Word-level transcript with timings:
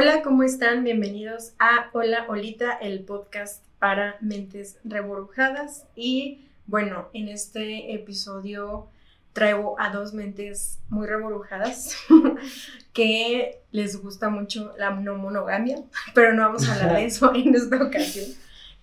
Hola, 0.00 0.22
¿cómo 0.22 0.44
están? 0.44 0.84
Bienvenidos 0.84 1.54
a 1.58 1.90
Hola 1.92 2.24
Olita, 2.28 2.70
el 2.70 3.00
podcast 3.00 3.64
para 3.80 4.14
mentes 4.20 4.78
reborujadas. 4.84 5.88
Y 5.96 6.46
bueno, 6.68 7.08
en 7.14 7.26
este 7.26 7.92
episodio 7.94 8.86
traigo 9.32 9.74
a 9.80 9.90
dos 9.90 10.14
mentes 10.14 10.78
muy 10.88 11.08
reborujadas 11.08 11.96
que 12.92 13.60
les 13.72 14.00
gusta 14.00 14.28
mucho 14.28 14.72
la 14.78 14.90
no 14.90 15.16
monogamia, 15.16 15.82
pero 16.14 16.32
no 16.32 16.42
vamos 16.42 16.68
a 16.68 16.74
hablar 16.74 16.94
de 16.94 17.06
eso 17.06 17.34
en 17.34 17.56
esta 17.56 17.82
ocasión, 17.82 18.26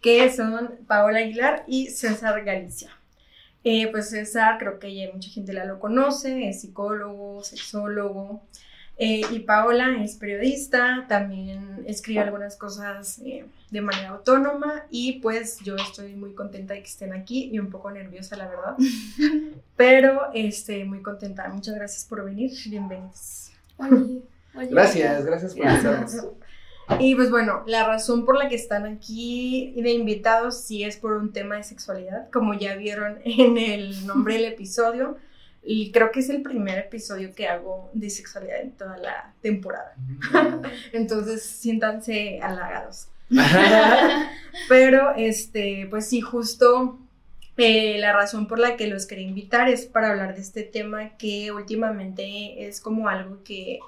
que 0.02 0.30
son 0.34 0.80
Paola 0.86 1.20
Aguilar 1.20 1.64
y 1.66 1.92
César 1.92 2.44
Galicia. 2.44 2.90
Eh, 3.64 3.88
pues 3.90 4.10
César, 4.10 4.58
creo 4.60 4.80
que 4.80 4.94
ya 4.94 5.14
mucha 5.14 5.30
gente 5.30 5.54
la 5.54 5.64
lo 5.64 5.80
conoce, 5.80 6.50
es 6.50 6.60
psicólogo, 6.60 7.42
sexólogo, 7.42 8.44
eh, 8.98 9.22
y 9.32 9.40
Paola 9.40 10.02
es 10.02 10.16
periodista, 10.16 11.06
también 11.10 11.84
escribe 11.86 12.22
algunas 12.22 12.56
cosas 12.56 13.20
eh, 13.26 13.46
de 13.70 13.82
manera 13.82 14.10
autónoma 14.10 14.86
y 14.90 15.20
pues 15.20 15.60
yo 15.60 15.76
estoy 15.76 16.16
muy 16.16 16.34
contenta 16.34 16.74
de 16.74 16.82
que 16.82 16.88
estén 16.88 17.12
aquí 17.12 17.50
y 17.52 17.60
un 17.60 17.70
poco 17.70 17.92
nerviosa, 17.92 18.38
la 18.38 18.48
verdad. 18.48 18.78
Pero 19.76 20.32
este, 20.34 20.86
muy 20.86 21.02
contenta. 21.02 21.50
Muchas 21.50 21.76
gracias 21.76 22.06
por 22.06 22.24
venir. 22.24 22.52
Bienvenidos. 22.68 23.52
gracias, 24.54 25.26
gracias 25.26 25.56
por 25.56 25.68
estar. 25.68 26.06
Y 27.00 27.16
pues 27.16 27.32
bueno, 27.32 27.64
la 27.66 27.86
razón 27.86 28.26
por 28.26 28.38
la 28.38 28.48
que 28.48 28.56
están 28.56 28.86
aquí 28.86 29.74
de 29.76 29.92
invitados 29.92 30.62
sí 30.62 30.84
es 30.84 30.98
por 30.98 31.14
un 31.14 31.34
tema 31.34 31.58
de 31.58 31.64
sexualidad, 31.64 32.30
como 32.32 32.54
ya 32.54 32.76
vieron 32.76 33.20
en 33.26 33.58
el 33.58 34.06
nombre 34.06 34.36
del 34.36 34.46
episodio. 34.46 35.18
Y 35.66 35.92
creo 35.92 36.12
que 36.12 36.20
es 36.20 36.30
el 36.30 36.44
primer 36.44 36.78
episodio 36.78 37.34
que 37.34 37.48
hago 37.48 37.90
de 37.94 38.10
sexualidad 38.12 38.62
en 38.62 38.72
toda 38.72 38.98
la 38.98 39.34
temporada. 39.42 39.96
Mm. 39.98 40.66
Entonces, 40.94 41.44
siéntanse 41.44 42.40
halagados. 42.42 43.08
Pero, 44.70 45.16
este, 45.16 45.88
pues 45.90 46.08
sí, 46.08 46.22
justo 46.22 47.00
eh, 47.58 47.98
la 48.00 48.14
razón 48.14 48.48
por 48.48 48.60
la 48.60 48.76
que 48.76 48.88
los 48.88 49.06
quería 49.06 49.28
invitar 49.28 49.70
es 49.70 49.86
para 49.86 50.12
hablar 50.12 50.36
de 50.36 50.42
este 50.42 50.64
tema 50.64 51.18
que 51.18 51.52
últimamente 51.52 52.68
es 52.68 52.82
como 52.82 53.08
algo 53.08 53.44
que, 53.44 53.80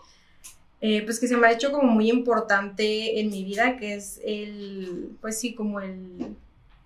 eh, 0.81 1.03
pues 1.03 1.19
que 1.19 1.27
se 1.27 1.35
me 1.35 1.47
ha 1.47 1.51
hecho 1.51 1.71
como 1.71 1.91
muy 1.91 2.09
importante 2.09 3.19
en 3.19 3.29
mi 3.29 3.43
vida, 3.43 3.77
que 3.77 3.95
es 3.95 4.21
el, 4.23 5.17
pues 5.21 5.39
sí, 5.39 5.53
como 5.53 5.81
el 5.81 6.35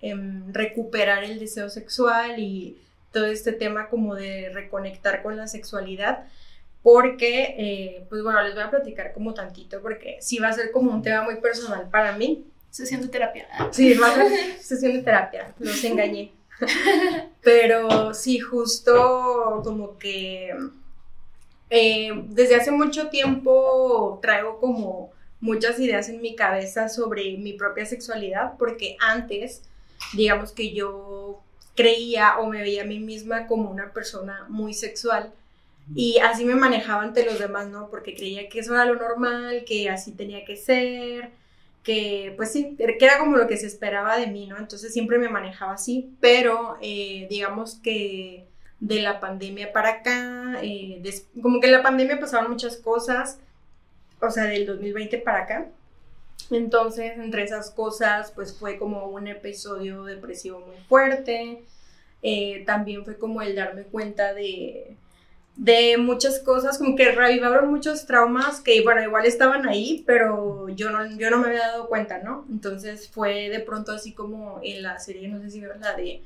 em, 0.02 0.52
recuperar 0.52 1.24
el 1.24 1.40
deseo 1.40 1.70
sexual 1.70 2.40
y 2.40 2.78
todo 3.12 3.26
este 3.26 3.52
tema 3.52 3.90
como 3.90 4.16
de 4.16 4.50
reconectar 4.54 5.22
con 5.22 5.38
la 5.38 5.48
sexualidad, 5.48 6.26
porque, 6.84 7.56
eh, 7.58 8.06
pues 8.10 8.24
bueno, 8.24 8.42
les 8.42 8.56
voy 8.56 8.64
a 8.64 8.70
platicar 8.70 9.14
como 9.14 9.34
tantito, 9.34 9.82
porque 9.82 10.18
sí 10.20 10.40
va 10.40 10.48
a 10.48 10.54
ser 10.54 10.72
como 10.72 10.92
un 10.92 11.02
tema 11.02 11.24
muy 11.24 11.36
personal 11.36 11.90
para 11.90 12.14
mí. 12.14 12.46
Sesión 12.72 13.02
de 13.02 13.10
terapia. 13.10 13.48
Sí, 13.72 13.94
va 13.96 14.08
a 14.08 14.16
ser 14.16 14.60
sesión 14.60 14.94
de 14.94 15.04
terapia, 15.04 15.54
los 15.60 15.84
engañé. 15.84 16.32
Pero 17.42 18.14
sí, 18.14 18.40
justo 18.40 19.62
como 19.64 19.98
que 19.98 20.56
eh, 21.70 22.12
desde 22.28 22.56
hace 22.56 22.72
mucho 22.72 23.10
tiempo 23.10 24.20
traigo 24.22 24.60
como 24.60 25.12
muchas 25.40 25.80
ideas 25.80 26.10
en 26.10 26.22
mi 26.22 26.36
cabeza 26.36 26.90
sobre 26.90 27.38
mi 27.38 27.54
propia 27.54 27.86
sexualidad, 27.86 28.54
porque 28.58 28.96
antes, 29.00 29.64
digamos 30.14 30.52
que 30.52 30.74
yo 30.74 31.42
creía 31.76 32.40
o 32.40 32.48
me 32.48 32.62
veía 32.62 32.84
a 32.84 32.86
mí 32.86 33.00
misma 33.00 33.48
como 33.48 33.70
una 33.70 33.92
persona 33.94 34.46
muy 34.50 34.74
sexual. 34.74 35.34
Y 35.96 36.20
así 36.20 36.46
me 36.46 36.56
manejaba 36.56 37.04
ante 37.04 37.26
los 37.26 37.40
demás, 37.40 37.68
¿no? 37.68 37.90
Porque 37.90 38.16
creía 38.16 38.48
que 38.48 38.60
eso 38.60 38.74
era 38.74 38.86
lo 38.86 38.96
normal, 38.96 39.66
que 39.66 39.90
así 39.90 40.12
tenía 40.14 40.46
que 40.46 40.56
ser, 40.56 41.32
que 41.84 42.34
pues 42.38 42.52
sí, 42.52 42.78
que 42.78 43.06
era 43.06 43.18
como 43.18 43.38
lo 43.38 43.48
que 43.48 43.58
se 43.58 43.68
esperaba 43.68 44.18
de 44.18 44.28
mí, 44.28 44.48
¿no? 44.48 44.58
Entonces 44.58 44.94
siempre 44.94 45.18
me 45.18 45.30
manejaba 45.30 45.74
así, 45.74 46.14
pero 46.22 46.78
eh, 46.82 47.28
digamos 47.30 47.76
que 47.76 48.46
de 48.80 49.02
la 49.02 49.20
pandemia 49.20 49.74
para 49.74 49.90
acá, 49.90 50.60
eh, 50.62 51.02
como 51.42 51.60
que 51.60 51.68
en 51.68 51.74
la 51.74 51.84
pandemia 51.84 52.20
pasaron 52.20 52.52
muchas 52.52 52.78
cosas, 52.78 53.40
o 54.22 54.30
sea, 54.30 54.46
del 54.46 54.66
2020 54.66 55.18
para 55.20 55.44
acá. 55.44 55.68
Entonces, 56.52 57.14
entre 57.18 57.44
esas 57.44 57.72
cosas, 57.72 58.32
pues 58.32 58.54
fue 58.58 58.78
como 58.78 59.08
un 59.08 59.28
episodio 59.28 60.04
depresivo 60.04 60.60
muy 60.60 60.78
fuerte. 60.88 61.64
Eh, 62.22 62.64
también 62.66 63.04
fue 63.04 63.18
como 63.18 63.42
el 63.42 63.56
darme 63.56 63.84
cuenta 63.84 64.34
de, 64.34 64.96
de 65.56 65.98
muchas 65.98 66.40
cosas, 66.40 66.78
como 66.78 66.96
que 66.96 67.12
reavivaron 67.12 67.70
muchos 67.70 68.06
traumas 68.06 68.62
que, 68.62 68.82
bueno, 68.82 69.02
igual 69.02 69.26
estaban 69.26 69.68
ahí, 69.68 70.04
pero 70.06 70.70
yo 70.70 70.92
no, 70.92 71.06
yo 71.18 71.30
no 71.30 71.40
me 71.40 71.48
había 71.48 71.68
dado 71.68 71.88
cuenta, 71.88 72.20
¿no? 72.20 72.46
Entonces 72.50 73.10
fue 73.10 73.50
de 73.50 73.60
pronto 73.60 73.92
así 73.92 74.14
como 74.14 74.60
en 74.64 74.84
la 74.84 75.00
serie, 75.00 75.28
no 75.28 75.42
sé 75.42 75.50
si 75.50 75.60
vieron 75.60 75.82
la 75.82 75.96
de 75.96 76.24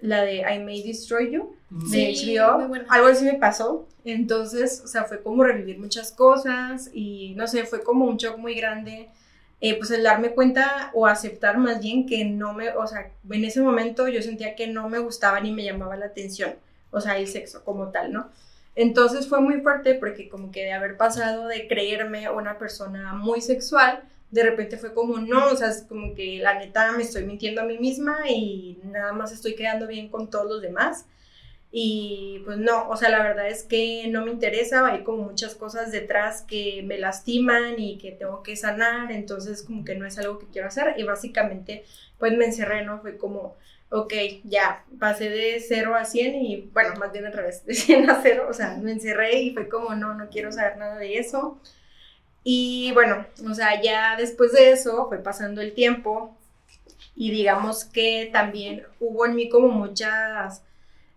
la 0.00 0.22
de 0.22 0.38
I 0.38 0.58
May 0.58 0.82
Destroy 0.82 1.30
You 1.30 1.54
de 1.70 2.12
HBO, 2.12 2.74
algo 2.88 3.06
así 3.06 3.24
me 3.24 3.34
pasó. 3.34 3.86
Entonces, 4.04 4.82
o 4.84 4.88
sea, 4.88 5.04
fue 5.04 5.22
como 5.22 5.44
revivir 5.44 5.78
muchas 5.78 6.10
cosas 6.10 6.90
y 6.92 7.34
no 7.36 7.46
sé, 7.46 7.64
fue 7.64 7.84
como 7.84 8.06
un 8.06 8.16
shock 8.16 8.36
muy 8.36 8.54
grande 8.54 9.08
eh, 9.62 9.78
pues 9.78 9.92
el 9.92 10.02
darme 10.02 10.32
cuenta 10.32 10.90
o 10.92 11.06
aceptar 11.06 11.56
más 11.56 11.80
bien 11.80 12.04
que 12.04 12.24
no 12.24 12.52
me, 12.52 12.70
o 12.70 12.84
sea, 12.88 13.12
en 13.30 13.44
ese 13.44 13.60
momento 13.60 14.08
yo 14.08 14.20
sentía 14.20 14.56
que 14.56 14.66
no 14.66 14.88
me 14.88 14.98
gustaba 14.98 15.38
ni 15.38 15.52
me 15.52 15.62
llamaba 15.62 15.96
la 15.96 16.06
atención, 16.06 16.56
o 16.90 17.00
sea, 17.00 17.16
el 17.16 17.28
sexo 17.28 17.64
como 17.64 17.90
tal, 17.90 18.12
¿no? 18.12 18.28
Entonces 18.74 19.28
fue 19.28 19.40
muy 19.40 19.60
fuerte 19.60 19.94
porque 19.94 20.28
como 20.28 20.50
que 20.50 20.64
de 20.64 20.72
haber 20.72 20.96
pasado 20.96 21.46
de 21.46 21.68
creerme 21.68 22.28
una 22.28 22.58
persona 22.58 23.12
muy 23.14 23.40
sexual, 23.40 24.02
de 24.32 24.42
repente 24.42 24.78
fue 24.78 24.94
como, 24.94 25.18
no, 25.18 25.52
o 25.52 25.56
sea, 25.56 25.68
es 25.68 25.82
como 25.88 26.12
que 26.16 26.38
la 26.38 26.58
neta 26.58 26.90
me 26.92 27.04
estoy 27.04 27.24
mintiendo 27.24 27.60
a 27.60 27.64
mí 27.64 27.78
misma 27.78 28.28
y 28.28 28.80
nada 28.82 29.12
más 29.12 29.30
estoy 29.30 29.54
quedando 29.54 29.86
bien 29.86 30.08
con 30.08 30.28
todos 30.28 30.50
los 30.50 30.60
demás. 30.60 31.06
Y 31.74 32.42
pues 32.44 32.58
no, 32.58 32.90
o 32.90 32.96
sea, 32.98 33.08
la 33.08 33.22
verdad 33.22 33.48
es 33.48 33.62
que 33.62 34.06
no 34.08 34.22
me 34.26 34.30
interesa, 34.30 34.86
hay 34.86 35.02
como 35.04 35.22
muchas 35.22 35.54
cosas 35.54 35.90
detrás 35.90 36.42
que 36.42 36.82
me 36.84 36.98
lastiman 36.98 37.78
y 37.78 37.96
que 37.96 38.12
tengo 38.12 38.42
que 38.42 38.56
sanar, 38.56 39.10
entonces 39.10 39.62
como 39.62 39.82
que 39.82 39.94
no 39.94 40.06
es 40.06 40.18
algo 40.18 40.38
que 40.38 40.46
quiero 40.48 40.68
hacer 40.68 40.94
y 40.98 41.04
básicamente 41.04 41.84
pues 42.18 42.36
me 42.36 42.44
encerré, 42.44 42.84
¿no? 42.84 43.00
Fue 43.00 43.16
como, 43.16 43.56
ok, 43.88 44.12
ya, 44.44 44.84
pasé 44.98 45.30
de 45.30 45.60
0 45.60 45.94
a 45.94 46.04
100 46.04 46.34
y 46.34 46.60
bueno, 46.74 46.94
más 46.96 47.10
bien 47.10 47.24
al 47.24 47.32
revés, 47.32 47.64
de 47.66 47.74
100 47.74 48.10
a 48.10 48.20
0, 48.22 48.46
o 48.50 48.52
sea, 48.52 48.76
me 48.76 48.92
encerré 48.92 49.40
y 49.40 49.54
fue 49.54 49.68
como, 49.68 49.94
no, 49.94 50.14
no 50.14 50.28
quiero 50.28 50.52
saber 50.52 50.76
nada 50.76 50.98
de 50.98 51.18
eso. 51.18 51.58
Y 52.44 52.92
bueno, 52.92 53.26
o 53.48 53.54
sea, 53.54 53.80
ya 53.80 54.16
después 54.16 54.52
de 54.52 54.72
eso 54.72 55.08
fue 55.08 55.18
pasando 55.18 55.62
el 55.62 55.72
tiempo 55.74 56.36
y 57.16 57.30
digamos 57.30 57.84
que 57.84 58.28
también 58.32 58.84
hubo 59.00 59.26
en 59.26 59.36
mí 59.36 59.48
como 59.48 59.68
muchas 59.68 60.62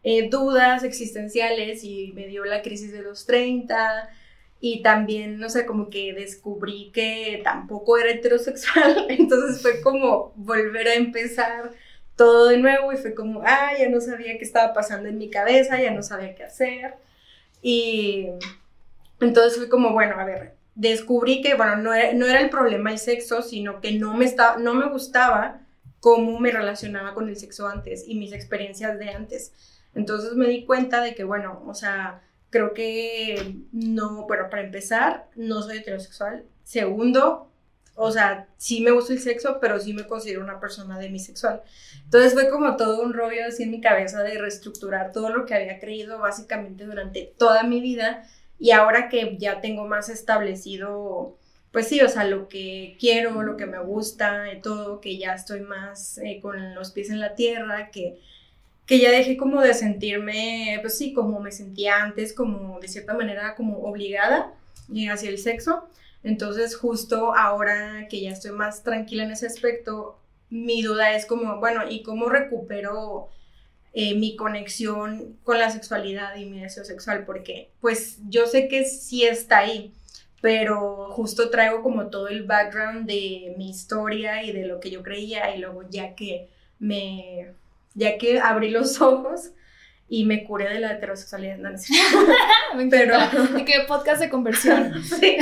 eh, 0.08 0.30
dudas 0.30 0.84
existenciales 0.84 1.84
y 1.84 2.14
me 2.14 2.28
dio 2.28 2.46
la 2.46 2.62
crisis 2.62 2.92
de 2.92 3.02
los 3.02 3.26
30 3.26 4.08
y 4.62 4.84
también, 4.84 5.40
no 5.40 5.50
sé, 5.50 5.66
como 5.66 5.90
que 5.90 6.14
descubrí 6.14 6.92
que 6.94 7.42
tampoco 7.44 7.98
era 7.98 8.12
heterosexual, 8.12 9.08
entonces 9.10 9.64
fue 9.64 9.82
como 9.82 10.32
volver 10.36 10.90
a 10.90 10.94
empezar 10.94 11.72
todo 12.16 12.50
de 12.50 12.60
nuevo 12.60 12.94
y 12.94 12.98
fue 12.98 13.16
como, 13.16 13.42
ah, 13.46 13.72
ya 13.80 13.90
no 13.90 14.00
sabía 14.00 14.38
qué 14.38 14.44
estaba 14.44 14.74
pasando 14.74 15.10
en 15.10 15.18
mi 15.18 15.32
cabeza, 15.32 15.82
ya 15.82 15.90
no 15.90 16.04
sabía 16.04 16.36
qué 16.36 16.44
hacer. 16.44 16.94
Y 17.64 18.28
entonces 19.20 19.58
fue 19.58 19.70
como, 19.70 19.92
bueno, 19.92 20.20
a 20.20 20.24
ver, 20.24 20.54
descubrí 20.76 21.42
que, 21.42 21.56
bueno, 21.56 21.78
no 21.78 21.96
era, 21.96 22.14
no 22.14 22.28
era 22.28 22.42
el 22.42 22.52
problema 22.52 22.92
el 22.92 23.00
sexo, 23.00 23.42
sino 23.42 23.82
que 23.82 23.94
no 23.94 24.14
me, 24.14 24.26
estaba, 24.26 24.58
no 24.58 24.76
me 24.76 24.88
gustaba 24.88 25.62
cómo 26.00 26.40
me 26.40 26.52
relacionaba 26.52 27.16
con 27.16 27.28
el 27.28 27.38
sexo 27.38 27.68
antes 27.68 28.04
y 28.08 28.14
mis 28.14 28.34
experiencias 28.34 29.00
de 29.00 29.10
antes. 29.10 29.75
Entonces 29.96 30.34
me 30.34 30.48
di 30.48 30.66
cuenta 30.66 31.02
de 31.02 31.16
que, 31.16 31.24
bueno, 31.24 31.64
o 31.66 31.74
sea, 31.74 32.22
creo 32.50 32.74
que 32.74 33.56
no, 33.72 34.28
bueno, 34.28 34.50
para 34.50 34.64
empezar, 34.64 35.28
no 35.36 35.62
soy 35.62 35.78
heterosexual. 35.78 36.46
Segundo, 36.64 37.50
o 37.96 38.12
sea, 38.12 38.48
sí 38.58 38.82
me 38.82 38.92
gusta 38.92 39.14
el 39.14 39.20
sexo, 39.20 39.58
pero 39.62 39.80
sí 39.80 39.94
me 39.94 40.06
considero 40.06 40.42
una 40.42 40.60
persona 40.60 41.00
demisexual. 41.00 41.62
Entonces 42.04 42.34
fue 42.34 42.50
como 42.50 42.76
todo 42.76 43.02
un 43.02 43.14
rollo 43.14 43.46
así 43.48 43.64
en 43.64 43.72
mi 43.72 43.82
cabeza 43.82 44.22
de 44.22 44.38
reestructurar 44.38 45.12
todo 45.14 45.30
lo 45.30 45.46
que 45.46 45.56
había 45.56 45.80
creído 45.80 46.20
básicamente 46.20 46.86
durante 46.86 47.34
toda 47.38 47.64
mi 47.64 47.80
vida 47.80 48.26
y 48.60 48.72
ahora 48.72 49.10
que 49.10 49.38
ya 49.38 49.62
tengo 49.62 49.86
más 49.88 50.10
establecido, 50.10 51.38
pues 51.72 51.88
sí, 51.88 52.02
o 52.02 52.10
sea, 52.10 52.26
lo 52.26 52.48
que 52.48 52.98
quiero, 53.00 53.44
lo 53.44 53.58
que 53.58 53.66
me 53.66 53.80
gusta, 53.80 54.44
todo, 54.62 55.02
que 55.02 55.18
ya 55.18 55.34
estoy 55.34 55.62
más 55.62 56.18
eh, 56.20 56.40
con 56.42 56.74
los 56.76 56.92
pies 56.92 57.10
en 57.10 57.20
la 57.20 57.36
tierra, 57.36 57.92
que 57.92 58.20
que 58.86 59.00
ya 59.00 59.12
dejé 59.12 59.38
como 59.38 59.62
de 59.62 59.74
sentirme, 59.74 60.78
pues 60.82 60.98
sí, 60.98 61.14
como 61.14 61.40
me 61.40 61.52
sentía 61.52 62.04
antes, 62.04 62.34
como 62.34 62.80
de 62.80 62.88
cierta 62.88 63.14
manera 63.14 63.56
como 63.56 63.80
obligada 63.80 64.54
hacia 65.12 65.30
el 65.30 65.38
sexo. 65.38 65.88
Entonces 66.24 66.76
justo 66.76 67.36
ahora 67.36 68.08
que 68.10 68.22
ya 68.22 68.32
estoy 68.32 68.52
más 68.52 68.84
tranquila 68.84 69.24
en 69.24 69.32
ese 69.32 69.48
aspecto, 69.48 70.20
mi 70.50 70.82
duda 70.82 71.16
es 71.16 71.26
como, 71.26 71.60
bueno, 71.60 71.90
¿y 71.90 72.04
cómo 72.04 72.30
recupero 72.30 73.30
eh, 73.94 74.16
mi 74.16 74.36
conexión 74.36 75.38
con 75.44 75.60
la 75.60 75.70
sexualidad 75.70 76.36
y 76.36 76.46
mi 76.46 76.62
deseo 76.62 76.86
sexual? 76.86 77.26
Porque 77.26 77.72
pues 77.82 78.20
yo 78.30 78.46
sé 78.48 78.68
que 78.68 78.86
sí 78.86 79.24
está 79.24 79.60
ahí, 79.60 79.94
pero 80.42 81.10
justo 81.12 81.50
traigo 81.50 81.82
como 81.82 82.08
todo 82.08 82.28
el 82.28 82.44
background 82.44 83.08
de 83.08 83.56
mi 83.58 83.70
historia 83.70 84.44
y 84.44 84.52
de 84.52 84.66
lo 84.66 84.80
que 84.80 84.92
yo 84.92 85.04
creía 85.04 85.56
y 85.56 85.60
luego 85.60 85.84
ya 85.90 86.16
que 86.16 86.50
me, 86.80 87.54
ya 87.96 88.18
que 88.18 88.40
abrí 88.40 88.70
los 88.70 89.02
ojos 89.02 89.52
y 90.08 90.26
me 90.26 90.44
curé 90.44 90.70
de 90.70 90.80
la 90.80 90.94
heterosexualidad. 90.94 91.58
No, 91.58 91.72
me 92.76 92.88
Pero, 92.88 93.18
¿Y 93.58 93.66
qué 93.66 93.86
podcast 93.88 94.22
de 94.22 94.30
conversión? 94.30 95.04
sí. 95.04 95.38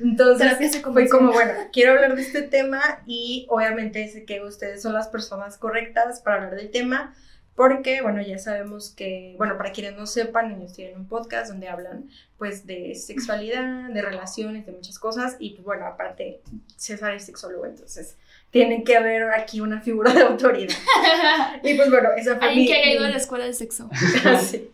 Entonces, 0.00 0.82
fue 0.82 1.08
como, 1.08 1.32
bueno, 1.32 1.52
quiero 1.72 1.92
hablar 1.92 2.14
de 2.14 2.22
este 2.22 2.42
tema 2.42 2.82
y 3.06 3.46
obviamente 3.48 4.06
sé 4.08 4.26
que 4.26 4.42
ustedes 4.42 4.82
son 4.82 4.92
las 4.92 5.08
personas 5.08 5.56
correctas 5.56 6.20
para 6.20 6.36
hablar 6.36 6.56
del 6.56 6.70
tema 6.70 7.14
porque, 7.60 8.00
bueno, 8.00 8.22
ya 8.22 8.38
sabemos 8.38 8.90
que, 8.90 9.34
bueno, 9.36 9.58
para 9.58 9.72
quienes 9.72 9.94
no 9.94 10.06
sepan, 10.06 10.50
ellos 10.52 10.72
tienen 10.72 10.96
un 10.96 11.06
podcast 11.06 11.50
donde 11.50 11.68
hablan, 11.68 12.08
pues, 12.38 12.66
de 12.66 12.94
sexualidad, 12.94 13.90
de 13.90 14.00
relaciones, 14.00 14.64
de 14.64 14.72
muchas 14.72 14.98
cosas, 14.98 15.36
y, 15.38 15.50
pues, 15.50 15.64
bueno, 15.66 15.84
aparte, 15.84 16.40
César 16.76 17.12
es 17.12 17.26
sexólogo, 17.26 17.66
entonces, 17.66 18.16
tiene 18.50 18.82
que 18.82 18.96
haber 18.96 19.30
aquí 19.30 19.60
una 19.60 19.80
figura 19.80 20.12
de 20.12 20.22
autoridad. 20.22 20.74
y, 21.62 21.74
pues, 21.74 21.90
bueno, 21.90 22.10
esa 22.16 22.36
fue 22.36 22.48
Alguien 22.48 22.66
que 22.66 22.74
haya 22.74 22.92
ido 22.92 23.04
a 23.04 23.10
la 23.10 23.16
escuela 23.16 23.44
de 23.44 23.52
sexo. 23.52 23.88
sí. 24.40 24.70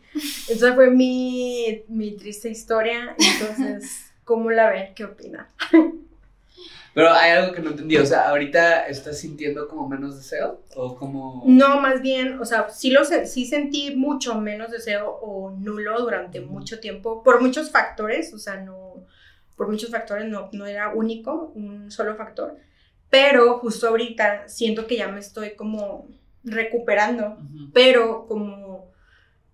Esa 0.48 0.74
fue 0.74 0.90
mi, 0.90 1.84
mi 1.88 2.12
triste 2.16 2.48
historia, 2.48 3.14
entonces, 3.18 4.12
¿cómo 4.24 4.50
la 4.50 4.70
ven? 4.70 4.94
¿Qué 4.94 5.04
opinan? 5.04 5.46
Pero 6.94 7.12
hay 7.12 7.32
algo 7.32 7.52
que 7.52 7.60
no 7.60 7.72
entendí, 7.72 7.98
o 7.98 8.06
sea, 8.06 8.30
ahorita 8.30 8.86
estás 8.86 9.18
sintiendo 9.18 9.68
como 9.68 9.86
menos 9.86 10.16
deseo 10.16 10.62
o 10.74 10.96
como... 10.96 11.42
No, 11.44 11.78
más 11.78 12.00
bien, 12.00 12.40
o 12.40 12.46
sea, 12.46 12.70
sí, 12.70 12.88
lo, 12.88 13.04
sí 13.04 13.44
sentí 13.44 13.94
mucho 13.94 14.40
menos 14.40 14.70
deseo 14.70 15.10
o 15.20 15.50
nulo 15.50 16.00
durante 16.00 16.40
mucho 16.40 16.80
tiempo, 16.80 17.22
por 17.22 17.42
muchos 17.42 17.70
factores, 17.70 18.32
o 18.32 18.38
sea, 18.38 18.62
no, 18.62 19.04
por 19.56 19.68
muchos 19.68 19.90
factores 19.90 20.26
no, 20.26 20.48
no 20.52 20.64
era 20.64 20.94
único, 20.94 21.52
un 21.54 21.90
solo 21.90 22.16
factor, 22.16 22.56
pero 23.10 23.58
justo 23.58 23.88
ahorita 23.88 24.48
siento 24.48 24.86
que 24.86 24.96
ya 24.96 25.08
me 25.08 25.20
estoy 25.20 25.54
como 25.54 26.08
recuperando, 26.44 27.38
pero 27.72 28.26
como 28.26 28.94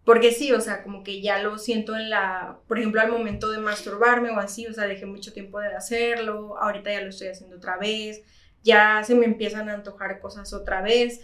porque 0.04 0.32
sí, 0.32 0.52
o 0.52 0.60
sea, 0.60 0.82
como 0.82 1.04
que 1.04 1.20
ya 1.20 1.40
lo 1.42 1.58
siento 1.58 1.96
en 1.96 2.10
la, 2.10 2.58
por 2.66 2.78
ejemplo, 2.78 3.00
al 3.00 3.10
momento 3.10 3.50
de 3.50 3.58
masturbarme 3.58 4.30
o 4.30 4.38
así, 4.38 4.66
o 4.66 4.72
sea, 4.72 4.86
dejé 4.86 5.06
mucho 5.06 5.32
tiempo 5.32 5.60
de 5.60 5.74
hacerlo, 5.74 6.58
ahorita 6.58 6.92
ya 6.92 7.02
lo 7.02 7.10
estoy 7.10 7.28
haciendo 7.28 7.56
otra 7.56 7.76
vez, 7.76 8.22
ya 8.64 9.02
se 9.04 9.14
me 9.14 9.26
empiezan 9.26 9.68
a 9.68 9.74
antojar 9.74 10.20
cosas 10.20 10.52
otra 10.52 10.82
vez, 10.82 11.20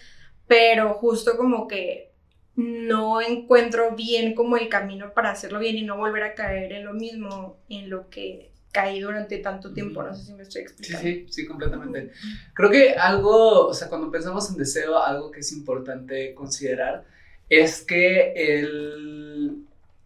pero 0.46 0.94
justo 0.94 1.36
como 1.36 1.66
que 1.66 2.12
no 2.54 3.20
encuentro 3.20 3.94
bien 3.96 4.34
como 4.34 4.56
el 4.56 4.68
camino 4.68 5.12
para 5.12 5.30
hacerlo 5.30 5.58
bien 5.58 5.76
y 5.76 5.82
no 5.82 5.96
volver 5.96 6.22
a 6.22 6.34
caer 6.34 6.72
en 6.72 6.84
lo 6.84 6.92
mismo 6.92 7.58
en 7.68 7.90
lo 7.90 8.08
que 8.10 8.52
caí 8.78 9.00
durante 9.00 9.38
tanto 9.38 9.72
tiempo, 9.72 10.04
no 10.04 10.14
sé 10.14 10.26
si 10.26 10.32
me 10.34 10.44
estoy 10.44 10.62
explicando. 10.62 11.02
Sí, 11.02 11.24
sí, 11.26 11.32
sí, 11.32 11.46
completamente. 11.46 12.12
Creo 12.54 12.70
que 12.70 12.94
algo, 12.94 13.66
o 13.66 13.74
sea, 13.74 13.88
cuando 13.88 14.08
pensamos 14.08 14.48
en 14.50 14.56
deseo, 14.56 14.96
algo 15.02 15.32
que 15.32 15.40
es 15.40 15.52
importante 15.52 16.32
considerar 16.32 17.04
es 17.48 17.82
que 17.82 18.32
el 18.36 19.64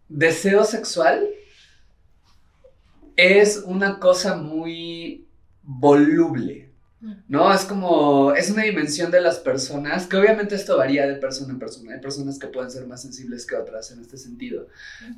deseo 0.09 0.65
sexual 0.65 1.29
es 3.15 3.59
una 3.59 3.99
cosa 3.99 4.37
muy 4.37 5.27
voluble, 5.63 6.62
¿no? 7.29 7.53
Es 7.53 7.65
como, 7.65 8.33
es 8.33 8.51
una 8.51 8.63
dimensión 8.63 9.11
de 9.11 9.21
las 9.21 9.39
personas, 9.39 10.07
que 10.07 10.17
obviamente 10.17 10.55
esto 10.55 10.77
varía 10.77 11.07
de 11.07 11.17
persona 11.17 11.53
en 11.53 11.59
persona, 11.59 11.95
hay 11.95 12.01
personas 12.01 12.39
que 12.39 12.47
pueden 12.47 12.71
ser 12.71 12.87
más 12.87 13.03
sensibles 13.03 13.47
que 13.47 13.57
otras 13.57 13.91
en 13.91 14.01
este 14.01 14.17
sentido, 14.17 14.69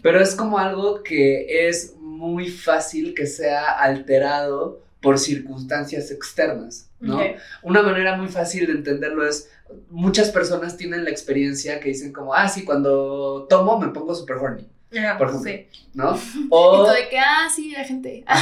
pero 0.03 0.21
es 0.21 0.35
como 0.35 0.59
algo 0.59 1.03
que 1.03 1.69
es 1.69 1.95
muy 1.99 2.49
fácil 2.49 3.15
que 3.15 3.27
sea 3.27 3.79
alterado 3.79 4.83
por 5.01 5.19
circunstancias 5.19 6.11
externas, 6.11 6.89
¿no? 6.99 7.21
Una 7.63 7.83
manera 7.83 8.17
muy 8.17 8.29
fácil 8.29 8.67
de 8.67 8.73
entenderlo 8.73 9.27
es, 9.27 9.51
muchas 9.91 10.31
personas 10.31 10.77
tienen 10.77 11.05
la 11.05 11.11
experiencia 11.11 11.81
que 11.81 11.91
dicen 11.91 12.13
como, 12.13 12.35
ah, 12.35 12.49
sí, 12.49 12.65
cuando 12.65 13.47
tomo 13.49 13.79
me 13.79 13.89
pongo 13.89 14.15
super 14.15 14.37
horny. 14.37 14.67
Por 15.19 15.29
ejemplo, 15.29 15.51
sí. 15.51 15.67
¿no? 15.95 16.19
O 16.51 16.91
de 16.91 17.09
que, 17.09 17.19
ah, 17.19 17.49
sí, 17.55 17.71
la 17.71 17.85
gente. 17.85 18.25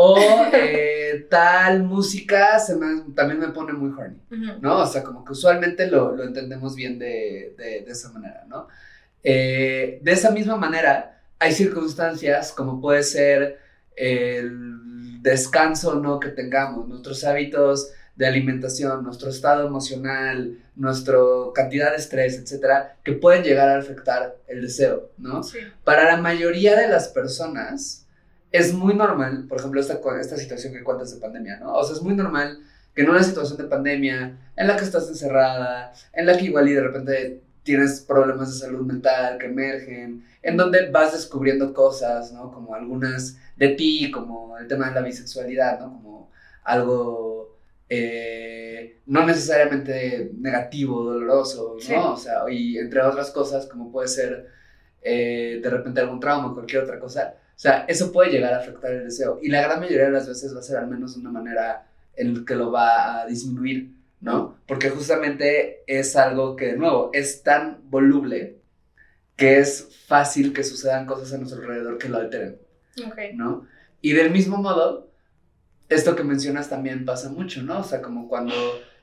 O 0.00 0.16
eh, 0.52 1.26
tal 1.28 1.82
música 1.82 2.56
se 2.60 2.78
también 3.16 3.40
me 3.40 3.48
pone 3.48 3.72
muy 3.72 3.90
horny, 3.90 4.16
¿no? 4.60 4.78
O 4.78 4.86
sea, 4.86 5.02
como 5.02 5.24
que 5.24 5.32
usualmente 5.32 5.88
lo, 5.88 6.22
entendemos 6.22 6.76
bien 6.76 7.00
de, 7.00 7.56
esa 7.84 8.12
manera, 8.12 8.44
¿no? 8.46 8.68
Eh, 9.24 9.98
de 10.00 10.12
esa 10.12 10.30
misma 10.30 10.56
manera, 10.56 11.20
hay 11.40 11.50
circunstancias 11.52 12.52
como 12.52 12.80
puede 12.80 13.02
ser 13.02 13.58
el 13.96 15.20
descanso, 15.20 15.96
¿no? 15.96 16.20
Que 16.20 16.28
tengamos, 16.28 16.86
nuestros 16.86 17.24
hábitos 17.24 17.90
de 18.18 18.26
alimentación, 18.26 19.04
nuestro 19.04 19.30
estado 19.30 19.64
emocional, 19.64 20.58
nuestra 20.74 21.18
cantidad 21.54 21.92
de 21.92 21.98
estrés, 21.98 22.36
etcétera, 22.36 22.96
que 23.04 23.12
pueden 23.12 23.44
llegar 23.44 23.68
a 23.68 23.78
afectar 23.78 24.36
el 24.48 24.60
deseo, 24.60 25.12
¿no? 25.18 25.40
Para 25.84 26.04
la 26.04 26.16
mayoría 26.16 26.76
de 26.76 26.88
las 26.88 27.06
personas 27.08 28.04
es 28.50 28.74
muy 28.74 28.94
normal, 28.94 29.46
por 29.48 29.60
ejemplo, 29.60 29.80
esta, 29.80 30.00
esta 30.20 30.36
situación 30.36 30.72
que 30.72 30.82
cuentas 30.82 31.14
de 31.14 31.20
pandemia, 31.20 31.60
¿no? 31.60 31.74
O 31.74 31.84
sea, 31.84 31.94
es 31.94 32.02
muy 32.02 32.16
normal 32.16 32.58
que 32.92 33.02
en 33.02 33.10
una 33.10 33.22
situación 33.22 33.56
de 33.56 33.64
pandemia, 33.64 34.36
en 34.56 34.66
la 34.66 34.76
que 34.76 34.84
estás 34.84 35.08
encerrada, 35.08 35.92
en 36.12 36.26
la 36.26 36.36
que 36.36 36.46
igual 36.46 36.68
y 36.68 36.72
de 36.72 36.82
repente 36.82 37.40
tienes 37.62 38.00
problemas 38.00 38.52
de 38.52 38.58
salud 38.66 38.84
mental 38.84 39.38
que 39.38 39.46
emergen, 39.46 40.24
en 40.42 40.56
donde 40.56 40.90
vas 40.90 41.12
descubriendo 41.12 41.72
cosas, 41.72 42.32
¿no? 42.32 42.50
Como 42.50 42.74
algunas 42.74 43.36
de 43.56 43.68
ti, 43.68 44.10
como 44.10 44.58
el 44.58 44.66
tema 44.66 44.88
de 44.88 44.96
la 44.96 45.02
bisexualidad, 45.02 45.78
¿no? 45.78 45.92
Como 45.92 46.30
algo 46.64 47.37
eh, 47.88 49.00
no 49.06 49.24
necesariamente 49.24 50.30
negativo, 50.38 51.02
doloroso, 51.02 51.76
¿no? 51.88 52.12
O 52.12 52.16
sea, 52.16 52.42
y 52.50 52.78
entre 52.78 53.00
otras 53.00 53.30
cosas, 53.30 53.66
como 53.66 53.90
puede 53.90 54.08
ser 54.08 54.48
eh, 55.02 55.60
de 55.62 55.70
repente 55.70 56.00
algún 56.00 56.20
trauma, 56.20 56.52
cualquier 56.52 56.82
otra 56.82 56.98
cosa. 56.98 57.34
O 57.56 57.58
sea, 57.58 57.84
eso 57.88 58.12
puede 58.12 58.30
llegar 58.30 58.52
a 58.54 58.58
afectar 58.58 58.92
el 58.92 59.04
deseo. 59.04 59.38
Y 59.42 59.48
la 59.48 59.62
gran 59.62 59.80
mayoría 59.80 60.04
de 60.06 60.12
las 60.12 60.28
veces 60.28 60.54
va 60.54 60.60
a 60.60 60.62
ser 60.62 60.76
al 60.76 60.88
menos 60.88 61.16
una 61.16 61.30
manera 61.30 61.86
en 62.14 62.44
que 62.44 62.54
lo 62.54 62.70
va 62.70 63.22
a 63.22 63.26
disminuir, 63.26 63.94
¿no? 64.20 64.58
Porque 64.66 64.90
justamente 64.90 65.82
es 65.86 66.14
algo 66.16 66.56
que, 66.56 66.66
de 66.66 66.76
nuevo, 66.76 67.10
es 67.12 67.42
tan 67.42 67.80
voluble 67.90 68.58
que 69.36 69.58
es 69.58 69.88
fácil 70.06 70.52
que 70.52 70.64
sucedan 70.64 71.06
cosas 71.06 71.32
a 71.32 71.38
nuestro 71.38 71.62
alrededor 71.62 71.96
que 71.96 72.08
lo 72.08 72.18
alteren, 72.18 72.58
¿no? 73.34 73.66
Y 74.00 74.12
del 74.12 74.30
mismo 74.30 74.56
modo, 74.58 75.07
esto 75.88 76.14
que 76.14 76.24
mencionas 76.24 76.68
también 76.68 77.04
pasa 77.04 77.30
mucho, 77.30 77.62
¿no? 77.62 77.80
O 77.80 77.84
sea, 77.84 78.02
como 78.02 78.28
cuando 78.28 78.54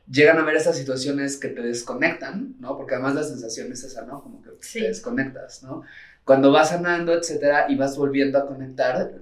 llegan 0.10 0.38
a 0.38 0.44
ver 0.44 0.56
esas 0.56 0.78
situaciones 0.78 1.38
que 1.38 1.48
te 1.48 1.62
desconectan, 1.62 2.56
¿no? 2.60 2.78
Porque 2.78 2.96
además 2.96 3.16
la 3.16 3.24
sensación 3.24 3.72
es 3.72 3.84
esa, 3.84 4.06
¿no? 4.06 4.22
Como 4.22 4.42
que 4.42 4.52
te 4.52 4.88
desconectas, 4.88 5.64
¿no? 5.64 5.84
Cuando 6.24 6.52
vas 6.52 6.70
sanando, 6.70 7.14
etcétera, 7.14 7.66
y 7.70 7.76
vas 7.76 7.98
volviendo 7.98 8.38
a 8.38 8.46
conectar, 8.46 9.14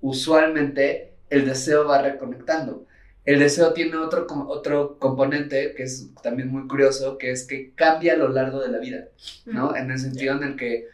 usualmente 0.00 1.14
el 1.30 1.46
deseo 1.46 1.86
va 1.86 2.02
reconectando. 2.02 2.86
El 3.24 3.38
deseo 3.38 3.72
tiene 3.72 3.96
otro, 3.96 4.26
otro 4.48 4.98
componente 4.98 5.74
que 5.74 5.82
es 5.84 6.10
también 6.22 6.48
muy 6.48 6.66
curioso, 6.66 7.18
que 7.18 7.30
es 7.30 7.46
que 7.46 7.72
cambia 7.74 8.14
a 8.14 8.16
lo 8.16 8.28
largo 8.28 8.60
de 8.60 8.68
la 8.68 8.78
vida, 8.78 9.08
¿no? 9.46 9.76
En 9.76 9.90
el 9.90 9.98
sentido 9.98 10.36
en 10.36 10.42
el 10.42 10.56
que 10.56 10.88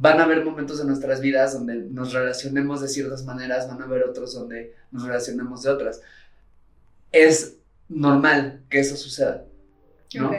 van 0.00 0.20
a 0.20 0.24
haber 0.24 0.44
momentos 0.44 0.80
en 0.80 0.86
nuestras 0.86 1.20
vidas 1.20 1.54
donde 1.54 1.74
nos 1.74 2.12
relacionemos 2.12 2.80
de 2.80 2.88
ciertas 2.88 3.24
maneras, 3.24 3.66
van 3.66 3.82
a 3.82 3.84
haber 3.84 4.04
otros 4.04 4.32
donde 4.32 4.74
nos 4.92 5.04
relacionemos 5.04 5.64
de 5.64 5.70
otras. 5.70 6.00
Es 7.10 7.56
normal 7.88 8.62
que 8.70 8.78
eso 8.78 8.96
suceda, 8.96 9.44
¿no? 10.14 10.32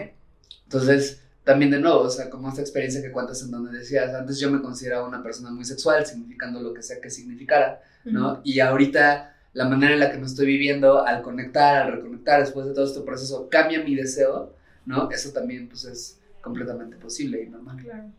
Entonces, 0.64 1.22
también 1.44 1.72
de 1.72 1.80
nuevo, 1.80 2.02
o 2.02 2.10
sea, 2.10 2.30
como 2.30 2.48
esta 2.48 2.62
experiencia 2.62 3.02
que 3.02 3.12
cuentas 3.12 3.42
en 3.42 3.52
donde 3.52 3.78
decías, 3.78 4.14
antes 4.14 4.40
yo 4.40 4.50
me 4.50 4.62
consideraba 4.62 5.06
una 5.06 5.22
persona 5.22 5.52
muy 5.52 5.66
sexual, 5.66 6.06
significando 6.06 6.62
lo 6.62 6.74
que 6.74 6.82
sea 6.82 7.02
que 7.02 7.10
significara, 7.10 7.82
¿no? 8.06 8.40
Y 8.46 8.62
ahorita 8.62 9.36
la 9.52 9.68
manera 9.68 9.94
en 9.94 10.00
la 10.00 10.12
que 10.12 10.20
me 10.20 10.26
estoy 10.26 10.46
viviendo, 10.46 11.06
al 11.06 11.22
conectar, 11.22 11.88
al 11.88 11.92
reconectar, 11.98 12.40
después 12.40 12.66
de 12.66 12.74
todo 12.74 12.86
este 12.86 13.02
proceso, 13.02 13.50
cambia 13.50 13.84
mi 13.84 13.96
deseo, 13.96 14.54
¿no? 14.86 15.12
Eso 15.12 15.32
también, 15.32 15.68
pues, 15.68 15.84
es 15.84 16.20
completamente 16.42 16.96
posible 16.96 17.44
y 17.44 17.50
normal. 17.50 17.78
Claro. 17.84 18.10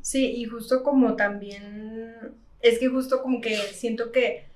Sí, 0.00 0.26
y 0.36 0.44
justo 0.44 0.82
como 0.82 1.16
también, 1.16 2.32
es 2.60 2.78
que 2.78 2.88
justo 2.88 3.22
como 3.22 3.40
que 3.40 3.56
siento 3.56 4.12
que, 4.12 4.46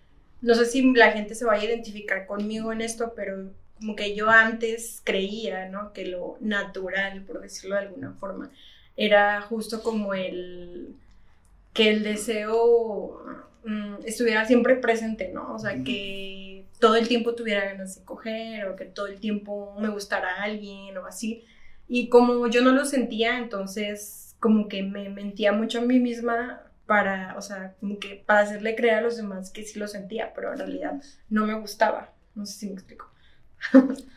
no 0.43 0.55
sé 0.55 0.67
si 0.67 0.93
la 0.95 1.13
gente 1.13 1.35
se 1.35 1.45
vaya 1.45 1.63
a 1.63 1.67
identificar 1.73 2.27
conmigo 2.27 2.73
en 2.73 2.81
esto, 2.81 3.13
pero 3.17 3.51
como 3.79 3.97
que 3.97 4.15
yo 4.15 4.31
antes 4.31 5.01
creía, 5.05 5.69
¿no? 5.69 5.93
Que 5.93 6.07
lo 6.07 6.37
natural, 6.41 7.23
por 7.23 7.41
decirlo 7.41 7.77
de 7.77 7.83
alguna 7.83 8.13
forma, 8.13 8.51
era 8.97 9.43
justo 9.43 9.83
como 9.83 10.15
el, 10.15 10.95
que 11.75 11.91
el 11.91 12.03
deseo 12.03 13.23
mm, 13.65 13.97
estuviera 14.05 14.47
siempre 14.47 14.77
presente, 14.77 15.31
¿no? 15.33 15.55
O 15.55 15.59
sea, 15.59 15.83
que 15.85 16.65
todo 16.81 16.97
el 16.97 17.09
tiempo 17.09 17.35
tuviera 17.35 17.65
ganas 17.65 17.97
de 17.99 18.05
coger 18.05 18.67
o 18.67 18.77
que 18.77 18.87
todo 18.87 19.07
el 19.07 19.21
tiempo 19.21 19.75
me 19.79 19.89
gustara 19.89 20.43
alguien 20.43 20.97
o 20.99 21.07
así. 21.07 21.45
Y 21.89 22.09
como 22.09 22.49
yo 22.49 22.63
no 22.63 22.73
lo 22.73 22.85
sentía, 22.85 23.39
entonces 23.39 24.26
como 24.41 24.69
que 24.69 24.83
me 24.83 25.09
mentía 25.09 25.53
mucho 25.53 25.79
a 25.79 25.83
mí 25.83 25.99
misma 25.99 26.63
para, 26.87 27.35
o 27.37 27.43
sea, 27.43 27.75
como 27.81 27.99
que 27.99 28.23
para 28.27 28.41
hacerle 28.41 28.77
creer 28.77 28.97
a 28.97 29.01
los 29.03 29.17
demás 29.17 29.51
que 29.51 29.65
sí 29.65 29.79
lo 29.79 29.89
sentía, 29.89 30.33
pero 30.35 30.53
en 30.53 30.59
realidad 30.59 31.03
no 31.29 31.47
me 31.47 31.55
gustaba. 31.55 32.13
No 32.35 32.47
sé 32.47 32.59
si 32.59 32.67
me 32.69 32.75
explico. 32.75 33.11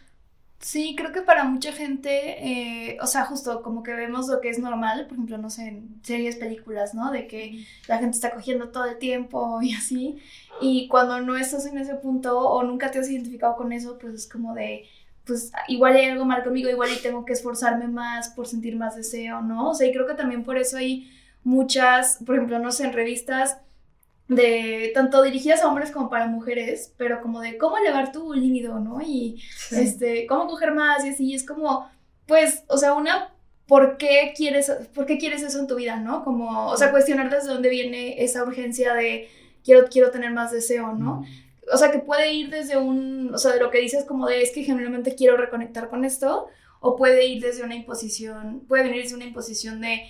Sí, 0.61 0.93
creo 0.97 1.13
que 1.13 1.21
para 1.21 1.45
mucha 1.45 1.71
gente, 1.71 2.91
eh, 2.91 2.97
o 3.01 3.07
sea, 3.07 3.23
justo 3.25 3.61
como 3.63 3.81
que 3.81 3.93
vemos 3.93 4.27
lo 4.27 4.41
que 4.41 4.49
es 4.49 4.59
normal, 4.59 5.05
por 5.05 5.13
ejemplo, 5.13 5.37
no 5.37 5.49
sé, 5.49 5.69
en 5.69 6.01
series, 6.03 6.35
películas, 6.35 6.93
¿no? 6.93 7.11
De 7.11 7.27
que 7.27 7.65
la 7.87 7.97
gente 7.97 8.15
está 8.15 8.31
cogiendo 8.31 8.67
todo 8.69 8.83
el 8.85 8.97
tiempo 8.97 9.61
y 9.61 9.73
así, 9.73 10.17
y 10.59 10.89
cuando 10.89 11.21
no 11.21 11.37
estás 11.37 11.65
en 11.65 11.77
ese 11.77 11.95
punto 11.95 12.37
o 12.37 12.61
nunca 12.63 12.91
te 12.91 12.99
has 12.99 13.09
identificado 13.09 13.55
con 13.55 13.71
eso, 13.71 13.97
pues 13.97 14.13
es 14.13 14.27
como 14.27 14.53
de, 14.53 14.85
pues 15.29 15.51
igual 15.67 15.95
hay 15.95 16.05
algo 16.05 16.25
mal 16.25 16.43
conmigo, 16.43 16.69
igual 16.69 16.89
y 16.91 17.01
tengo 17.01 17.23
que 17.23 17.33
esforzarme 17.33 17.87
más 17.87 18.29
por 18.29 18.47
sentir 18.47 18.75
más 18.75 18.95
deseo, 18.95 19.41
¿no? 19.41 19.69
O 19.69 19.75
sea, 19.75 19.87
y 19.87 19.93
creo 19.93 20.07
que 20.07 20.15
también 20.15 20.43
por 20.43 20.57
eso 20.57 20.77
hay 20.77 21.09
muchas, 21.43 22.17
por 22.25 22.35
ejemplo, 22.35 22.59
no 22.59 22.71
sé, 22.71 22.85
en 22.85 22.93
revistas 22.93 23.57
de 24.27 24.91
tanto 24.93 25.21
dirigidas 25.21 25.61
a 25.61 25.67
hombres 25.67 25.91
como 25.91 26.09
para 26.09 26.27
mujeres, 26.27 26.93
pero 26.97 27.21
como 27.21 27.41
de 27.41 27.57
cómo 27.57 27.77
elevar 27.77 28.11
tu 28.11 28.33
líbido, 28.33 28.79
¿no? 28.79 29.01
Y 29.01 29.41
este, 29.71 30.25
cómo 30.27 30.47
coger 30.47 30.73
más 30.73 31.05
y 31.05 31.09
así, 31.09 31.33
es 31.33 31.45
como, 31.45 31.89
pues, 32.25 32.63
o 32.67 32.77
sea, 32.77 32.93
una, 32.93 33.33
¿por 33.67 33.97
qué 33.97 34.33
quieres, 34.35 34.71
por 34.95 35.05
qué 35.05 35.19
quieres 35.19 35.43
eso 35.43 35.59
en 35.59 35.67
tu 35.67 35.75
vida, 35.75 35.97
¿no? 35.97 36.23
Como, 36.23 36.67
o 36.67 36.77
sea, 36.77 36.91
cuestionar 36.91 37.29
desde 37.29 37.49
dónde 37.49 37.69
viene 37.69 38.23
esa 38.23 38.43
urgencia 38.43 38.95
de 38.95 39.29
quiero, 39.63 39.87
quiero 39.89 40.09
tener 40.11 40.31
más 40.31 40.51
deseo, 40.51 40.93
¿no? 40.93 41.23
O 41.71 41.77
sea, 41.77 41.91
que 41.91 41.99
puede 41.99 42.33
ir 42.33 42.49
desde 42.49 42.77
un, 42.77 43.33
o 43.33 43.37
sea, 43.37 43.53
de 43.53 43.59
lo 43.59 43.69
que 43.69 43.79
dices 43.79 44.05
como 44.05 44.27
de 44.27 44.41
es 44.41 44.51
que 44.51 44.63
generalmente 44.63 45.15
quiero 45.15 45.37
reconectar 45.37 45.89
con 45.89 46.05
esto, 46.05 46.47
o 46.79 46.95
puede 46.95 47.25
ir 47.25 47.41
desde 47.41 47.63
una 47.63 47.75
imposición, 47.75 48.61
puede 48.67 48.83
venir 48.83 49.03
desde 49.03 49.15
una 49.15 49.25
imposición 49.25 49.81
de, 49.81 50.09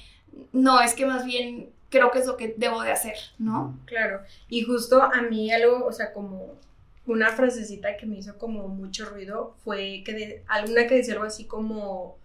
no, 0.53 0.81
es 0.81 0.93
que 0.93 1.05
más 1.05 1.25
bien 1.25 1.71
creo 1.89 2.11
que 2.11 2.19
es 2.19 2.27
lo 2.27 2.37
que 2.37 2.53
debo 2.57 2.81
de 2.81 2.91
hacer, 2.91 3.15
¿no? 3.39 3.77
Claro, 3.85 4.21
y 4.47 4.63
justo 4.63 5.01
a 5.01 5.21
mí 5.23 5.51
algo, 5.51 5.85
o 5.85 5.91
sea, 5.91 6.13
como 6.13 6.55
una 7.07 7.31
frasecita 7.31 7.97
que 7.97 8.05
me 8.05 8.17
hizo 8.17 8.37
como 8.37 8.67
mucho 8.67 9.05
ruido 9.05 9.55
fue 9.63 10.03
que 10.05 10.13
de, 10.13 10.43
alguna 10.47 10.85
que 10.87 10.95
decía 10.95 11.13
algo 11.13 11.25
así 11.25 11.45
como, 11.45 12.17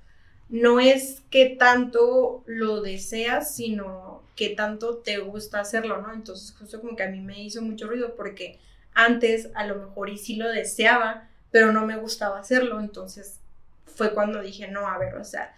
no 0.51 0.79
es 0.79 1.23
que 1.31 1.47
tanto 1.47 2.43
lo 2.47 2.83
deseas, 2.83 3.55
sino 3.55 4.23
que 4.37 4.51
tanto 4.51 4.99
te 4.99 5.19
gusta 5.19 5.61
hacerlo, 5.61 6.03
¿no? 6.03 6.13
Entonces 6.13 6.55
justo 6.59 6.81
como 6.81 6.97
que 6.97 7.05
a 7.05 7.09
mí 7.09 7.21
me 7.21 7.43
hizo 7.43 7.63
mucho 7.63 7.87
ruido 7.89 8.15
porque 8.15 8.59
antes 8.95 9.51
a 9.55 9.67
lo 9.67 9.77
mejor 9.77 10.11
y 10.11 10.19
sí 10.19 10.37
lo 10.37 10.49
deseaba, 10.51 11.29
pero 11.51 11.73
no 11.73 11.87
me 11.87 11.97
gustaba 11.97 12.39
hacerlo, 12.39 12.81
entonces 12.81 13.41
fue 13.87 14.13
cuando 14.13 14.41
dije, 14.41 14.69
no, 14.69 14.89
a 14.89 14.99
ver, 14.99 15.15
o 15.17 15.25
sea, 15.25 15.55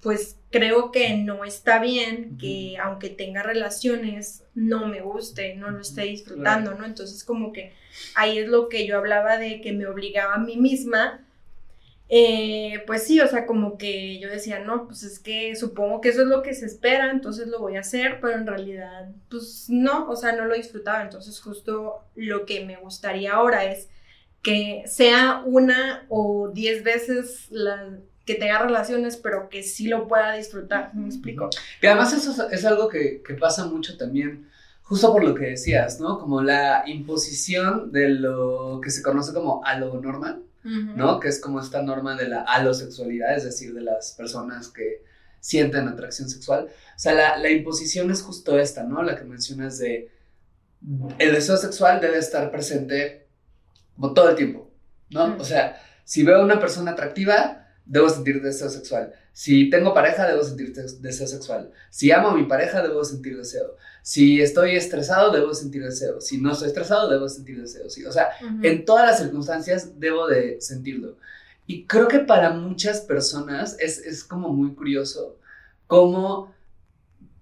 pues 0.00 0.36
creo 0.50 0.92
que 0.92 1.16
no 1.16 1.44
está 1.44 1.78
bien 1.78 2.38
que 2.38 2.76
aunque 2.82 3.10
tenga 3.10 3.42
relaciones 3.42 4.44
no 4.54 4.86
me 4.86 5.00
guste, 5.00 5.54
no 5.56 5.70
lo 5.70 5.80
esté 5.80 6.02
disfrutando, 6.02 6.74
¿no? 6.74 6.84
Entonces 6.86 7.22
como 7.22 7.52
que 7.52 7.74
ahí 8.14 8.38
es 8.38 8.48
lo 8.48 8.68
que 8.68 8.86
yo 8.86 8.96
hablaba 8.96 9.36
de 9.36 9.60
que 9.60 9.72
me 9.72 9.86
obligaba 9.86 10.34
a 10.34 10.38
mí 10.38 10.56
misma. 10.56 11.20
Eh, 12.12 12.82
pues 12.88 13.04
sí, 13.04 13.20
o 13.20 13.28
sea, 13.28 13.46
como 13.46 13.78
que 13.78 14.18
yo 14.18 14.28
decía, 14.28 14.58
no, 14.58 14.88
pues 14.88 15.04
es 15.04 15.20
que 15.20 15.54
supongo 15.54 16.00
que 16.00 16.08
eso 16.08 16.22
es 16.22 16.26
lo 16.26 16.42
que 16.42 16.54
se 16.54 16.66
espera, 16.66 17.12
entonces 17.12 17.46
lo 17.46 17.60
voy 17.60 17.76
a 17.76 17.80
hacer, 17.80 18.18
pero 18.20 18.34
en 18.36 18.48
realidad, 18.48 19.10
pues 19.28 19.66
no, 19.68 20.08
o 20.10 20.16
sea, 20.16 20.32
no 20.32 20.44
lo 20.44 20.56
disfrutaba. 20.56 21.02
Entonces 21.02 21.40
justo 21.40 22.04
lo 22.16 22.46
que 22.46 22.64
me 22.64 22.76
gustaría 22.78 23.34
ahora 23.34 23.64
es 23.64 23.88
que 24.42 24.82
sea 24.86 25.42
una 25.46 26.04
o 26.08 26.50
diez 26.52 26.82
veces 26.82 27.46
la, 27.50 27.96
que 28.26 28.34
tenga 28.34 28.58
relaciones, 28.58 29.16
pero 29.16 29.48
que 29.48 29.62
sí 29.62 29.86
lo 29.86 30.08
pueda 30.08 30.32
disfrutar, 30.32 30.92
¿me 30.94 31.06
explico? 31.06 31.48
Y 31.80 31.86
además 31.86 32.12
eso 32.12 32.48
es 32.48 32.64
algo 32.64 32.88
que, 32.88 33.22
que, 33.22 33.34
pasa 33.34 33.66
mucho 33.66 33.96
también, 33.96 34.48
justo 34.82 35.12
por 35.12 35.22
lo 35.22 35.34
que 35.36 35.46
decías, 35.46 36.00
¿no? 36.00 36.18
Como 36.18 36.42
la 36.42 36.82
imposición 36.86 37.92
de 37.92 38.08
lo 38.08 38.80
que 38.82 38.90
se 38.90 39.02
conoce 39.02 39.32
como 39.32 39.64
a 39.64 39.78
lo 39.78 40.00
normal, 40.00 40.42
¿no? 40.62 41.20
Que 41.20 41.28
es 41.28 41.40
como 41.40 41.60
esta 41.60 41.82
norma 41.82 42.16
de 42.16 42.28
la 42.28 42.42
alosexualidad, 42.42 43.36
es 43.36 43.44
decir, 43.44 43.72
de 43.74 43.80
las 43.80 44.12
personas 44.12 44.68
que 44.68 45.02
sienten 45.40 45.88
atracción 45.88 46.28
sexual. 46.28 46.68
O 46.68 46.98
sea, 46.98 47.14
la, 47.14 47.38
la 47.38 47.50
imposición 47.50 48.10
es 48.10 48.22
justo 48.22 48.58
esta, 48.58 48.84
¿no? 48.84 49.02
La 49.02 49.16
que 49.16 49.24
mencionas 49.24 49.78
de 49.78 50.10
el 51.18 51.32
deseo 51.32 51.56
sexual 51.56 52.00
debe 52.00 52.18
estar 52.18 52.50
presente 52.50 53.28
como 53.94 54.14
todo 54.14 54.30
el 54.30 54.36
tiempo, 54.36 54.70
¿no? 55.10 55.36
O 55.38 55.44
sea, 55.44 55.80
si 56.04 56.22
veo 56.22 56.38
a 56.38 56.44
una 56.44 56.58
persona 56.58 56.92
atractiva, 56.92 57.68
debo 57.84 58.08
sentir 58.08 58.40
deseo 58.40 58.68
sexual. 58.68 59.12
Si 59.32 59.68
tengo 59.68 59.92
pareja, 59.92 60.26
debo 60.26 60.42
sentir 60.42 60.72
deseo 60.72 61.26
sexual. 61.26 61.70
Si 61.90 62.10
amo 62.10 62.28
a 62.28 62.36
mi 62.36 62.44
pareja, 62.44 62.82
debo 62.82 63.04
sentir 63.04 63.36
deseo. 63.36 63.76
Si 64.02 64.40
estoy 64.40 64.76
estresado, 64.76 65.32
debo 65.32 65.54
sentir 65.54 65.82
deseo. 65.84 66.20
Si 66.20 66.38
no 66.38 66.52
estoy 66.52 66.68
estresado, 66.68 67.08
debo 67.08 67.28
sentir 67.28 67.60
deseo. 67.60 67.88
Sí, 67.90 68.04
o 68.04 68.12
sea, 68.12 68.28
en 68.62 68.84
todas 68.84 69.06
las 69.06 69.18
circunstancias 69.18 69.98
debo 70.00 70.26
de 70.26 70.60
sentirlo. 70.60 71.16
Y 71.66 71.84
creo 71.84 72.08
que 72.08 72.20
para 72.20 72.50
muchas 72.50 73.00
personas 73.00 73.76
es, 73.78 73.98
es 73.98 74.24
como 74.24 74.48
muy 74.48 74.74
curioso 74.74 75.36
cómo 75.86 76.54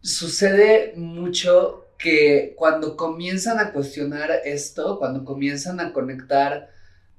sucede 0.00 0.94
mucho 0.96 1.86
que 1.98 2.54
cuando 2.56 2.96
comienzan 2.96 3.58
a 3.58 3.72
cuestionar 3.72 4.30
esto, 4.44 4.98
cuando 4.98 5.24
comienzan 5.24 5.80
a 5.80 5.92
conectar 5.92 6.70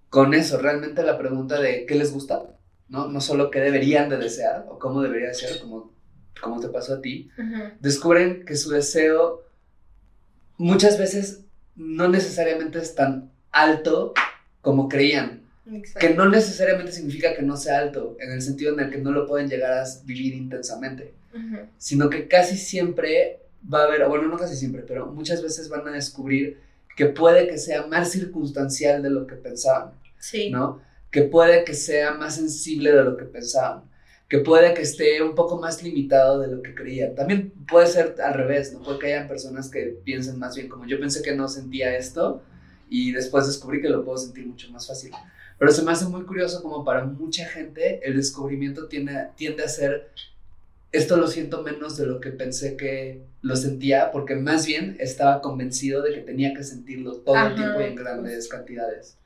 con 0.09 0.33
eso, 0.33 0.57
realmente 0.57 1.03
la 1.03 1.17
pregunta 1.17 1.59
de 1.59 1.85
¿qué 1.85 1.95
les 1.95 2.13
gusta? 2.13 2.55
¿no? 2.87 3.07
No 3.07 3.21
solo 3.21 3.51
qué 3.51 3.59
deberían 3.59 4.09
de 4.09 4.17
desear 4.17 4.65
o 4.69 4.79
cómo 4.79 5.01
debería 5.01 5.33
ser, 5.33 5.59
como, 5.59 5.93
como 6.41 6.59
te 6.59 6.69
pasó 6.69 6.95
a 6.95 7.01
ti, 7.01 7.29
descubren 7.79 8.45
que 8.45 8.55
su 8.55 8.69
deseo 8.69 9.43
muchas 10.57 10.97
veces 10.97 11.41
no 11.75 12.07
necesariamente 12.09 12.79
es 12.79 12.95
tan 12.95 13.31
alto 13.51 14.13
como 14.61 14.89
creían. 14.89 15.43
Que 15.99 16.15
no 16.15 16.27
necesariamente 16.27 16.91
significa 16.91 17.35
que 17.35 17.43
no 17.43 17.55
sea 17.55 17.77
alto, 17.77 18.17
en 18.19 18.31
el 18.31 18.41
sentido 18.41 18.73
en 18.73 18.79
el 18.79 18.89
que 18.89 18.97
no 18.97 19.11
lo 19.11 19.27
pueden 19.27 19.47
llegar 19.47 19.73
a 19.73 19.85
vivir 20.03 20.33
intensamente, 20.33 21.13
sino 21.77 22.09
que 22.09 22.27
casi 22.27 22.57
siempre 22.57 23.41
va 23.71 23.81
a 23.81 23.85
haber, 23.85 24.07
bueno, 24.07 24.27
no 24.27 24.37
casi 24.37 24.55
siempre, 24.55 24.83
pero 24.87 25.05
muchas 25.07 25.43
veces 25.43 25.69
van 25.69 25.87
a 25.87 25.91
descubrir 25.91 26.59
que 26.95 27.05
puede 27.05 27.47
que 27.47 27.57
sea 27.57 27.85
más 27.85 28.11
circunstancial 28.11 29.03
de 29.03 29.09
lo 29.11 29.27
que 29.27 29.35
pensaban. 29.35 29.91
Sí. 30.17 30.49
¿No? 30.49 30.81
que 31.11 31.23
puede 31.23 31.63
que 31.63 31.73
sea 31.73 32.13
más 32.13 32.35
sensible 32.35 32.91
de 32.91 33.03
lo 33.03 33.17
que 33.17 33.25
pensaban, 33.25 33.83
que 34.29 34.37
puede 34.37 34.75
que 34.75 34.83
esté 34.83 35.21
un 35.23 35.33
poco 35.33 35.59
más 35.59 35.81
limitado 35.81 36.39
de 36.39 36.47
lo 36.47 36.61
que 36.61 36.75
creían. 36.75 37.15
También 37.15 37.51
puede 37.67 37.87
ser 37.87 38.15
al 38.23 38.35
revés, 38.35 38.71
¿no? 38.71 38.83
Puede 38.83 38.99
que 38.99 39.07
hayan 39.07 39.27
personas 39.27 39.69
que 39.69 39.97
piensen 40.03 40.37
más 40.37 40.55
bien 40.55 40.69
como 40.69 40.85
yo 40.85 40.99
pensé 40.99 41.23
que 41.23 41.35
no 41.35 41.47
sentía 41.47 41.97
esto 41.97 42.43
y 42.89 43.11
después 43.11 43.47
descubrí 43.47 43.81
que 43.81 43.89
lo 43.89 44.05
puedo 44.05 44.19
sentir 44.19 44.45
mucho 44.45 44.71
más 44.71 44.87
fácil. 44.87 45.11
Pero 45.57 45.71
se 45.71 45.81
me 45.81 45.91
hace 45.91 46.05
muy 46.05 46.23
curioso 46.23 46.61
como 46.61 46.85
para 46.85 47.03
mucha 47.05 47.45
gente 47.45 47.99
el 48.07 48.17
descubrimiento 48.17 48.87
tiende, 48.87 49.29
tiende 49.35 49.63
a 49.63 49.67
ser 49.67 50.11
esto 50.91 51.17
lo 51.17 51.27
siento 51.27 51.61
menos 51.61 51.97
de 51.97 52.07
lo 52.07 52.19
que 52.19 52.31
pensé 52.31 52.75
que 52.75 53.21
lo 53.41 53.55
sentía, 53.55 54.11
porque 54.11 54.35
más 54.35 54.65
bien 54.65 54.97
estaba 54.99 55.39
convencido 55.39 56.01
de 56.01 56.13
que 56.13 56.21
tenía 56.21 56.53
que 56.55 56.63
sentirlo 56.63 57.17
todo 57.17 57.35
el 57.47 57.55
tiempo 57.55 57.79
y 57.81 57.83
en 57.83 57.95
grandes 57.95 58.47
cantidades. 58.47 59.18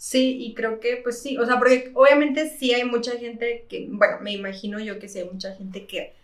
Sí, 0.00 0.38
y 0.40 0.54
creo 0.54 0.80
que 0.80 0.96
pues 0.96 1.20
sí, 1.20 1.36
o 1.36 1.44
sea, 1.44 1.58
porque 1.58 1.90
obviamente 1.94 2.48
sí 2.48 2.72
hay 2.72 2.84
mucha 2.84 3.18
gente 3.18 3.66
que, 3.68 3.86
bueno, 3.90 4.18
me 4.22 4.32
imagino 4.32 4.80
yo 4.80 4.98
que 4.98 5.10
sí 5.10 5.18
hay 5.18 5.28
mucha 5.28 5.54
gente 5.54 5.86
que 5.86 6.14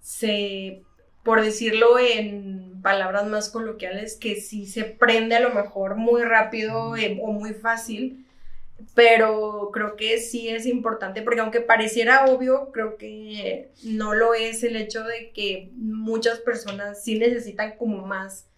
se, 0.00 0.82
por 1.22 1.40
decirlo 1.40 1.96
en 2.00 2.82
palabras 2.82 3.28
más 3.28 3.50
coloquiales, 3.50 4.16
que 4.16 4.40
sí 4.40 4.66
se 4.66 4.82
prende 4.82 5.36
a 5.36 5.40
lo 5.40 5.50
mejor 5.54 5.94
muy 5.94 6.22
rápido 6.22 6.96
eh, 6.96 7.20
o 7.22 7.30
muy 7.30 7.54
fácil, 7.54 8.26
pero 8.94 9.70
creo 9.72 9.94
que 9.94 10.18
sí 10.18 10.48
es 10.48 10.66
importante, 10.66 11.22
porque 11.22 11.40
aunque 11.40 11.60
pareciera 11.60 12.24
obvio, 12.26 12.72
creo 12.72 12.96
que 12.98 13.70
no 13.84 14.14
lo 14.14 14.34
es 14.34 14.64
el 14.64 14.74
hecho 14.74 15.04
de 15.04 15.30
que 15.30 15.70
muchas 15.76 16.40
personas 16.40 17.04
sí 17.04 17.16
necesitan 17.16 17.76
como 17.78 18.04
más 18.04 18.48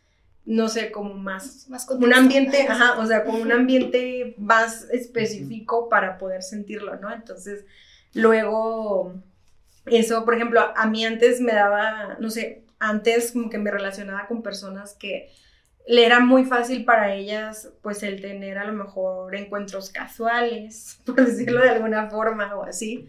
no 0.46 0.68
sé, 0.68 0.92
como 0.92 1.14
más, 1.14 1.68
más 1.68 1.90
un 1.90 2.14
ambiente, 2.14 2.66
ajá, 2.68 3.00
o 3.00 3.06
sea, 3.06 3.24
como 3.24 3.38
un 3.38 3.50
ambiente 3.50 4.36
más 4.38 4.88
específico 4.90 5.88
para 5.88 6.18
poder 6.18 6.44
sentirlo, 6.44 6.96
¿no? 7.00 7.12
Entonces, 7.12 7.66
luego, 8.14 9.12
eso, 9.86 10.24
por 10.24 10.36
ejemplo, 10.36 10.60
a 10.76 10.86
mí 10.86 11.04
antes 11.04 11.40
me 11.40 11.52
daba, 11.52 12.16
no 12.20 12.30
sé, 12.30 12.62
antes 12.78 13.32
como 13.32 13.50
que 13.50 13.58
me 13.58 13.72
relacionaba 13.72 14.28
con 14.28 14.42
personas 14.44 14.94
que 14.94 15.30
le 15.88 16.06
era 16.06 16.20
muy 16.20 16.44
fácil 16.44 16.84
para 16.84 17.12
ellas, 17.12 17.72
pues, 17.82 18.04
el 18.04 18.20
tener 18.20 18.56
a 18.58 18.66
lo 18.66 18.72
mejor 18.72 19.34
encuentros 19.34 19.90
casuales, 19.90 21.00
por 21.04 21.16
decirlo 21.16 21.60
de 21.60 21.70
alguna 21.70 22.08
forma 22.08 22.54
o 22.54 22.62
así. 22.62 23.08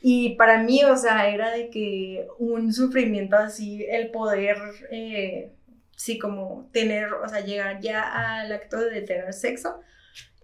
Y 0.00 0.36
para 0.36 0.62
mí, 0.62 0.84
o 0.84 0.96
sea, 0.96 1.28
era 1.30 1.50
de 1.50 1.68
que 1.68 2.28
un 2.38 2.72
sufrimiento 2.72 3.36
así, 3.36 3.84
el 3.90 4.12
poder... 4.12 4.56
Eh, 4.92 5.55
sí, 5.96 6.18
como 6.18 6.70
tener, 6.72 7.12
o 7.14 7.28
sea, 7.28 7.40
llegar 7.40 7.80
ya 7.80 8.40
al 8.40 8.52
acto 8.52 8.78
de 8.78 9.02
tener 9.02 9.32
sexo. 9.34 9.80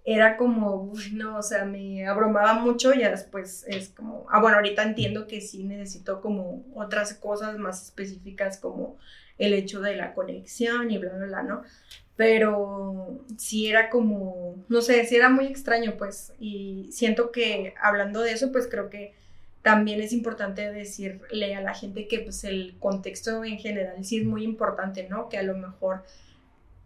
era 0.04 0.37
como, 0.37 0.82
uy, 0.85 1.12
no, 1.12 1.38
o 1.38 1.42
sea, 1.42 1.64
me 1.64 2.06
abrumaba 2.09 2.54
mucho, 2.54 2.92
ya 2.94 3.11
después 3.11 3.64
es 3.68 3.90
como, 3.90 4.26
ah, 4.30 4.40
bueno, 4.40 4.56
ahorita 4.56 4.82
entiendo 4.82 5.28
que 5.28 5.40
sí 5.40 5.64
necesito 5.64 6.21
como 6.21 6.64
otras 6.75 7.14
cosas 7.14 7.59
más 7.59 7.85
específicas 7.85 8.59
como 8.59 8.99
el 9.38 9.54
hecho 9.54 9.80
de 9.80 9.97
la 9.97 10.14
conexión 10.14 10.90
y 10.90 10.99
bla, 10.99 11.12
bla, 11.14 11.26
bla, 11.26 11.42
¿no? 11.44 11.62
Pero 12.16 13.25
sí 13.38 13.68
era 13.68 13.90
como, 13.90 14.64
no 14.68 14.82
sé, 14.82 15.04
sí 15.06 15.16
era 15.16 15.30
muy 15.30 15.47
extraño, 15.47 15.97
pues, 15.99 16.32
y 16.38 16.88
siento 16.92 17.32
que 17.32 17.75
hablando 17.80 18.21
de 18.23 18.32
eso, 18.32 18.52
pues 18.52 18.68
creo 18.68 18.90
que 18.90 19.14
también 19.62 20.00
es 20.00 20.12
importante 20.12 20.73
decirle 20.73 21.54
a 21.54 21.61
la 21.61 21.75
gente 21.75 22.09
que 22.09 22.21
pues 22.21 22.45
el 22.45 22.75
contexto 22.78 23.45
en 23.45 23.59
general 23.59 24.04
sí 24.04 24.19
es 24.19 24.25
muy 24.25 24.45
importante, 24.45 25.09
¿no? 25.09 25.28
Que 25.28 25.38
a 25.38 25.42
lo 25.42 25.57
mejor 25.57 26.02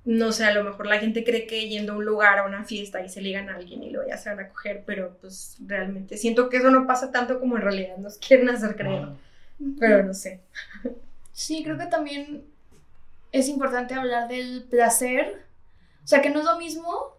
no 0.07 0.31
sé, 0.31 0.45
a 0.45 0.55
lo 0.55 0.63
mejor 0.63 0.87
la 0.87 1.01
gente 1.01 1.25
cree 1.25 1.49
que 1.49 1.69
yendo 1.69 1.93
a 1.93 1.97
un 1.97 2.05
lugar, 2.05 2.39
a 2.39 2.47
una 2.47 2.63
fiesta 2.63 3.05
y 3.05 3.09
se 3.09 3.21
ligan 3.21 3.49
a 3.49 3.57
alguien 3.57 3.83
y 3.83 3.91
luego 3.91 4.09
ya 4.09 4.17
se 4.17 4.31
van 4.31 4.39
a 4.39 4.49
coger, 4.51 4.85
pero 4.87 5.19
pues 5.21 5.57
realmente 5.67 6.17
siento 6.17 6.49
que 6.49 6.59
eso 6.59 6.71
no 6.71 6.87
pasa 6.87 7.11
tanto 7.11 7.41
como 7.41 7.57
en 7.57 7.63
realidad 7.63 7.97
nos 7.97 8.17
quieren 8.19 8.49
hacer 8.49 8.77
creer, 8.77 9.09
pero 9.81 10.05
no 10.05 10.15
sé. 10.15 10.43
Sí, 11.33 11.65
creo 11.65 11.77
que 11.77 11.87
también 11.87 12.45
es 13.33 13.49
importante 13.49 13.95
hablar 13.95 14.29
del 14.29 14.65
placer, 14.71 15.43
o 16.05 16.07
sea, 16.07 16.23
que 16.23 16.31
no 16.31 16.39
es 16.39 16.45
lo 16.45 16.57
mismo 16.57 17.16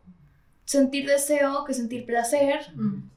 sentir 0.67 1.07
deseo 1.07 1.63
que 1.63 1.73
sentir 1.73 2.05
placer, 2.05 2.59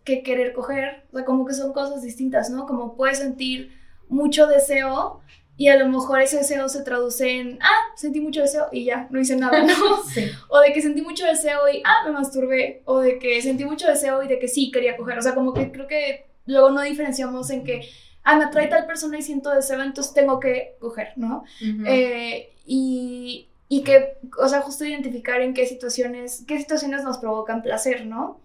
que 0.04 0.22
querer 0.22 0.52
coger, 0.52 1.02
o 1.12 1.16
sea, 1.16 1.24
como 1.26 1.44
que 1.44 1.52
son 1.52 1.72
cosas 1.72 2.00
distintas, 2.00 2.48
¿no? 2.48 2.64
Como 2.64 2.94
puedes 2.96 3.18
sentir 3.18 3.76
mucho 4.08 4.46
deseo, 4.46 5.20
y 5.56 5.68
a 5.68 5.76
lo 5.76 5.88
mejor 5.88 6.22
ese 6.22 6.38
deseo 6.38 6.70
se 6.70 6.82
traduce 6.82 7.38
en, 7.38 7.58
ah, 7.60 7.92
sentí 7.94 8.20
mucho 8.22 8.40
deseo 8.40 8.68
y 8.72 8.86
ya, 8.86 9.08
no 9.10 9.20
hice 9.20 9.36
nada, 9.36 9.62
¿no? 9.62 9.74
O 10.48 10.60
de 10.60 10.72
que 10.72 10.80
sentí 10.80 11.02
mucho 11.02 11.26
deseo 11.26 11.68
y, 11.68 11.82
ah, 11.84 12.06
me 12.06 12.12
masturbé. 12.12 12.80
O 12.86 13.00
de 13.00 13.18
que 13.18 13.42
sentí 13.42 13.66
mucho 13.66 13.86
deseo 13.86 14.22
y 14.22 14.28
de 14.28 14.38
que 14.38 14.48
sí, 14.48 14.70
quería 14.70 14.96
coger. 14.96 15.18
O 15.18 15.22
sea, 15.22 15.34
como 15.34 15.52
que 15.52 15.70
creo 15.70 15.86
que 15.86 16.28
luego 16.46 16.70
no 16.70 16.80
diferenciamos 16.80 17.50
en 17.50 17.64
que, 17.64 17.82
ah, 18.24 18.36
me 18.36 18.44
atrae 18.44 18.68
tal 18.68 18.86
persona 18.86 19.18
y 19.18 19.22
siento 19.22 19.50
deseo, 19.50 19.82
entonces 19.82 20.14
tengo 20.14 20.40
que 20.40 20.76
coger, 20.80 21.08
¿no? 21.16 21.44
Eh, 21.86 22.54
y, 22.64 23.49
y 23.72 23.84
que, 23.84 24.18
o 24.36 24.48
sea, 24.48 24.62
justo 24.62 24.84
identificar 24.84 25.40
en 25.40 25.54
qué 25.54 25.64
situaciones, 25.64 26.42
qué 26.48 26.58
situaciones 26.58 27.04
nos 27.04 27.18
provocan 27.18 27.62
placer, 27.62 28.04
¿no? 28.04 28.40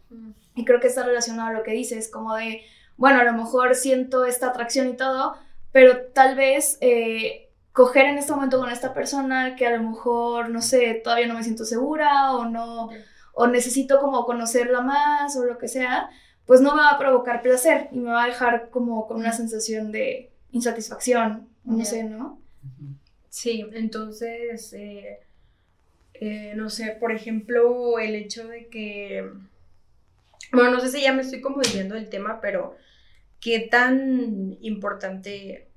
Y 0.53 0.65
creo 0.65 0.79
que 0.79 0.85
está 0.85 1.03
relacionado 1.03 1.49
a 1.49 1.53
lo 1.53 1.63
que 1.63 1.71
dices, 1.71 2.11
como 2.11 2.35
de, 2.35 2.61
bueno, 2.95 3.19
a 3.19 3.23
lo 3.23 3.33
mejor 3.33 3.73
siento 3.73 4.25
esta 4.25 4.49
atracción 4.49 4.87
y 4.87 4.95
todo, 4.95 5.35
pero 5.71 5.97
tal 6.13 6.35
vez 6.35 6.77
eh, 6.79 7.49
coger 7.71 8.05
en 8.05 8.19
este 8.19 8.33
momento 8.33 8.59
con 8.59 8.69
esta 8.69 8.93
persona 8.93 9.55
que 9.55 9.65
a 9.65 9.75
lo 9.75 9.81
mejor, 9.89 10.51
no 10.51 10.61
sé, 10.61 11.01
todavía 11.03 11.25
no 11.25 11.33
me 11.33 11.43
siento 11.43 11.65
segura 11.65 12.33
o 12.33 12.45
no, 12.45 12.89
o 13.33 13.47
necesito 13.47 13.99
como 13.99 14.25
conocerla 14.25 14.81
más 14.81 15.35
o 15.37 15.43
lo 15.43 15.57
que 15.57 15.67
sea, 15.67 16.07
pues 16.45 16.61
no 16.61 16.75
me 16.75 16.83
va 16.83 16.91
a 16.91 16.99
provocar 16.99 17.41
placer 17.41 17.89
y 17.91 17.97
me 17.97 18.11
va 18.11 18.25
a 18.25 18.27
dejar 18.27 18.69
como 18.69 19.07
con 19.07 19.17
una 19.17 19.33
sensación 19.33 19.91
de 19.91 20.31
insatisfacción, 20.51 21.49
no 21.63 21.83
sé, 21.83 22.03
¿no? 22.03 22.37
Sí, 23.35 23.65
entonces, 23.73 24.71
eh, 24.71 25.19
eh, 26.15 26.53
no 26.55 26.69
sé, 26.69 26.97
por 26.99 27.11
ejemplo, 27.11 27.99
el 27.99 28.15
hecho 28.15 28.47
de 28.47 28.67
que, 28.69 29.29
bueno, 30.51 30.71
no 30.71 30.79
sé 30.79 30.89
si 30.89 31.01
ya 31.01 31.13
me 31.13 31.21
estoy 31.21 31.41
como 31.41 31.61
diciendo 31.61 31.95
el 31.95 32.09
tema, 32.09 32.39
pero 32.41 32.75
qué 33.41 33.61
tan 33.61 34.57
importante, 34.61 35.67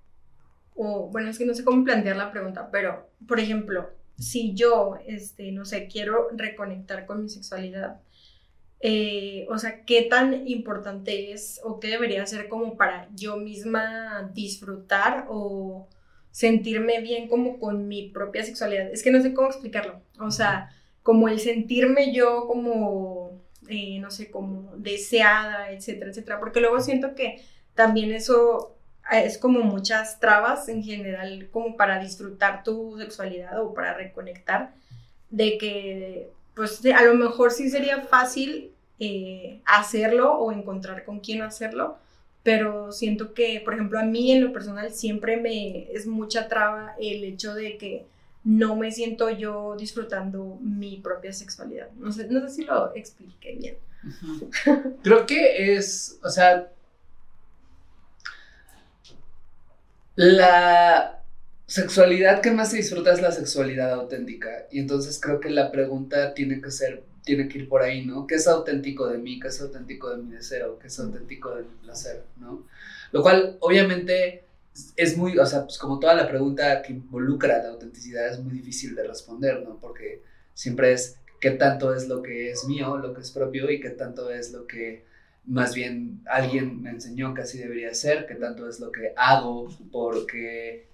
o 0.77 1.09
bueno, 1.11 1.31
es 1.31 1.39
que 1.39 1.47
no 1.47 1.55
sé 1.55 1.65
cómo 1.65 1.85
plantear 1.85 2.17
la 2.17 2.33
pregunta, 2.33 2.71
pero, 2.73 3.09
por 3.29 3.41
ejemplo, 3.41 3.91
si 4.19 4.55
yo, 4.55 4.99
este, 5.07 5.53
no 5.53 5.65
sé, 5.65 5.89
quiero 5.89 6.29
reconectar 6.37 7.07
con 7.07 7.23
mi 7.25 7.29
sexualidad, 7.31 8.01
eh, 8.81 9.47
o 9.51 9.59
sea, 9.59 9.85
qué 9.85 10.03
tan 10.03 10.49
importante 10.49 11.33
es 11.33 11.61
o 11.65 11.81
qué 11.81 11.89
debería 11.89 12.27
ser 12.27 12.49
como 12.49 12.77
para 12.77 13.09
yo 13.15 13.37
misma 13.37 14.31
disfrutar 14.35 15.27
o 15.31 15.89
sentirme 16.31 17.01
bien 17.01 17.29
como 17.29 17.59
con 17.59 17.89
mi 17.89 18.11
propia 18.11 18.45
sexualidad. 18.45 18.91
Es 18.93 19.03
que 19.03 19.11
no 19.11 19.23
sé 19.23 19.35
cómo 19.35 19.49
explicarlo. 19.49 20.01
O 20.21 20.31
sea, 20.31 20.71
como 21.03 21.29
el 21.29 21.41
sentirme 21.41 22.13
yo 22.13 22.47
como 22.47 23.39
eh, 23.69 23.99
no 24.01 24.11
sé, 24.11 24.31
como 24.31 24.73
deseada, 24.77 25.71
etcétera, 25.71 26.11
etcétera, 26.11 26.41
porque 26.41 26.61
luego 26.61 26.81
siento 26.81 27.15
que 27.15 27.43
también 27.75 28.13
eso 28.13 28.75
eh, 29.13 29.25
es 29.27 29.37
como 29.37 29.61
muchas 29.61 30.21
trabas 30.21 30.69
en 30.71 30.83
general 30.83 31.49
como 31.53 31.77
para 31.77 31.99
disfrutar 31.99 32.65
tu 32.65 32.97
sexualidad 32.99 33.61
o 33.61 33.75
para 33.75 33.93
reconectar, 33.93 34.73
de 35.29 35.59
que 35.59 36.31
pues 36.55 36.81
a 36.87 37.03
lo 37.03 37.15
mejor 37.15 37.51
sí 37.53 37.69
sería 37.69 38.01
fácil 38.03 38.73
eh, 39.01 39.61
hacerlo 39.67 40.33
o 40.39 40.51
encontrar 40.51 41.05
con 41.05 41.21
quién 41.21 41.43
hacerlo, 41.43 41.99
pero 42.49 42.93
siento 42.93 43.35
que, 43.35 43.61
por 43.63 43.75
ejemplo, 43.75 43.99
a 43.99 44.05
mí 44.05 44.33
en 44.33 44.43
lo 44.43 44.55
personal 44.55 44.91
siempre 44.91 45.37
me 45.37 45.93
es 45.93 46.07
mucha 46.07 46.49
traba 46.49 46.95
el 46.99 47.23
hecho 47.23 47.53
de 47.53 47.77
que 47.77 48.07
no 48.43 48.75
me 48.75 48.91
siento 48.91 49.29
yo 49.29 49.77
disfrutando 49.79 50.59
mi 50.63 50.97
propia 50.97 51.31
sexualidad. 51.31 51.91
No 51.99 52.11
sé, 52.11 52.27
si 52.49 52.65
lo 52.65 52.95
expliqué 52.95 53.55
bien. 53.55 53.77
Creo 55.03 55.27
que 55.27 55.75
es, 55.77 56.19
o 56.25 56.31
sea, 56.31 56.73
la 60.15 61.23
sexualidad 61.67 62.41
que 62.41 62.51
más 62.51 62.71
se 62.71 62.79
disfruta 62.79 63.13
es 63.13 63.21
la 63.21 63.33
sexualidad 63.33 63.93
auténtica. 63.93 64.49
Y 64.71 64.79
entonces 64.79 65.21
creo 65.21 65.39
que 65.39 65.51
la 65.51 65.71
pregunta 65.71 66.33
tiene 66.33 66.63
que 66.63 66.71
ser, 66.71 67.05
tiene 67.29 67.47
que 67.47 67.59
ir 67.59 67.69
por 67.69 67.83
ahí, 67.83 68.07
¿no? 68.07 68.27
¿Qué 68.27 68.37
es 68.37 68.49
auténtico 68.49 69.07
de 69.07 69.19
mí? 69.19 69.39
¿Qué 69.39 69.49
es 69.49 69.61
auténtico 69.61 70.09
de 70.09 70.17
mi 70.17 70.35
deseo? 70.35 70.79
¿Qué 70.79 70.87
es 70.87 70.99
auténtico 70.99 71.55
de 71.55 71.63
mi 71.63 71.75
placer? 71.83 72.25
¿No? 72.39 72.67
Lo 73.13 73.21
cual, 73.21 73.59
obviamente 73.61 74.45
es 74.97 75.15
muy, 75.19 75.37
o 75.39 75.45
sea, 75.45 75.65
pues 75.65 75.77
como 75.77 75.99
toda 75.99 76.15
la 76.15 76.27
pregunta 76.27 76.81
que 76.81 76.95
involucra 76.95 77.63
la 77.63 77.69
autenticidad 77.69 78.29
es 78.29 78.39
muy 78.41 78.55
difícil 78.55 78.95
de 78.95 79.07
responder, 79.07 79.63
¿no? 79.63 79.79
Porque 79.79 80.23
siempre 80.55 80.93
es 80.95 81.17
qué 81.39 81.51
tanto 81.51 81.95
es 81.95 82.09
lo 82.09 82.23
que 82.23 82.51
es 82.51 82.65
mío, 82.65 82.97
lo 82.97 83.13
que 83.13 83.21
es 83.21 83.31
propio 83.31 83.71
y 83.71 83.79
qué 83.79 83.91
tanto 83.91 84.31
es 84.31 84.51
lo 84.51 84.67
que 84.67 85.05
más 85.45 85.75
bien 85.75 86.23
alguien 86.31 86.81
me 86.81 86.89
enseñó 86.89 87.35
que 87.35 87.43
así 87.43 87.59
debería 87.59 87.93
ser, 87.93 88.25
qué 88.27 88.37
tanto 88.37 88.67
es 88.67 88.81
lo 88.81 88.91
que 88.91 89.13
hago 89.17 89.69
porque 89.93 90.89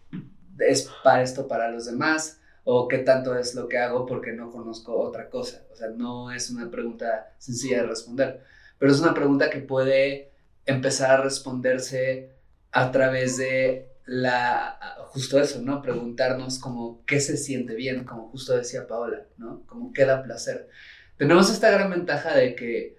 es 0.59 0.90
para 1.05 1.23
esto 1.23 1.47
para 1.47 1.70
los 1.70 1.87
demás 1.87 2.40
o 2.64 2.88
qué 2.88 2.98
tanto 2.98 3.38
es 3.38 3.55
lo 3.55 3.68
que 3.68 3.79
hago 3.79 4.07
porque 4.07 4.33
no 4.33 4.50
conozco 4.50 4.98
otra 4.98 5.29
cosa. 5.29 5.62
O 5.72 5.77
sea, 5.77 5.88
no 5.88 6.33
es 6.33 6.50
una 6.50 6.70
pregunta 6.70 7.35
sencilla 7.38 7.83
de 7.83 7.88
responder, 7.88 8.42
pero 8.79 8.90
es 8.90 9.00
una 9.00 9.14
pregunta 9.14 9.50
que 9.50 9.61
puede 9.61 10.33
empezar 10.66 11.11
a 11.11 11.22
responderse 11.22 12.31
a 12.72 12.90
través 12.90 13.37
de 13.37 13.90
la, 14.07 14.79
justo 15.09 15.38
eso, 15.40 15.61
¿no? 15.62 15.83
Preguntarnos 15.83 16.59
como 16.59 17.05
qué 17.07 17.20
se 17.20 17.37
siente 17.37 17.74
bien, 17.74 18.05
como 18.05 18.29
justo 18.31 18.57
decía 18.57 18.87
Paola, 18.87 19.27
¿no? 19.37 19.62
Como 19.66 19.92
qué 19.92 20.05
da 20.05 20.22
placer. 20.22 20.68
Tenemos 21.16 21.50
esta 21.50 21.70
gran 21.70 21.90
ventaja 21.90 22.35
de 22.35 22.55
que 22.55 22.96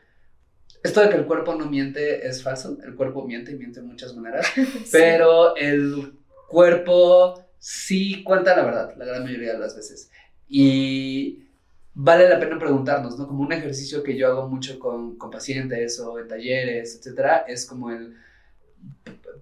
esto 0.84 1.02
de 1.02 1.10
que 1.10 1.16
el 1.16 1.26
cuerpo 1.26 1.56
no 1.56 1.66
miente 1.66 2.28
es 2.28 2.44
falso, 2.44 2.78
el 2.84 2.96
cuerpo 2.96 3.26
miente 3.26 3.52
y 3.52 3.56
miente 3.56 3.82
de 3.82 3.88
muchas 3.88 4.16
maneras, 4.16 4.46
pero 4.92 5.56
el 5.56 6.14
cuerpo 6.48 7.45
sí 7.66 8.24
cuenta 8.24 8.56
la 8.56 8.64
verdad, 8.64 8.96
la 8.96 9.06
gran 9.06 9.24
mayoría 9.24 9.54
de 9.54 9.58
las 9.58 9.76
veces. 9.76 10.12
Y 10.48 11.48
vale 11.96 12.30
la 12.30 12.40
pena 12.40 12.60
preguntarnos, 12.60 13.18
¿no? 13.18 13.28
Como 13.28 13.42
un 13.42 13.52
ejercicio 13.54 14.04
que 14.04 14.16
yo 14.16 14.28
hago 14.28 14.48
mucho 14.48 14.78
con, 14.78 15.18
con 15.18 15.32
pacientes 15.32 16.00
o 16.00 16.20
en 16.20 16.28
talleres, 16.28 16.96
etcétera, 16.96 17.38
es 17.48 17.66
como 17.66 17.90
el 17.90 18.14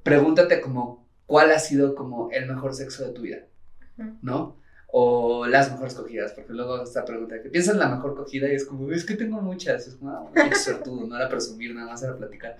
pregúntate 0.03 0.61
como 0.61 1.05
cuál 1.25 1.51
ha 1.51 1.59
sido 1.59 1.95
como 1.95 2.31
el 2.31 2.47
mejor 2.47 2.73
sexo 2.73 3.05
de 3.05 3.11
tu 3.11 3.23
vida, 3.23 3.39
¿no? 4.21 4.55
O 4.95 5.47
las 5.47 5.71
mejores 5.71 5.95
cogidas, 5.95 6.33
porque 6.33 6.53
luego 6.53 6.83
esta 6.83 7.03
pregunta 7.03 7.41
que 7.41 7.49
piensas 7.49 7.73
en 7.73 7.79
la 7.79 7.89
mejor 7.89 8.15
cogida 8.15 8.47
y 8.47 8.53
es 8.53 8.63
como, 8.63 8.91
es 8.91 9.03
que 9.03 9.15
tengo 9.15 9.41
muchas, 9.41 9.87
es 9.87 9.95
como, 9.95 10.11
ah, 10.11 10.29
no 10.85 11.15
era 11.15 11.27
presumir, 11.29 11.73
nada 11.73 11.87
más 11.87 12.03
era 12.03 12.15
platicar. 12.15 12.57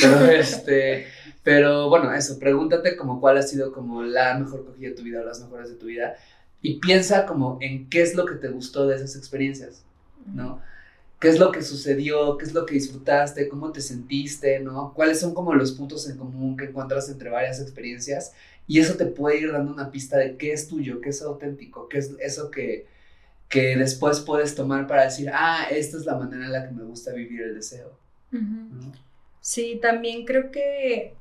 Pero 0.00 0.24
este, 0.26 1.06
pero 1.44 1.88
bueno, 1.88 2.12
eso, 2.12 2.40
pregúntate 2.40 2.96
como 2.96 3.20
cuál 3.20 3.38
ha 3.38 3.42
sido 3.42 3.72
como 3.72 4.02
la 4.02 4.36
mejor 4.36 4.64
cogida 4.64 4.88
de 4.88 4.96
tu 4.96 5.04
vida 5.04 5.20
o 5.20 5.24
las 5.24 5.40
mejores 5.40 5.68
de 5.68 5.76
tu 5.76 5.86
vida 5.86 6.16
y 6.60 6.80
piensa 6.80 7.24
como 7.24 7.58
en 7.60 7.88
qué 7.88 8.02
es 8.02 8.16
lo 8.16 8.26
que 8.26 8.34
te 8.34 8.48
gustó 8.48 8.88
de 8.88 8.96
esas 8.96 9.14
experiencias, 9.14 9.84
¿no? 10.26 10.60
qué 11.20 11.28
es 11.28 11.38
lo 11.38 11.50
que 11.50 11.62
sucedió, 11.62 12.36
qué 12.36 12.44
es 12.44 12.52
lo 12.52 12.66
que 12.66 12.74
disfrutaste, 12.74 13.48
cómo 13.48 13.72
te 13.72 13.80
sentiste, 13.80 14.60
¿no? 14.60 14.92
Cuáles 14.94 15.20
son 15.20 15.32
como 15.32 15.54
los 15.54 15.72
puntos 15.72 16.08
en 16.08 16.18
común 16.18 16.56
que 16.56 16.66
encuentras 16.66 17.08
entre 17.08 17.30
varias 17.30 17.60
experiencias 17.60 18.32
y 18.66 18.80
eso 18.80 18.96
te 18.96 19.06
puede 19.06 19.40
ir 19.40 19.52
dando 19.52 19.72
una 19.72 19.90
pista 19.90 20.18
de 20.18 20.36
qué 20.36 20.52
es 20.52 20.68
tuyo, 20.68 21.00
qué 21.00 21.10
es 21.10 21.22
auténtico, 21.22 21.88
qué 21.88 21.98
es 21.98 22.14
eso 22.20 22.50
que, 22.50 22.86
que 23.48 23.76
después 23.76 24.20
puedes 24.20 24.54
tomar 24.54 24.86
para 24.86 25.04
decir, 25.04 25.30
ah, 25.32 25.66
esta 25.70 25.96
es 25.96 26.04
la 26.06 26.16
manera 26.16 26.46
en 26.46 26.52
la 26.52 26.66
que 26.68 26.74
me 26.74 26.84
gusta 26.84 27.12
vivir 27.12 27.42
el 27.42 27.54
deseo. 27.54 27.98
Sí, 29.40 29.78
también 29.80 30.24
creo 30.24 30.50
que 30.50 31.14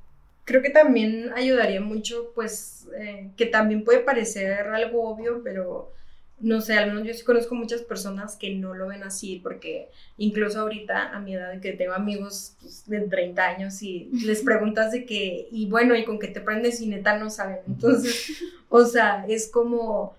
creo 0.45 0.61
que 0.61 0.69
también 0.69 1.31
ayudaría 1.35 1.81
mucho, 1.81 2.31
pues, 2.35 2.87
eh, 2.97 3.31
que 3.35 3.47
también 3.47 3.83
puede 3.83 3.99
parecer 3.99 4.67
algo 4.69 5.09
obvio, 5.09 5.41
pero 5.43 5.91
no 6.39 6.61
sé, 6.61 6.73
al 6.73 6.87
menos 6.87 7.07
yo 7.07 7.13
sí 7.13 7.23
conozco 7.23 7.55
muchas 7.55 7.81
personas 7.81 8.35
que 8.35 8.53
no 8.55 8.73
lo 8.73 8.87
ven 8.87 9.03
así, 9.03 9.39
porque 9.41 9.89
incluso 10.17 10.59
ahorita 10.59 11.15
a 11.15 11.19
mi 11.19 11.35
edad, 11.35 11.59
que 11.61 11.73
tengo 11.73 11.93
amigos 11.93 12.55
pues, 12.61 12.85
de 12.87 13.01
30 13.01 13.45
años 13.45 13.81
y 13.81 14.09
les 14.25 14.41
preguntas 14.41 14.91
de 14.91 15.05
que, 15.05 15.47
y 15.51 15.67
bueno, 15.67 15.95
¿y 15.95 16.03
con 16.03 16.19
qué 16.19 16.27
te 16.27 16.41
prendes? 16.41 16.81
Y 16.81 16.87
neta 16.87 17.17
no 17.17 17.29
saben. 17.29 17.59
Entonces, 17.67 18.31
o 18.69 18.85
sea, 18.85 19.25
es 19.27 19.49
como, 19.49 20.15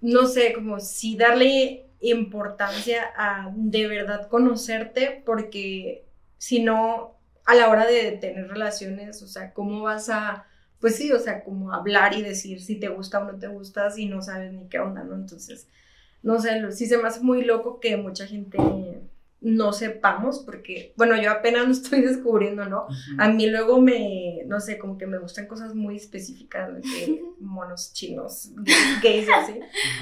no 0.00 0.26
sé, 0.26 0.52
como 0.52 0.80
si 0.80 1.16
darle 1.16 1.86
importancia 2.00 3.12
a 3.16 3.50
de 3.54 3.86
verdad 3.86 4.28
conocerte, 4.28 5.22
porque 5.24 6.04
si 6.36 6.60
no, 6.60 7.14
a 7.46 7.54
la 7.54 7.70
hora 7.70 7.86
de 7.86 8.12
tener 8.12 8.48
relaciones, 8.48 9.22
o 9.22 9.26
sea, 9.26 9.52
¿cómo 9.52 9.82
vas 9.82 10.10
a 10.10 10.46
pues 10.80 10.96
sí, 10.96 11.12
o 11.12 11.18
sea, 11.18 11.44
como 11.44 11.72
hablar 11.72 12.14
y 12.14 12.22
decir 12.22 12.60
si 12.62 12.76
te 12.76 12.88
gusta 12.88 13.20
o 13.20 13.24
no 13.24 13.38
te 13.38 13.48
gusta 13.48 13.90
si 13.90 14.06
no 14.06 14.22
sabes 14.22 14.52
ni 14.52 14.68
qué 14.68 14.78
onda, 14.78 15.04
¿no? 15.04 15.14
Entonces, 15.14 15.68
no 16.22 16.40
sé, 16.40 16.72
sí 16.72 16.86
se 16.86 16.98
me 16.98 17.08
hace 17.08 17.20
muy 17.20 17.44
loco 17.44 17.80
que 17.80 17.96
mucha 17.96 18.26
gente 18.26 18.58
no 19.44 19.74
sepamos, 19.74 20.40
porque, 20.40 20.94
bueno, 20.96 21.20
yo 21.20 21.30
apenas 21.30 21.66
lo 21.66 21.72
estoy 21.72 22.00
descubriendo, 22.00 22.64
¿no? 22.64 22.86
A 23.18 23.28
mí 23.28 23.46
luego 23.48 23.80
me, 23.80 24.42
no 24.46 24.58
sé, 24.58 24.78
como 24.78 24.98
que 24.98 25.06
me 25.06 25.18
gustan 25.18 25.46
cosas 25.46 25.74
muy 25.74 25.96
específicas, 25.96 26.74
de 26.74 27.22
monos 27.40 27.92
chinos, 27.92 28.50
gays, 29.02 29.28
así, 29.36 29.60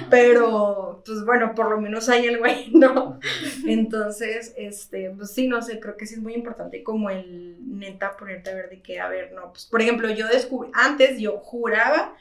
pero, 0.08 1.02
pues 1.04 1.24
bueno, 1.24 1.54
por 1.54 1.70
lo 1.70 1.80
menos 1.80 2.08
hay 2.08 2.28
algo 2.28 2.44
ahí, 2.44 2.70
¿no? 2.72 3.18
Entonces, 3.66 4.54
este, 4.56 5.10
pues 5.10 5.32
sí, 5.32 5.48
no 5.48 5.60
sé, 5.60 5.80
creo 5.80 5.96
que 5.96 6.06
sí 6.06 6.14
es 6.14 6.22
muy 6.22 6.34
importante 6.34 6.82
como 6.84 7.10
el 7.10 7.56
neta 7.60 8.16
ponerte 8.16 8.50
a 8.50 8.54
ver 8.54 8.70
de 8.70 8.80
qué, 8.80 9.00
a 9.00 9.08
ver, 9.08 9.32
no, 9.32 9.52
pues, 9.52 9.66
por 9.66 9.82
ejemplo, 9.82 10.08
yo 10.08 10.28
descubrí, 10.28 10.70
antes 10.72 11.18
yo 11.18 11.38
juraba 11.38 12.14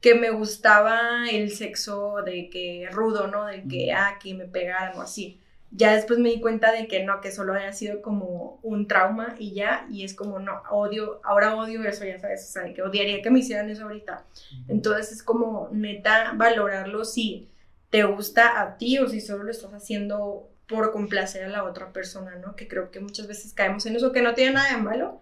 que 0.00 0.14
me 0.14 0.30
gustaba 0.30 1.30
el 1.30 1.50
sexo 1.50 2.16
de 2.26 2.50
que 2.50 2.88
rudo, 2.90 3.28
¿no? 3.28 3.46
De 3.46 3.62
que, 3.62 3.92
ah, 3.92 4.18
que 4.20 4.34
me 4.34 4.44
pegaran 4.44 4.98
o 4.98 5.02
así 5.02 5.40
ya 5.76 5.92
después 5.92 6.20
me 6.20 6.30
di 6.30 6.40
cuenta 6.40 6.70
de 6.70 6.86
que 6.86 7.02
no, 7.02 7.20
que 7.20 7.32
solo 7.32 7.52
había 7.52 7.72
sido 7.72 8.00
como 8.00 8.60
un 8.62 8.86
trauma 8.86 9.34
y 9.38 9.54
ya, 9.54 9.86
y 9.90 10.04
es 10.04 10.14
como, 10.14 10.38
no, 10.38 10.62
odio, 10.70 11.20
ahora 11.24 11.56
odio 11.56 11.82
eso, 11.82 12.04
ya 12.04 12.18
sabes, 12.20 12.48
o 12.48 12.52
sea, 12.52 12.72
que 12.72 12.82
odiaría 12.82 13.22
que 13.22 13.30
me 13.30 13.40
hicieran 13.40 13.68
eso 13.68 13.82
ahorita. 13.82 14.24
Entonces 14.68 15.10
es 15.10 15.22
como 15.24 15.68
neta 15.72 16.32
valorarlo 16.36 17.04
si 17.04 17.48
te 17.90 18.04
gusta 18.04 18.60
a 18.60 18.76
ti 18.78 18.98
o 18.98 19.08
si 19.08 19.20
solo 19.20 19.42
lo 19.42 19.50
estás 19.50 19.72
haciendo 19.74 20.48
por 20.68 20.92
complacer 20.92 21.44
a 21.44 21.48
la 21.48 21.64
otra 21.64 21.92
persona, 21.92 22.36
¿no? 22.36 22.54
Que 22.54 22.68
creo 22.68 22.92
que 22.92 23.00
muchas 23.00 23.26
veces 23.26 23.52
caemos 23.52 23.84
en 23.86 23.96
eso, 23.96 24.12
que 24.12 24.22
no 24.22 24.34
tiene 24.34 24.52
nada 24.52 24.76
de 24.76 24.82
malo, 24.82 25.20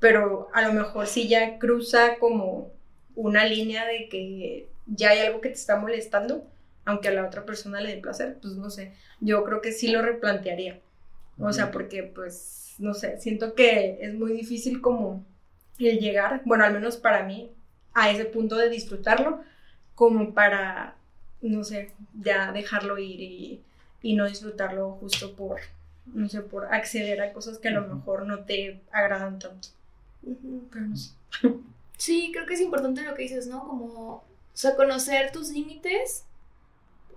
pero 0.00 0.48
a 0.52 0.62
lo 0.62 0.74
mejor 0.74 1.06
si 1.06 1.28
ya 1.28 1.58
cruza 1.58 2.18
como 2.18 2.72
una 3.14 3.46
línea 3.46 3.86
de 3.86 4.08
que 4.10 4.68
ya 4.86 5.10
hay 5.10 5.20
algo 5.20 5.40
que 5.40 5.48
te 5.48 5.54
está 5.54 5.76
molestando, 5.76 6.46
aunque 6.84 7.08
a 7.08 7.12
la 7.12 7.26
otra 7.26 7.44
persona 7.44 7.80
le 7.80 7.94
dé 7.94 8.00
placer, 8.00 8.38
pues 8.40 8.54
no 8.54 8.70
sé, 8.70 8.92
yo 9.20 9.44
creo 9.44 9.60
que 9.60 9.72
sí 9.72 9.88
lo 9.88 10.02
replantearía. 10.02 10.80
O 11.38 11.52
sea, 11.52 11.70
porque 11.70 12.02
pues, 12.04 12.74
no 12.78 12.94
sé, 12.94 13.20
siento 13.20 13.54
que 13.54 13.98
es 14.00 14.14
muy 14.14 14.32
difícil 14.32 14.80
como 14.80 15.24
el 15.78 15.98
llegar, 15.98 16.42
bueno, 16.44 16.64
al 16.64 16.72
menos 16.72 16.96
para 16.96 17.24
mí, 17.24 17.50
a 17.92 18.10
ese 18.10 18.24
punto 18.24 18.56
de 18.56 18.68
disfrutarlo, 18.68 19.40
como 19.94 20.34
para, 20.34 20.96
no 21.40 21.64
sé, 21.64 21.92
ya 22.20 22.52
dejarlo 22.52 22.98
ir 22.98 23.20
y, 23.20 23.62
no 24.14 24.28
disfrutarlo 24.28 24.92
justo 24.92 25.34
por, 25.34 25.60
no 26.06 26.28
sé, 26.28 26.42
por 26.42 26.72
acceder 26.72 27.22
a 27.22 27.32
cosas 27.32 27.58
que 27.58 27.68
a 27.68 27.72
lo 27.72 27.86
mejor 27.88 28.26
no 28.26 28.40
te 28.40 28.82
agradan 28.92 29.38
tanto. 29.38 29.68
Pero 30.22 30.86
no 30.86 30.96
sé. 30.96 31.12
Sí, 31.96 32.30
creo 32.32 32.44
que 32.44 32.54
es 32.54 32.60
importante 32.60 33.02
lo 33.02 33.14
que 33.14 33.22
dices, 33.22 33.46
¿no? 33.46 33.66
Como, 33.66 33.86
o 34.16 34.24
sea, 34.52 34.74
conocer 34.74 35.32
tus 35.32 35.50
límites 35.50 36.24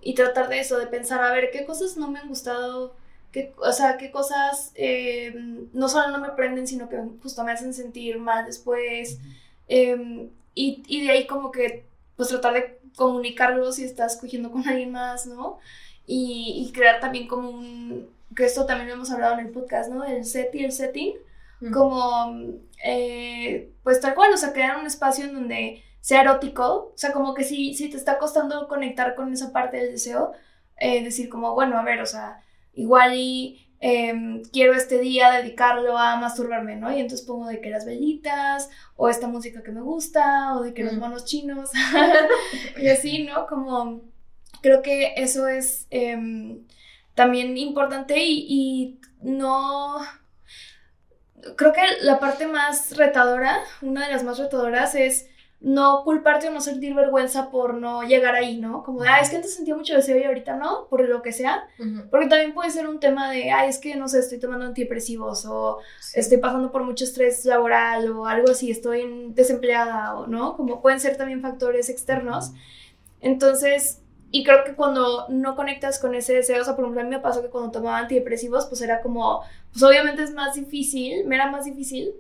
y 0.02 0.14
tratar 0.14 0.50
de 0.50 0.60
eso, 0.60 0.78
de 0.78 0.88
pensar, 0.88 1.22
a 1.22 1.32
ver, 1.32 1.50
qué 1.52 1.66
cosas 1.66 1.98
no 1.98 2.10
me 2.10 2.20
han 2.20 2.28
gustado, 2.28 2.96
qué, 3.32 3.54
o 3.58 3.72
sea, 3.72 3.98
qué 3.98 4.12
cosas 4.12 4.72
eh, 4.76 5.34
no 5.74 5.90
solo 5.90 6.10
no 6.10 6.20
me 6.20 6.30
prenden, 6.30 6.68
sino 6.68 6.90
que 6.90 6.98
justo 7.22 7.44
me 7.44 7.52
hacen 7.52 7.74
sentir 7.74 8.20
mal 8.20 8.46
después. 8.46 9.20
Em, 9.68 10.30
y, 10.56 10.84
y, 10.88 11.06
de 11.06 11.12
ahí 11.12 11.28
como 11.28 11.52
que, 11.52 11.86
pues 12.16 12.30
tratar 12.30 12.54
de 12.54 12.80
comunicarlo 12.96 13.72
si 13.72 13.84
estás 13.84 14.18
cogiendo 14.18 14.52
con 14.52 14.68
alguien 14.68 14.92
más, 14.92 15.26
¿no? 15.28 15.60
Y, 16.06 16.66
y, 16.68 16.72
crear 16.72 17.00
también 17.00 17.28
como 17.28 17.50
un, 17.50 18.10
que 18.36 18.46
esto 18.46 18.66
también 18.66 18.90
lo 18.90 18.96
hemos 18.96 19.12
hablado 19.12 19.34
en 19.34 19.48
el 19.48 19.52
podcast, 19.52 19.90
¿no? 19.92 20.04
El 20.04 20.26
set 20.26 20.54
y 20.56 20.64
el 20.64 20.72
setting, 20.72 21.14
como, 21.74 22.36
eh, 22.84 23.72
pues 23.84 24.00
tal 24.00 24.16
cual, 24.16 24.34
o 24.34 24.38
sea, 24.38 24.54
crear 24.54 24.78
un 24.78 24.86
espacio 24.86 25.26
en 25.26 25.34
donde 25.34 25.84
sea 26.02 26.22
erótico, 26.22 26.92
o 26.94 26.98
sea, 26.98 27.12
como 27.12 27.34
que 27.34 27.44
si, 27.44 27.74
si 27.74 27.90
te 27.90 27.98
está 27.98 28.18
costando 28.18 28.68
conectar 28.68 29.16
con 29.16 29.34
esa 29.34 29.52
parte 29.52 29.78
del 29.78 29.92
deseo, 29.92 30.32
eh, 30.78 31.04
decir 31.04 31.30
como, 31.30 31.54
bueno, 31.54 31.78
a 31.78 31.84
ver, 31.84 32.02
o 32.02 32.06
sea, 32.06 32.44
igual 32.74 33.16
y 33.16 33.66
em, 33.80 34.44
quiero 34.52 34.74
este 34.74 35.00
día 35.00 35.32
dedicarlo 35.32 35.98
a 35.98 36.18
masturbarme, 36.18 36.76
¿no? 36.76 36.96
Y 36.96 37.00
entonces 37.00 37.26
pongo 37.26 37.48
de 37.48 37.62
que 37.62 37.70
las 37.70 37.86
velitas, 37.86 38.70
o 38.96 39.10
esta 39.10 39.28
música 39.28 39.64
que 39.64 39.72
me 39.72 39.82
gusta, 39.82 40.56
o 40.56 40.64
de 40.64 40.74
que 40.74 40.84
los 40.84 40.94
mm. 40.94 41.00
monos 41.00 41.26
chinos, 41.26 41.72
y 42.78 42.88
así, 42.88 43.24
¿no? 43.24 43.48
Como, 43.48 44.02
creo 44.62 44.82
que 44.82 45.14
eso 45.18 45.48
es 45.48 45.88
em, 45.90 46.66
también 47.16 47.58
importante 47.58 48.18
y, 48.20 48.46
y 48.48 49.00
no 49.22 50.00
creo 51.56 51.74
que 51.74 51.82
la 52.02 52.20
parte 52.20 52.48
más 52.48 52.98
retadora, 52.98 53.60
una 53.82 54.06
de 54.06 54.14
las 54.14 54.24
más 54.24 54.38
retadoras 54.38 54.96
es 54.96 55.30
no 55.60 56.04
culparte 56.04 56.50
o 56.50 56.52
no 56.52 56.62
sentir 56.62 56.94
vergüenza 56.94 57.50
por 57.50 57.74
no 57.74 58.04
llegar 58.04 58.36
ahí, 58.36 58.60
¿no? 58.60 58.84
Como 58.84 59.02
de, 59.02 59.10
ah, 59.10 59.20
es 59.20 59.30
que 59.30 59.38
antes 59.38 59.56
sentía 59.56 59.76
mucho 59.76 59.96
deseo 59.96 60.18
y 60.18 60.24
ahorita 60.24 60.56
no, 60.56 60.88
por 60.88 61.08
lo 61.08 61.24
que 61.24 61.32
sea. 61.32 61.68
Porque 62.12 62.28
también 62.28 62.54
puede 62.54 62.70
ser 62.70 62.88
un 62.88 63.00
tema 63.00 63.32
de, 63.32 63.52
ay, 63.52 63.70
es 63.70 63.80
que, 63.80 63.96
no 63.96 64.08
sé, 64.08 64.20
estoy 64.20 64.40
tomando 64.40 64.66
antidepresivos 64.66 65.46
o 65.46 65.80
estoy 66.14 66.38
pasando 66.38 66.72
por 66.72 66.84
mucho 66.84 67.06
estrés 67.06 67.44
laboral 67.46 68.12
o 68.12 68.28
algo 68.28 68.52
así, 68.52 68.70
estoy 68.70 69.32
desempleada 69.34 70.16
o, 70.18 70.28
¿no? 70.28 70.56
Como 70.56 70.82
pueden 70.82 71.00
ser 71.00 71.18
también 71.18 71.42
factores 71.42 71.90
externos. 71.90 72.52
Entonces, 73.20 74.02
y 74.30 74.44
creo 74.44 74.64
que 74.64 74.76
cuando 74.76 75.28
no 75.30 75.56
conectas 75.56 75.98
con 75.98 76.14
ese 76.14 76.34
deseo, 76.34 76.62
o 76.62 76.66
sea, 76.66 76.76
por 76.76 76.84
ejemplo, 76.84 77.02
a 77.02 77.04
mí 77.04 77.10
me 77.10 77.20
pasó 77.20 77.42
que 77.42 77.50
cuando 77.50 77.72
tomaba 77.72 77.98
antidepresivos, 77.98 78.68
pues 78.68 78.82
era 78.82 79.02
como, 79.02 79.42
pues 79.72 79.82
obviamente 79.82 80.22
es 80.22 80.34
más 80.34 80.54
difícil, 80.54 81.26
me 81.26 81.36
era 81.36 81.50
más 81.50 81.66
difícil 81.66 82.14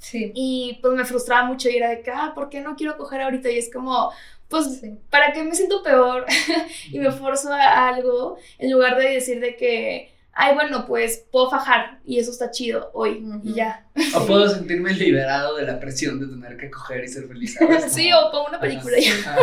Sí. 0.00 0.32
Y 0.34 0.78
pues 0.82 0.94
me 0.94 1.04
frustraba 1.04 1.44
mucho 1.46 1.68
y 1.68 1.76
era 1.76 1.90
de 1.90 2.02
que, 2.02 2.10
ah, 2.10 2.32
¿por 2.34 2.48
qué 2.48 2.60
no 2.60 2.74
quiero 2.74 2.96
coger 2.96 3.20
ahorita? 3.20 3.50
Y 3.50 3.58
es 3.58 3.72
como, 3.72 4.10
pues, 4.48 4.82
¿para 5.10 5.32
qué 5.32 5.44
me 5.44 5.54
siento 5.54 5.82
peor? 5.82 6.26
y 6.90 6.98
me 6.98 7.12
forzo 7.12 7.52
a 7.52 7.88
algo 7.88 8.38
en 8.58 8.72
lugar 8.72 8.98
de 8.98 9.10
decir 9.10 9.40
de 9.40 9.56
que, 9.56 10.12
ay, 10.32 10.54
bueno, 10.54 10.86
pues 10.86 11.24
puedo 11.30 11.50
fajar 11.50 12.00
y 12.04 12.18
eso 12.18 12.30
está 12.30 12.50
chido 12.50 12.90
hoy 12.94 13.24
y 13.44 13.54
ya. 13.54 13.86
O 14.14 14.24
puedo 14.26 14.48
sentirme 14.48 14.92
liberado 14.94 15.56
de 15.56 15.66
la 15.66 15.78
presión 15.78 16.18
de 16.18 16.26
tener 16.26 16.56
que 16.56 16.70
coger 16.70 17.04
y 17.04 17.08
ser 17.08 17.28
feliz. 17.28 17.58
sí, 17.88 18.10
o 18.12 18.30
pongo 18.32 18.48
una 18.48 18.60
película 18.60 18.98
ya. 18.98 19.38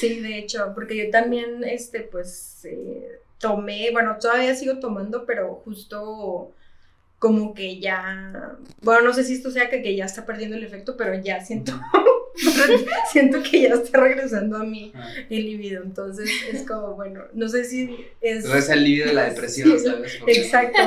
sí, 0.00 0.20
de 0.20 0.38
hecho, 0.38 0.72
porque 0.74 0.96
yo 0.96 1.10
también, 1.10 1.62
este, 1.64 2.00
pues, 2.00 2.64
eh, 2.64 3.20
tomé, 3.38 3.90
bueno, 3.92 4.16
todavía 4.20 4.54
sigo 4.54 4.78
tomando, 4.78 5.24
pero 5.24 5.54
justo 5.64 6.52
como 7.22 7.54
que 7.54 7.78
ya, 7.78 8.56
bueno, 8.80 9.02
no 9.02 9.12
sé 9.14 9.22
si 9.22 9.34
esto 9.34 9.52
sea 9.52 9.70
que, 9.70 9.94
ya 9.94 10.06
está 10.06 10.26
perdiendo 10.26 10.56
el 10.56 10.64
efecto, 10.64 10.96
pero 10.96 11.14
ya 11.14 11.40
siento, 11.40 11.72
siento 13.12 13.40
que 13.48 13.62
ya 13.62 13.74
está 13.74 14.00
regresando 14.00 14.56
a 14.56 14.64
mí 14.64 14.90
ah. 14.96 15.08
el 15.30 15.44
libido, 15.44 15.84
entonces 15.84 16.28
es 16.52 16.66
como, 16.66 16.96
bueno, 16.96 17.22
no 17.32 17.48
sé 17.48 17.62
si 17.62 17.96
es... 18.20 18.44
es 18.44 18.68
el 18.70 18.82
libido 18.82 19.06
de 19.06 19.12
la 19.12 19.30
depresión, 19.30 19.78
¿sabes? 19.78 20.18
Exacto. 20.26 20.82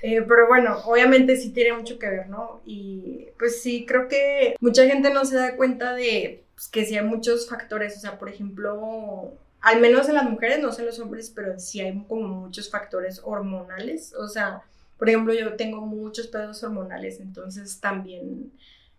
Eh, 0.00 0.22
pero 0.28 0.46
bueno, 0.46 0.78
obviamente 0.84 1.36
sí 1.36 1.50
tiene 1.50 1.72
mucho 1.72 1.98
que 1.98 2.08
ver, 2.08 2.28
¿no? 2.28 2.62
Y 2.64 3.26
pues 3.36 3.60
sí, 3.60 3.84
creo 3.84 4.06
que 4.06 4.54
mucha 4.60 4.86
gente 4.86 5.12
no 5.12 5.24
se 5.24 5.34
da 5.34 5.56
cuenta 5.56 5.92
de 5.92 6.44
pues, 6.54 6.68
que 6.68 6.84
sí 6.84 6.96
hay 6.96 7.04
muchos 7.04 7.48
factores, 7.48 7.96
o 7.96 8.00
sea, 8.00 8.16
por 8.16 8.28
ejemplo, 8.28 9.32
al 9.60 9.80
menos 9.80 10.08
en 10.08 10.14
las 10.14 10.30
mujeres, 10.30 10.60
no 10.60 10.70
sé 10.70 10.82
en 10.82 10.86
los 10.86 11.00
hombres, 11.00 11.32
pero 11.34 11.58
sí 11.58 11.80
hay 11.80 12.00
como 12.06 12.28
muchos 12.28 12.70
factores 12.70 13.20
hormonales, 13.24 14.14
o 14.14 14.28
sea, 14.28 14.62
por 14.98 15.08
ejemplo, 15.08 15.32
yo 15.32 15.54
tengo 15.54 15.80
muchos 15.80 16.26
pedos 16.26 16.62
hormonales, 16.64 17.20
entonces 17.20 17.80
también 17.80 18.52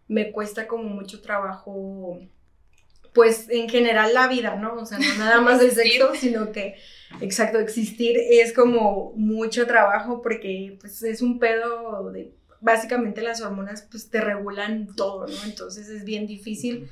me 0.08 0.32
cuesta 0.32 0.68
como 0.68 0.86
mucho 0.86 1.22
trabajo, 1.22 2.20
pues 3.14 3.48
en 3.50 3.68
general 3.70 4.14
la 4.14 4.28
vida, 4.28 4.56
¿no? 4.56 4.76
O 4.76 4.86
sea, 4.86 4.98
no 4.98 5.16
nada 5.18 5.42
más 5.42 5.62
el 5.62 5.72
sexo, 5.72 6.16
sino 6.16 6.52
que, 6.54 6.76
exacto, 7.20 7.60
existir 7.60 8.18
es 8.18 8.54
como 8.54 9.12
mucho 9.16 9.68
trabajo 9.68 10.22
porque 10.22 10.78
pues 10.80 11.04
es 11.04 11.22
un 11.22 11.38
pedo 11.38 12.12
de, 12.12 12.34
básicamente 12.62 13.22
las 13.22 13.42
hormonas 13.42 13.86
pues 13.92 14.10
te 14.10 14.22
regulan 14.22 14.96
todo, 14.96 15.28
¿no? 15.28 15.44
Entonces 15.44 15.90
es 15.90 16.06
bien 16.06 16.28
difícil 16.28 16.90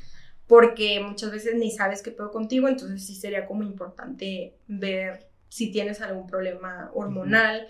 porque 0.47 0.99
muchas 0.99 1.31
veces 1.31 1.55
ni 1.55 1.71
sabes 1.71 2.01
qué 2.01 2.11
pedo 2.11 2.31
contigo, 2.31 2.67
entonces 2.67 3.05
sí 3.05 3.15
sería 3.15 3.45
como 3.45 3.63
importante 3.63 4.57
ver 4.67 5.27
si 5.47 5.71
tienes 5.71 6.01
algún 6.01 6.27
problema 6.27 6.91
hormonal 6.93 7.67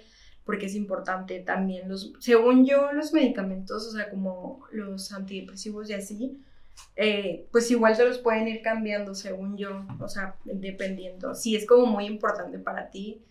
porque 0.48 0.68
es 0.68 0.76
importante 0.76 1.42
también 1.42 1.90
los, 1.90 2.14
según 2.20 2.66
yo, 2.66 2.94
los 2.94 3.12
medicamentos, 3.12 3.86
o 3.86 3.92
sea, 3.92 4.10
como 4.10 4.66
los 4.72 5.12
antidepresivos 5.12 5.90
y 5.90 5.94
así, 5.94 6.40
eh, 6.96 7.48
pues 7.52 7.70
igual 7.70 7.98
se 7.98 8.06
los 8.06 8.18
pueden 8.20 8.48
ir 8.48 8.62
cambiando 8.62 9.14
según 9.14 9.58
yo, 9.58 9.86
o 10.00 10.08
sea, 10.08 10.36
dependiendo. 10.46 11.36
Si 11.36 11.58
es 11.58 11.68
como 11.68 11.86
muy 11.86 12.06
importante 12.06 12.60
para 12.60 12.90
ti, 12.90 13.22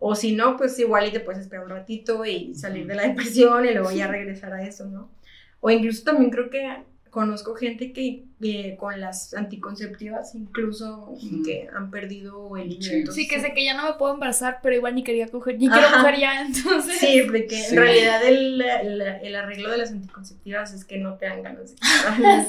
o 0.00 0.16
si 0.16 0.34
no, 0.34 0.56
pues 0.56 0.76
igual 0.80 1.06
y 1.06 1.12
te 1.12 1.20
puedes 1.20 1.42
esperar 1.42 1.64
un 1.64 1.70
ratito 1.70 2.24
y 2.24 2.56
salir 2.56 2.88
de 2.88 2.96
la 2.96 3.06
depresión 3.06 3.64
y 3.66 3.72
luego 3.72 3.92
ya 3.92 4.08
regresar 4.08 4.52
a 4.52 4.66
eso, 4.66 4.86
¿no? 4.86 5.12
O 5.60 5.70
incluso 5.70 6.02
también 6.02 6.32
creo 6.32 6.50
que 6.50 6.82
conozco 7.14 7.54
gente 7.54 7.92
que 7.92 8.24
eh, 8.42 8.76
con 8.76 9.00
las 9.00 9.34
anticonceptivas 9.34 10.34
incluso 10.34 11.14
que 11.44 11.68
han 11.72 11.88
perdido 11.92 12.56
el 12.56 12.70
niño. 12.70 13.12
Sí, 13.12 13.28
que 13.28 13.40
sé 13.40 13.54
que 13.54 13.64
ya 13.64 13.76
no 13.76 13.84
me 13.84 13.92
puedo 13.92 14.14
embarazar, 14.14 14.58
pero 14.60 14.74
igual 14.74 14.96
ni 14.96 15.04
quería 15.04 15.28
coger, 15.28 15.56
ni 15.56 15.68
quiero 15.68 15.86
coger 15.92 16.18
ya, 16.18 16.40
entonces. 16.44 16.98
Sí, 16.98 17.22
porque 17.24 17.68
en 17.68 17.76
realidad 17.76 18.26
el, 18.26 18.60
el, 18.60 19.36
arreglo 19.36 19.70
de 19.70 19.78
las 19.78 19.92
anticonceptivas 19.92 20.74
es 20.74 20.84
que 20.84 20.98
no 20.98 21.14
te 21.14 21.26
dan 21.26 21.44
ganas 21.44 21.78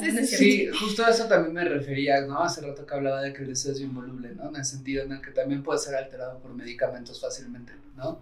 de 0.00 0.26
sí, 0.26 0.66
justo 0.66 1.06
a 1.06 1.10
eso 1.10 1.26
también 1.28 1.54
me 1.54 1.64
refería, 1.64 2.22
¿no? 2.22 2.42
Hace 2.42 2.62
rato 2.62 2.84
que 2.84 2.92
hablaba 2.92 3.22
de 3.22 3.32
que 3.32 3.42
el 3.42 3.48
deseo 3.48 3.70
es 3.70 3.80
involuble, 3.80 4.34
¿no? 4.34 4.48
En 4.48 4.56
el 4.56 4.64
sentido 4.64 5.04
en 5.04 5.12
el 5.12 5.20
que 5.22 5.30
también 5.30 5.62
puede 5.62 5.78
ser 5.78 5.94
alterado 5.94 6.40
por 6.40 6.52
medicamentos 6.52 7.20
fácilmente, 7.20 7.72
¿no? 7.96 8.20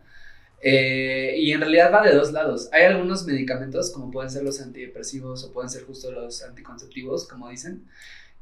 Eh, 0.66 1.34
y 1.36 1.52
en 1.52 1.60
realidad 1.60 1.92
va 1.92 2.02
de 2.02 2.14
dos 2.14 2.32
lados. 2.32 2.70
Hay 2.72 2.84
algunos 2.84 3.26
medicamentos, 3.26 3.90
como 3.90 4.10
pueden 4.10 4.30
ser 4.30 4.44
los 4.44 4.62
antidepresivos 4.62 5.44
o 5.44 5.52
pueden 5.52 5.68
ser 5.68 5.84
justo 5.84 6.10
los 6.10 6.42
anticonceptivos, 6.42 7.28
como 7.28 7.50
dicen, 7.50 7.84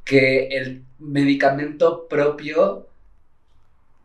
que 0.05 0.47
el 0.47 0.85
medicamento 1.01 2.07
propio 2.07 2.87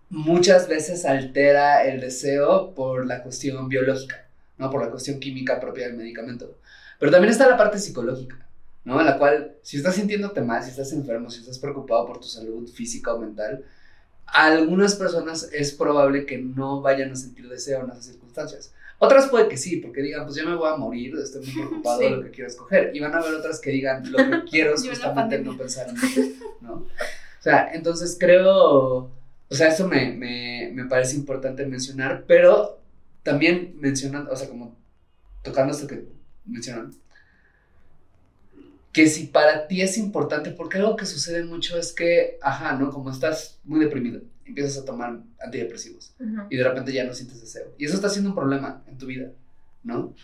muchas 0.10 0.68
veces 0.68 1.06
altera 1.06 1.86
el 1.86 2.02
deseo 2.02 2.74
por 2.74 3.06
la 3.06 3.22
cuestión 3.22 3.70
biológica, 3.70 4.26
¿no? 4.58 4.72
Por 4.72 4.82
la 4.84 4.90
cuestión 4.90 5.20
química 5.20 5.60
propia 5.60 5.86
del 5.86 5.98
medicamento. 5.98 6.58
Pero 7.00 7.12
también 7.12 7.32
está 7.32 7.48
la 7.48 7.58
parte 7.58 7.78
psicológica, 7.78 8.48
¿no? 8.84 9.00
En 9.00 9.06
la 9.06 9.20
cual, 9.20 9.58
si 9.62 9.78
estás 9.78 9.94
sintiéndote 9.94 10.42
mal, 10.42 10.64
si 10.64 10.72
estás 10.72 10.92
enfermo, 10.92 11.30
si 11.30 11.42
estás 11.42 11.60
preocupado 11.60 12.08
por 12.08 12.20
tu 12.20 12.28
salud 12.28 12.68
física 12.68 13.14
o 13.14 13.20
mental, 13.20 13.64
algunas 14.28 14.96
personas 14.96 15.50
es 15.52 15.72
probable 15.74 16.26
que 16.26 16.38
no 16.38 16.82
vayan 16.82 17.12
a 17.12 17.16
sentir 17.16 17.48
deseo 17.50 17.84
en 17.84 17.92
esas 17.92 18.06
circunstancias. 18.06 18.74
Otras 19.00 19.28
puede 19.28 19.48
que 19.48 19.58
sí, 19.58 19.78
porque 19.78 20.02
digan, 20.02 20.24
pues 20.26 20.36
ya 20.36 20.44
me 20.44 20.56
voy 20.56 20.70
a 20.70 20.76
morir, 20.76 21.16
estoy 21.16 21.46
muy 21.46 21.54
preocupado 21.68 22.00
de 22.00 22.10
lo 22.10 22.24
que 22.24 22.32
quiero 22.32 22.50
escoger. 22.50 22.92
Y 22.96 23.00
van 23.00 23.14
a 23.14 23.20
haber 23.20 23.36
otras 23.36 23.60
que 23.60 23.72
digan, 23.72 24.12
lo 24.12 24.18
que 24.18 24.44
quiero 24.50 24.74
es 24.74 24.88
justamente 24.88 25.40
no 25.40 25.58
pensar 25.58 25.90
en 25.90 25.98
eso, 25.98 26.22
¿no? 26.62 26.74
O 26.74 27.42
sea, 27.42 27.72
entonces 27.74 28.18
creo, 28.20 28.56
o 28.96 29.12
sea, 29.50 29.70
eso 29.70 29.88
me, 29.88 30.12
me, 30.12 30.72
me 30.74 30.86
parece 30.86 31.16
importante 31.16 31.66
mencionar, 31.66 32.26
pero 32.28 32.80
también 33.24 33.76
mencionando, 33.80 34.32
o 34.32 34.36
sea, 34.36 34.50
como 34.50 34.76
tocando 35.44 35.74
esto 35.74 35.88
que 35.88 36.06
mencionan, 36.46 36.94
que 38.98 39.08
si 39.08 39.28
para 39.28 39.68
ti 39.68 39.84
es 39.84 39.96
importante, 40.00 40.50
porque 40.50 40.80
algo 40.80 40.96
que 40.96 41.06
sucede 41.06 41.44
mucho 41.44 41.78
es 41.78 41.94
que, 41.94 42.40
ajá, 42.42 42.74
¿no? 42.74 42.90
Como 42.90 43.12
estás 43.12 43.60
muy 43.64 43.80
deprimido, 43.80 44.22
empiezas 44.44 44.80
a 44.80 44.86
tomar 44.86 45.20
antidepresivos 45.40 46.16
y 46.50 46.58
de 46.58 46.64
repente 46.64 46.92
ya 46.92 47.04
no 47.04 47.14
sientes 47.14 47.40
deseo. 47.40 47.76
Y 47.78 47.86
eso 47.86 47.94
está 47.94 48.10
siendo 48.10 48.32
un 48.32 48.36
problema 48.36 48.84
en 48.88 48.98
tu 48.98 49.06
vida, 49.06 49.30
¿no? 49.84 50.16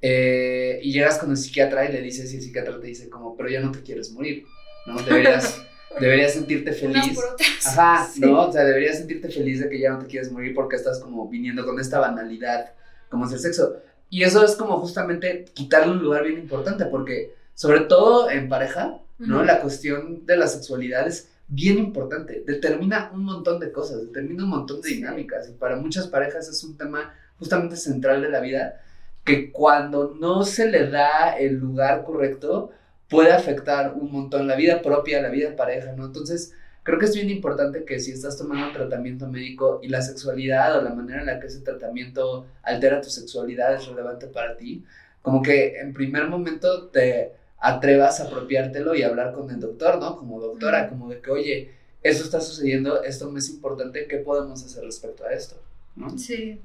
Eh, 0.00 0.80
y 0.82 0.92
llegas 0.92 1.18
con 1.18 1.30
el 1.30 1.36
psiquiatra 1.36 1.88
y 1.88 1.92
le 1.92 2.02
dices, 2.02 2.32
y 2.32 2.38
el 2.38 2.42
psiquiatra 2.42 2.80
te 2.80 2.88
dice 2.88 3.08
como, 3.08 3.36
pero 3.36 3.48
ya 3.48 3.60
no 3.60 3.70
te 3.70 3.82
quieres 3.82 4.10
morir, 4.10 4.44
¿no? 4.88 5.00
Deberías, 5.02 5.62
deberías 6.00 6.32
sentirte 6.32 6.72
feliz. 6.72 7.16
Ajá, 7.64 8.08
¿no? 8.16 8.48
O 8.48 8.52
sea, 8.52 8.64
deberías 8.64 8.98
sentirte 8.98 9.28
feliz 9.28 9.60
de 9.60 9.68
que 9.68 9.78
ya 9.78 9.90
no 9.90 10.00
te 10.00 10.06
quieres 10.06 10.32
morir 10.32 10.52
porque 10.52 10.74
estás 10.74 10.98
como 10.98 11.28
viniendo 11.28 11.64
con 11.64 11.78
esta 11.78 12.00
banalidad, 12.00 12.72
como 13.08 13.26
es 13.26 13.32
el 13.34 13.38
sexo. 13.38 13.76
Y 14.10 14.24
eso 14.24 14.44
es 14.44 14.56
como 14.56 14.80
justamente 14.80 15.44
quitarle 15.54 15.92
un 15.92 16.02
lugar 16.02 16.24
bien 16.24 16.40
importante 16.40 16.86
porque 16.86 17.35
sobre 17.56 17.80
todo 17.80 18.30
en 18.30 18.50
pareja, 18.50 19.00
¿no? 19.18 19.42
La 19.42 19.62
cuestión 19.62 20.26
de 20.26 20.36
la 20.36 20.46
sexualidad 20.46 21.08
es 21.08 21.30
bien 21.48 21.78
importante, 21.78 22.44
determina 22.46 23.10
un 23.14 23.24
montón 23.24 23.58
de 23.58 23.72
cosas, 23.72 24.02
determina 24.02 24.44
un 24.44 24.50
montón 24.50 24.82
de 24.82 24.90
dinámicas 24.90 25.48
y 25.48 25.52
para 25.52 25.76
muchas 25.76 26.06
parejas 26.06 26.48
es 26.48 26.62
un 26.64 26.76
tema 26.76 27.14
justamente 27.38 27.76
central 27.76 28.20
de 28.20 28.28
la 28.28 28.40
vida 28.40 28.82
que 29.24 29.50
cuando 29.50 30.14
no 30.20 30.44
se 30.44 30.70
le 30.70 30.90
da 30.90 31.36
el 31.38 31.54
lugar 31.54 32.04
correcto 32.04 32.72
puede 33.08 33.32
afectar 33.32 33.94
un 33.94 34.12
montón 34.12 34.46
la 34.46 34.56
vida 34.56 34.82
propia, 34.82 35.22
la 35.22 35.30
vida 35.30 35.48
de 35.50 35.56
pareja, 35.56 35.92
¿no? 35.92 36.04
Entonces, 36.04 36.52
creo 36.82 36.98
que 36.98 37.06
es 37.06 37.14
bien 37.14 37.30
importante 37.30 37.86
que 37.86 38.00
si 38.00 38.12
estás 38.12 38.36
tomando 38.36 38.66
un 38.66 38.72
tratamiento 38.74 39.28
médico 39.28 39.80
y 39.82 39.88
la 39.88 40.02
sexualidad 40.02 40.78
o 40.78 40.82
la 40.82 40.92
manera 40.92 41.20
en 41.20 41.26
la 41.26 41.40
que 41.40 41.46
ese 41.46 41.60
tratamiento 41.60 42.46
altera 42.62 43.00
tu 43.00 43.08
sexualidad 43.08 43.76
es 43.76 43.86
relevante 43.86 44.26
para 44.26 44.58
ti, 44.58 44.84
como 45.22 45.40
que 45.40 45.78
en 45.78 45.94
primer 45.94 46.28
momento 46.28 46.88
te 46.88 47.32
atrevas 47.66 48.20
a 48.20 48.24
apropiártelo 48.24 48.94
y 48.94 49.02
hablar 49.02 49.32
con 49.32 49.50
el 49.50 49.58
doctor, 49.58 49.98
¿no? 49.98 50.16
Como 50.16 50.40
doctora, 50.40 50.88
como 50.88 51.08
de 51.08 51.20
que, 51.20 51.30
oye, 51.30 51.70
eso 52.02 52.22
está 52.22 52.40
sucediendo, 52.40 53.02
esto 53.02 53.28
me 53.30 53.40
es 53.40 53.50
importante, 53.50 54.06
¿qué 54.06 54.18
podemos 54.18 54.62
hacer 54.64 54.84
respecto 54.84 55.24
a 55.24 55.32
esto? 55.32 55.56
¿no? 55.96 56.16
Sí. 56.16 56.60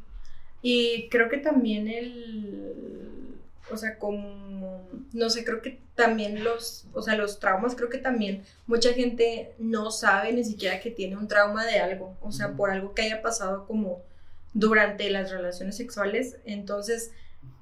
Y 0.61 1.09
creo 1.09 1.27
que 1.27 1.37
también 1.37 1.87
el, 1.87 2.73
o 3.71 3.77
sea, 3.77 3.97
como, 3.97 4.87
no 5.11 5.29
sé, 5.31 5.43
creo 5.43 5.63
que 5.63 5.79
también 5.95 6.43
los, 6.43 6.85
o 6.93 7.01
sea, 7.01 7.15
los 7.15 7.39
traumas, 7.39 7.75
creo 7.75 7.89
que 7.89 7.97
también 7.97 8.43
mucha 8.67 8.93
gente 8.93 9.53
no 9.57 9.89
sabe 9.89 10.31
ni 10.33 10.43
siquiera 10.43 10.79
que 10.79 10.91
tiene 10.91 11.17
un 11.17 11.27
trauma 11.27 11.65
de 11.65 11.79
algo, 11.79 12.15
o 12.21 12.31
sea, 12.31 12.51
por 12.51 12.69
algo 12.69 12.93
que 12.93 13.01
haya 13.01 13.23
pasado 13.23 13.65
como 13.65 14.03
durante 14.53 15.09
las 15.09 15.31
relaciones 15.31 15.77
sexuales. 15.77 16.37
Entonces, 16.45 17.11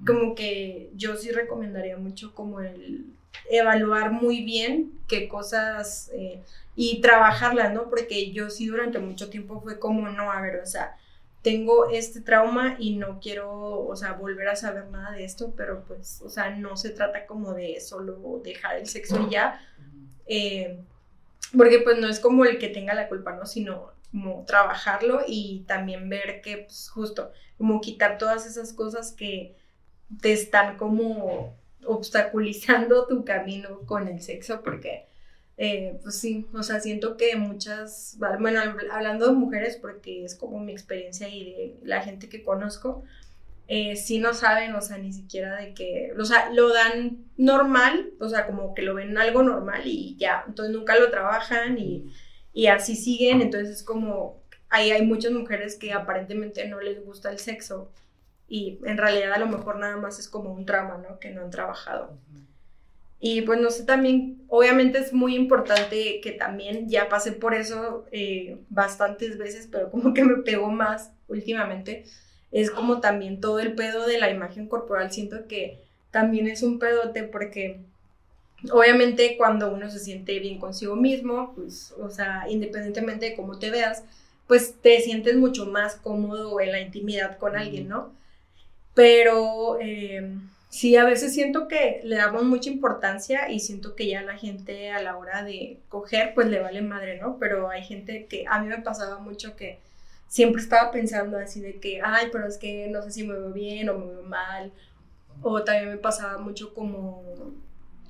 como 0.05 0.35
que 0.35 0.91
yo 0.95 1.15
sí 1.15 1.31
recomendaría 1.31 1.95
mucho 1.95 2.35
como 2.35 2.59
el 2.59 3.05
evaluar 3.49 4.11
muy 4.11 4.43
bien 4.43 4.91
qué 5.07 5.27
cosas 5.27 6.09
eh, 6.13 6.41
y 6.75 7.01
trabajarlas, 7.01 7.73
¿no? 7.73 7.89
Porque 7.89 8.31
yo 8.31 8.49
sí 8.49 8.67
durante 8.67 8.99
mucho 8.99 9.29
tiempo 9.29 9.59
fue 9.61 9.79
como, 9.79 10.09
no, 10.09 10.31
a 10.31 10.39
ver, 10.41 10.61
o 10.61 10.65
sea, 10.65 10.95
tengo 11.41 11.89
este 11.89 12.21
trauma 12.21 12.75
y 12.79 12.95
no 12.95 13.19
quiero, 13.19 13.85
o 13.85 13.95
sea, 13.95 14.13
volver 14.13 14.49
a 14.49 14.55
saber 14.55 14.87
nada 14.87 15.11
de 15.11 15.23
esto, 15.23 15.53
pero 15.55 15.83
pues, 15.85 16.21
o 16.21 16.29
sea, 16.29 16.51
no 16.51 16.77
se 16.77 16.89
trata 16.89 17.25
como 17.25 17.53
de 17.53 17.79
solo 17.79 18.41
dejar 18.43 18.77
el 18.77 18.87
sexo 18.87 19.25
y 19.27 19.31
ya, 19.31 19.61
eh, 20.27 20.79
porque 21.57 21.79
pues 21.79 21.97
no 21.97 22.07
es 22.07 22.19
como 22.19 22.45
el 22.45 22.59
que 22.59 22.67
tenga 22.67 22.93
la 22.93 23.07
culpa, 23.07 23.33
¿no? 23.33 23.45
Sino 23.45 23.91
como 24.11 24.43
trabajarlo 24.45 25.21
y 25.27 25.63
también 25.67 26.09
ver 26.09 26.41
que, 26.41 26.57
pues, 26.57 26.89
justo, 26.89 27.31
como 27.57 27.81
quitar 27.81 28.17
todas 28.17 28.45
esas 28.45 28.73
cosas 28.73 29.11
que 29.13 29.55
te 30.21 30.33
están 30.33 30.77
como 30.77 31.55
obstaculizando 31.85 33.07
tu 33.07 33.25
camino 33.25 33.81
con 33.85 34.07
el 34.07 34.21
sexo 34.21 34.61
porque, 34.63 35.07
eh, 35.57 35.99
pues 36.03 36.19
sí, 36.19 36.47
o 36.53 36.63
sea, 36.63 36.79
siento 36.79 37.17
que 37.17 37.35
muchas, 37.35 38.17
bueno, 38.39 38.61
hablando 38.91 39.27
de 39.27 39.33
mujeres 39.33 39.77
porque 39.77 40.23
es 40.25 40.35
como 40.35 40.59
mi 40.59 40.71
experiencia 40.71 41.27
y 41.29 41.53
de 41.53 41.79
la 41.83 42.01
gente 42.01 42.29
que 42.29 42.43
conozco, 42.43 43.03
eh, 43.67 43.95
sí 43.95 44.19
no 44.19 44.33
saben, 44.33 44.73
o 44.75 44.81
sea, 44.81 44.97
ni 44.97 45.13
siquiera 45.13 45.55
de 45.57 45.73
que, 45.75 46.11
o 46.19 46.25
sea, 46.25 46.49
lo 46.51 46.73
dan 46.73 47.25
normal, 47.37 48.11
o 48.19 48.27
sea, 48.27 48.47
como 48.47 48.73
que 48.73 48.81
lo 48.81 48.95
ven 48.95 49.17
algo 49.17 49.43
normal 49.43 49.83
y 49.85 50.15
ya, 50.17 50.43
entonces 50.47 50.75
nunca 50.75 50.97
lo 50.97 51.11
trabajan 51.11 51.77
y, 51.77 52.11
y 52.53 52.67
así 52.67 52.95
siguen, 52.95 53.41
entonces 53.41 53.69
es 53.69 53.83
como, 53.83 54.41
ahí 54.69 54.91
hay 54.91 55.05
muchas 55.05 55.31
mujeres 55.33 55.75
que 55.77 55.93
aparentemente 55.93 56.67
no 56.67 56.79
les 56.79 57.03
gusta 57.05 57.31
el 57.31 57.39
sexo 57.39 57.91
y 58.49 58.79
en 58.83 58.97
realidad 58.97 59.33
a 59.33 59.39
lo 59.39 59.47
mejor 59.47 59.77
nada 59.77 59.95
más 59.97 60.19
es 60.19 60.27
como 60.27 60.51
un 60.51 60.65
trauma, 60.65 60.97
¿no? 60.97 61.19
Que 61.19 61.29
no 61.29 61.41
han 61.41 61.51
trabajado. 61.51 62.17
Y 63.21 63.41
pues 63.41 63.59
no 63.59 63.69
sé, 63.69 63.83
también, 63.83 64.41
obviamente 64.47 64.97
es 64.97 65.13
muy 65.13 65.35
importante 65.35 66.21
que 66.21 66.31
también 66.31 66.89
ya 66.89 67.09
pasé 67.09 67.33
por 67.33 67.53
eso 67.53 68.05
eh, 68.11 68.57
bastantes 68.69 69.37
veces, 69.37 69.67
pero 69.69 69.91
como 69.91 70.13
que 70.13 70.23
me 70.23 70.37
pegó 70.37 70.71
más 70.71 71.11
últimamente, 71.27 72.05
es 72.51 72.71
como 72.71 73.01
también 73.01 73.41
todo 73.41 73.59
el 73.59 73.75
pedo 73.75 74.07
de 74.07 74.19
la 74.19 74.31
imagen 74.31 74.67
corporal, 74.67 75.11
siento 75.11 75.47
que 75.47 75.79
también 76.11 76.47
es 76.47 76.63
un 76.63 76.79
pedote 76.79 77.23
porque 77.23 77.81
obviamente 78.71 79.35
cuando 79.37 79.71
uno 79.71 79.89
se 79.89 79.99
siente 79.99 80.39
bien 80.39 80.59
consigo 80.59 80.95
mismo, 80.95 81.53
pues, 81.55 81.93
o 82.01 82.09
sea, 82.09 82.45
independientemente 82.49 83.27
de 83.27 83.35
cómo 83.35 83.59
te 83.59 83.69
veas, 83.69 84.03
pues 84.47 84.75
te 84.81 84.99
sientes 85.01 85.35
mucho 85.35 85.65
más 85.65 85.95
cómodo 85.95 86.59
en 86.59 86.71
la 86.71 86.79
intimidad 86.79 87.37
con 87.37 87.55
alguien, 87.55 87.87
¿no? 87.87 88.11
Pero 88.93 89.77
eh, 89.81 90.37
sí, 90.69 90.95
a 90.95 91.05
veces 91.05 91.33
siento 91.33 91.67
que 91.67 92.01
le 92.03 92.17
damos 92.17 92.43
mucha 92.43 92.69
importancia 92.69 93.49
y 93.49 93.59
siento 93.59 93.95
que 93.95 94.07
ya 94.07 94.21
la 94.23 94.37
gente 94.37 94.91
a 94.91 95.01
la 95.01 95.17
hora 95.17 95.43
de 95.43 95.79
coger, 95.89 96.33
pues 96.33 96.47
le 96.47 96.59
vale 96.59 96.81
madre, 96.81 97.19
¿no? 97.19 97.37
Pero 97.39 97.69
hay 97.69 97.83
gente 97.83 98.25
que 98.25 98.45
a 98.47 98.59
mí 98.61 98.67
me 98.67 98.81
pasaba 98.81 99.19
mucho 99.19 99.55
que 99.55 99.79
siempre 100.27 100.61
estaba 100.61 100.91
pensando 100.91 101.37
así 101.37 101.61
de 101.61 101.79
que, 101.79 102.01
ay, 102.03 102.27
pero 102.31 102.47
es 102.47 102.57
que 102.57 102.87
no 102.89 103.01
sé 103.01 103.11
si 103.11 103.23
me 103.23 103.33
veo 103.33 103.51
bien 103.51 103.89
o 103.89 103.97
me 103.97 104.05
veo 104.05 104.23
mal. 104.23 104.71
O 105.41 105.63
también 105.63 105.89
me 105.89 105.97
pasaba 105.97 106.37
mucho 106.37 106.73
como 106.73 107.23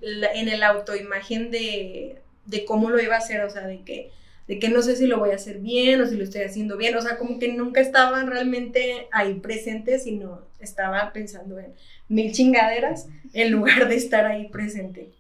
en 0.02 0.50
el 0.50 0.64
autoimagen 0.64 1.52
de, 1.52 2.22
de 2.46 2.66
cómo 2.66 2.90
lo 2.90 3.02
iba 3.02 3.16
a 3.16 3.20
hacer, 3.20 3.42
o 3.42 3.50
sea, 3.50 3.68
de 3.68 3.82
que 3.84 4.12
de 4.50 4.58
que 4.58 4.70
no 4.70 4.82
sé 4.82 4.96
si 4.96 5.06
lo 5.06 5.20
voy 5.20 5.30
a 5.30 5.36
hacer 5.36 5.60
bien 5.60 6.02
o 6.02 6.08
si 6.08 6.18
lo 6.18 6.24
estoy 6.24 6.42
haciendo 6.42 6.76
bien, 6.76 6.98
o 6.98 7.02
sea, 7.02 7.20
como 7.20 7.38
que 7.38 7.54
nunca 7.54 7.82
estaban 7.82 8.26
realmente 8.26 9.08
ahí 9.12 9.36
presentes, 9.36 10.06
sino 10.06 10.42
estaba 10.60 11.14
pensando 11.14 11.60
en 11.60 11.76
mil 12.08 12.32
chingaderas 12.32 13.06
en 13.34 13.52
lugar 13.52 13.88
de 13.88 13.96
estar 13.96 14.26
ahí 14.26 14.50
presente. 14.50 15.12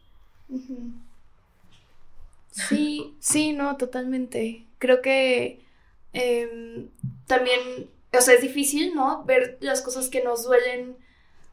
Sí, 2.49 3.13
sí, 3.19 3.53
no, 3.53 3.77
totalmente. 3.77 4.63
Creo 4.79 5.03
que 5.03 5.59
em, 6.13 6.87
también, 7.27 7.59
o 8.11 8.21
sea, 8.21 8.33
es 8.33 8.41
difícil, 8.41 8.95
¿no? 8.95 9.25
Ver 9.25 9.59
las 9.61 9.83
cosas 9.83 10.09
que 10.09 10.23
nos 10.23 10.43
duelen 10.43 10.95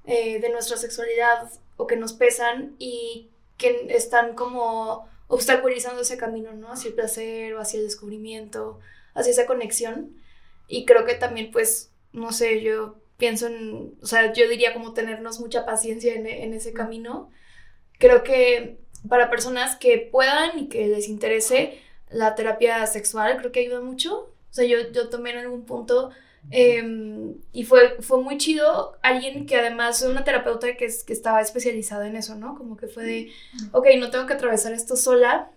eh, 0.06 0.40
de 0.40 0.48
nuestra 0.48 0.78
sexualidad 0.78 1.50
o 1.76 1.86
que 1.86 1.96
nos 1.96 2.14
pesan 2.14 2.74
y 2.78 3.28
que 3.58 3.88
están 3.90 4.34
como 4.34 5.06
obstaculizando 5.28 6.02
ese 6.02 6.16
camino, 6.16 6.52
¿no? 6.52 6.72
Hacia 6.72 6.88
el 6.88 6.94
placer 6.94 7.54
o 7.54 7.60
hacia 7.60 7.78
el 7.78 7.86
descubrimiento, 7.86 8.80
hacia 9.14 9.32
esa 9.32 9.46
conexión. 9.46 10.16
Y 10.68 10.84
creo 10.84 11.04
que 11.04 11.14
también, 11.14 11.50
pues, 11.50 11.90
no 12.12 12.32
sé, 12.32 12.62
yo 12.62 12.96
pienso 13.16 13.46
en, 13.46 13.96
o 14.02 14.06
sea, 14.06 14.32
yo 14.32 14.48
diría 14.48 14.72
como 14.72 14.92
tenernos 14.92 15.40
mucha 15.40 15.64
paciencia 15.64 16.14
en, 16.14 16.26
en 16.26 16.54
ese 16.54 16.72
camino. 16.72 17.30
Creo 17.98 18.22
que 18.22 18.78
para 19.08 19.30
personas 19.30 19.76
que 19.76 19.98
puedan 19.98 20.58
y 20.58 20.68
que 20.68 20.86
les 20.88 21.08
interese 21.08 21.80
la 22.10 22.34
terapia 22.34 22.86
sexual, 22.86 23.36
creo 23.38 23.52
que 23.52 23.60
ayuda 23.60 23.80
mucho. 23.80 24.32
O 24.50 24.54
sea, 24.56 24.64
yo, 24.64 24.90
yo 24.92 25.08
tomé 25.08 25.30
en 25.30 25.38
algún 25.38 25.64
punto 25.64 26.10
em, 26.50 27.35
y 27.52 27.64
fue, 27.64 27.96
fue 28.00 28.22
muy 28.22 28.38
chido 28.38 28.96
alguien 29.02 29.46
que 29.46 29.56
además 29.56 30.02
es 30.02 30.09
una 30.09 30.24
terapeuta 30.24 30.76
que, 30.76 30.88
que 31.06 31.12
estaba 31.12 31.40
especializada 31.40 32.06
en 32.06 32.16
eso, 32.16 32.35
¿no? 32.35 32.56
Como 32.56 32.76
que 32.76 32.88
fue 32.88 33.04
de, 33.04 33.32
ok, 33.72 33.87
no 33.98 34.11
tengo 34.11 34.26
que 34.26 34.35
atravesar 34.35 34.72
esto 34.72 34.96
sola. 34.96 35.50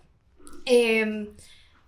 Em, 0.64 1.30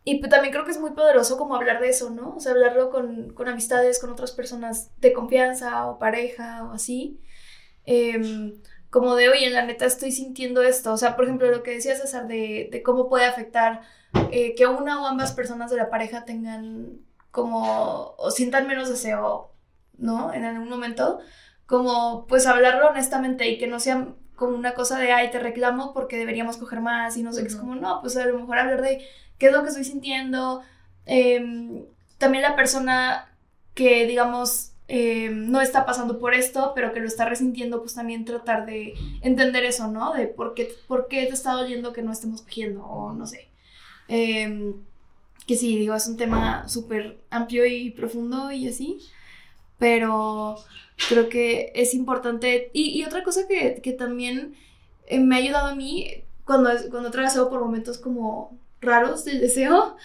y 0.04 0.18
pues 0.18 0.30
también 0.30 0.52
creo 0.52 0.64
que 0.64 0.72
es 0.72 0.80
muy 0.80 0.92
poderoso 0.92 1.36
como 1.38 1.54
hablar 1.54 1.80
de 1.80 1.88
eso, 1.88 2.10
¿no? 2.10 2.34
O 2.36 2.40
sea, 2.40 2.52
hablarlo 2.52 2.90
con, 2.90 3.32
con 3.34 3.48
amistades, 3.48 4.00
con 4.00 4.10
otras 4.10 4.32
personas 4.32 4.90
de 5.00 5.12
confianza 5.12 5.86
o 5.86 5.98
pareja 5.98 6.64
o 6.64 6.72
así. 6.72 7.20
Eh, 7.86 8.54
como 8.92 9.16
de, 9.16 9.30
oye, 9.30 9.48
la 9.48 9.64
neta 9.64 9.86
estoy 9.86 10.12
sintiendo 10.12 10.62
esto. 10.62 10.92
O 10.92 10.98
sea, 10.98 11.16
por 11.16 11.24
ejemplo, 11.24 11.50
lo 11.50 11.62
que 11.62 11.70
decía 11.70 11.96
César 11.96 12.28
de, 12.28 12.68
de 12.70 12.82
cómo 12.82 13.08
puede 13.08 13.24
afectar 13.24 13.80
eh, 14.30 14.54
que 14.54 14.66
una 14.66 15.02
o 15.02 15.06
ambas 15.06 15.32
personas 15.32 15.70
de 15.70 15.78
la 15.78 15.88
pareja 15.88 16.26
tengan 16.26 16.98
como, 17.32 18.14
o 18.18 18.30
sientan 18.30 18.68
menos 18.68 18.88
deseo, 18.88 19.50
¿no? 19.98 20.32
En 20.32 20.44
algún 20.44 20.68
momento, 20.68 21.18
como 21.66 22.26
pues 22.28 22.46
hablarlo 22.46 22.88
honestamente 22.88 23.48
y 23.48 23.58
que 23.58 23.66
no 23.66 23.80
sea 23.80 24.08
como 24.36 24.56
una 24.56 24.74
cosa 24.74 24.98
de, 24.98 25.12
ay, 25.12 25.30
te 25.30 25.38
reclamo 25.38 25.92
porque 25.92 26.16
deberíamos 26.16 26.58
coger 26.58 26.80
más 26.80 27.16
y 27.16 27.22
no 27.22 27.32
sé, 27.32 27.42
qué 27.42 27.48
es 27.48 27.56
como, 27.56 27.74
no, 27.74 28.00
pues 28.00 28.16
a 28.16 28.26
lo 28.26 28.38
mejor 28.38 28.58
hablar 28.58 28.82
de 28.82 29.04
qué 29.38 29.46
es 29.46 29.52
lo 29.52 29.62
que 29.62 29.68
estoy 29.68 29.84
sintiendo. 29.84 30.62
Em, 31.06 31.84
también 32.18 32.42
la 32.42 32.54
persona 32.54 33.34
que, 33.74 34.06
digamos, 34.06 34.72
eh, 34.88 35.30
no 35.30 35.60
está 35.60 35.86
pasando 35.86 36.18
por 36.18 36.34
esto, 36.34 36.72
pero 36.74 36.92
que 36.92 37.00
lo 37.00 37.06
está 37.06 37.24
resintiendo, 37.24 37.80
pues 37.80 37.94
también 37.94 38.24
tratar 38.24 38.66
de 38.66 38.94
entender 39.22 39.64
eso, 39.64 39.88
¿no? 39.88 40.12
De 40.12 40.26
por 40.26 40.54
qué, 40.54 40.68
por 40.86 41.08
qué 41.08 41.24
te 41.26 41.32
está 41.32 41.52
doliendo 41.52 41.92
que 41.92 42.02
no 42.02 42.12
estemos 42.12 42.42
cogiendo, 42.42 42.84
o 42.84 43.12
no 43.14 43.26
sé. 43.26 43.48
Em, 44.08 44.74
que 45.46 45.56
sí, 45.56 45.76
digo, 45.76 45.94
es 45.94 46.06
un 46.06 46.16
tema 46.16 46.68
súper 46.68 47.18
amplio 47.30 47.66
y 47.66 47.90
profundo 47.90 48.52
y 48.52 48.68
así, 48.68 49.00
pero 49.78 50.56
creo 51.08 51.28
que 51.28 51.72
es 51.74 51.94
importante. 51.94 52.70
Y, 52.72 53.02
otra 53.04 53.22
cosa 53.24 53.48
que, 53.48 53.80
que 53.82 53.92
también 53.92 54.54
eh, 55.06 55.18
me 55.18 55.34
ha 55.34 55.38
ayudado 55.38 55.68
a 55.68 55.74
mí 55.74 56.24
cuando, 56.44 56.70
cuando 56.90 57.08
atravesado 57.08 57.50
por 57.50 57.60
momentos 57.60 57.98
como 57.98 58.58
raros 58.80 59.24
del 59.24 59.40
deseo, 59.40 59.96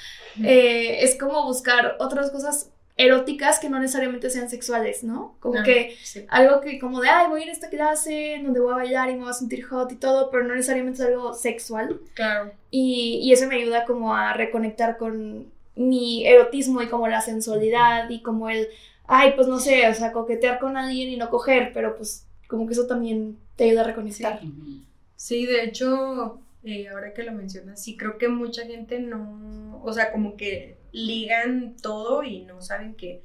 eh, 0.43 0.99
es 1.01 1.17
como 1.17 1.43
buscar 1.43 1.95
otras 1.99 2.31
cosas 2.31 2.71
eróticas 2.97 3.59
que 3.59 3.69
no 3.69 3.79
necesariamente 3.79 4.29
sean 4.29 4.49
sexuales, 4.49 5.03
¿no? 5.03 5.35
Como 5.39 5.59
ah, 5.59 5.63
que 5.63 5.95
algo 6.29 6.61
que 6.61 6.79
como 6.79 6.99
de, 6.99 7.09
ay, 7.09 7.27
voy 7.29 7.41
a 7.41 7.43
ir 7.43 7.49
a 7.49 7.53
esta 7.53 7.69
clase 7.69 8.41
donde 8.43 8.59
voy 8.59 8.73
a 8.73 8.77
bailar 8.77 9.09
y 9.09 9.13
me 9.13 9.21
voy 9.21 9.29
a 9.29 9.33
sentir 9.33 9.63
hot 9.65 9.91
y 9.91 9.95
todo, 9.95 10.31
pero 10.31 10.43
no 10.43 10.55
necesariamente 10.55 11.01
es 11.01 11.07
algo 11.07 11.33
sexual. 11.33 12.01
Claro. 12.15 12.51
Y, 12.71 13.19
y 13.23 13.31
eso 13.31 13.47
me 13.47 13.55
ayuda 13.55 13.85
como 13.85 14.15
a 14.15 14.33
reconectar 14.33 14.97
con 14.97 15.45
mi 15.75 16.25
erotismo 16.25 16.81
y 16.81 16.87
como 16.87 17.07
la 17.07 17.21
sensualidad 17.21 18.09
y 18.09 18.21
como 18.21 18.49
el, 18.49 18.67
ay, 19.05 19.33
pues 19.35 19.47
no 19.47 19.59
sé, 19.59 19.87
o 19.87 19.93
sea, 19.93 20.11
coquetear 20.11 20.59
con 20.59 20.75
alguien 20.75 21.09
y 21.09 21.17
no 21.17 21.29
coger, 21.29 21.71
pero 21.73 21.95
pues 21.95 22.25
como 22.47 22.65
que 22.65 22.73
eso 22.73 22.87
también 22.87 23.37
te 23.55 23.65
ayuda 23.65 23.81
a 23.81 23.85
reconectar. 23.85 24.41
Sí, 25.15 25.45
de 25.45 25.63
hecho, 25.63 26.39
eh, 26.63 26.87
ahora 26.89 27.13
que 27.13 27.23
lo 27.23 27.31
mencionas, 27.31 27.83
sí 27.83 27.95
creo 27.95 28.17
que 28.17 28.27
mucha 28.27 28.65
gente 28.65 28.99
no, 28.99 29.81
o 29.83 29.93
sea, 29.93 30.11
como 30.11 30.35
que 30.35 30.76
ligan 30.91 31.75
todo 31.81 32.23
y 32.23 32.43
no 32.43 32.61
saben 32.61 32.95
que, 32.95 33.23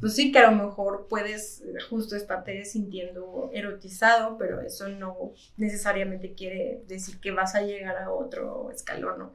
pues 0.00 0.14
sí, 0.14 0.32
que 0.32 0.38
a 0.38 0.50
lo 0.50 0.56
mejor 0.56 1.06
puedes 1.08 1.62
justo 1.88 2.16
estarte 2.16 2.64
sintiendo 2.64 3.50
erotizado, 3.52 4.36
pero 4.38 4.60
eso 4.60 4.88
no 4.88 5.32
necesariamente 5.56 6.34
quiere 6.34 6.82
decir 6.86 7.20
que 7.20 7.30
vas 7.30 7.54
a 7.54 7.62
llegar 7.62 7.96
a 7.96 8.10
otro 8.10 8.70
escalón, 8.70 9.18
¿no? 9.18 9.34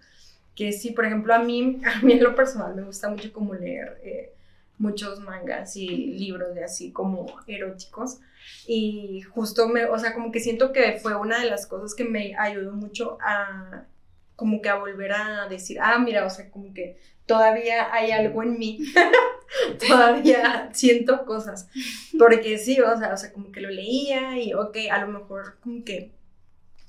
Que 0.55 0.71
sí, 0.73 0.91
por 0.91 1.05
ejemplo, 1.05 1.33
a 1.33 1.39
mí, 1.39 1.81
a 1.85 2.01
mí 2.01 2.13
en 2.13 2.23
lo 2.23 2.35
personal 2.35 2.75
me 2.75 2.83
gusta 2.83 3.09
mucho 3.09 3.31
como 3.31 3.53
leer 3.55 3.99
eh, 4.03 4.33
muchos 4.77 5.19
mangas 5.19 5.75
y 5.75 5.87
libros 5.87 6.55
de 6.55 6.63
así 6.63 6.91
como 6.91 7.27
eróticos. 7.47 8.19
Y 8.67 9.21
justo 9.21 9.67
me, 9.67 9.85
o 9.85 9.99
sea, 9.99 10.13
como 10.13 10.31
que 10.31 10.39
siento 10.39 10.71
que 10.71 10.93
fue 10.93 11.15
una 11.15 11.39
de 11.39 11.49
las 11.49 11.67
cosas 11.67 11.93
que 11.93 12.05
me 12.05 12.35
ayudó 12.37 12.71
mucho 12.73 13.17
a 13.21 13.85
como 14.39 14.61
que 14.61 14.69
a 14.69 14.75
volver 14.75 15.11
a 15.11 15.49
decir, 15.49 15.79
ah, 15.81 15.99
mira, 15.99 16.25
o 16.25 16.29
sea, 16.29 16.49
como 16.49 16.73
que 16.73 16.97
todavía 17.29 17.93
hay 17.93 18.09
algo 18.09 18.41
en 18.41 18.57
mí, 18.57 18.79
todavía 19.87 20.71
siento 20.73 21.27
cosas, 21.27 21.69
porque 22.17 22.57
sí, 22.57 22.81
o 22.81 22.97
sea, 22.97 23.13
o 23.13 23.17
sea, 23.17 23.31
como 23.31 23.51
que 23.51 23.61
lo 23.61 23.69
leía 23.69 24.39
y, 24.39 24.55
ok, 24.55 24.75
a 24.89 24.99
lo 25.05 25.09
mejor 25.09 25.59
como 25.59 25.85
que 25.85 26.11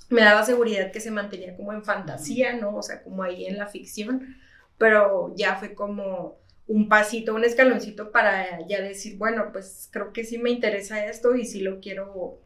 me 0.08 0.22
daba 0.22 0.42
seguridad 0.42 0.92
que 0.92 1.00
se 1.00 1.10
mantenía 1.10 1.54
como 1.58 1.74
en 1.74 1.84
fantasía, 1.84 2.54
¿no? 2.54 2.74
O 2.74 2.82
sea, 2.82 3.02
como 3.02 3.22
ahí 3.22 3.44
en 3.44 3.58
la 3.58 3.66
ficción, 3.66 4.34
pero 4.78 5.34
ya 5.36 5.56
fue 5.56 5.74
como 5.74 6.38
un 6.66 6.88
pasito, 6.88 7.34
un 7.34 7.44
escaloncito 7.44 8.10
para 8.10 8.66
ya 8.66 8.80
decir, 8.80 9.18
bueno, 9.18 9.50
pues 9.52 9.90
creo 9.92 10.14
que 10.14 10.24
sí 10.24 10.38
me 10.38 10.48
interesa 10.48 11.04
esto 11.04 11.34
y 11.34 11.44
sí 11.44 11.60
lo 11.60 11.80
quiero 11.80 12.40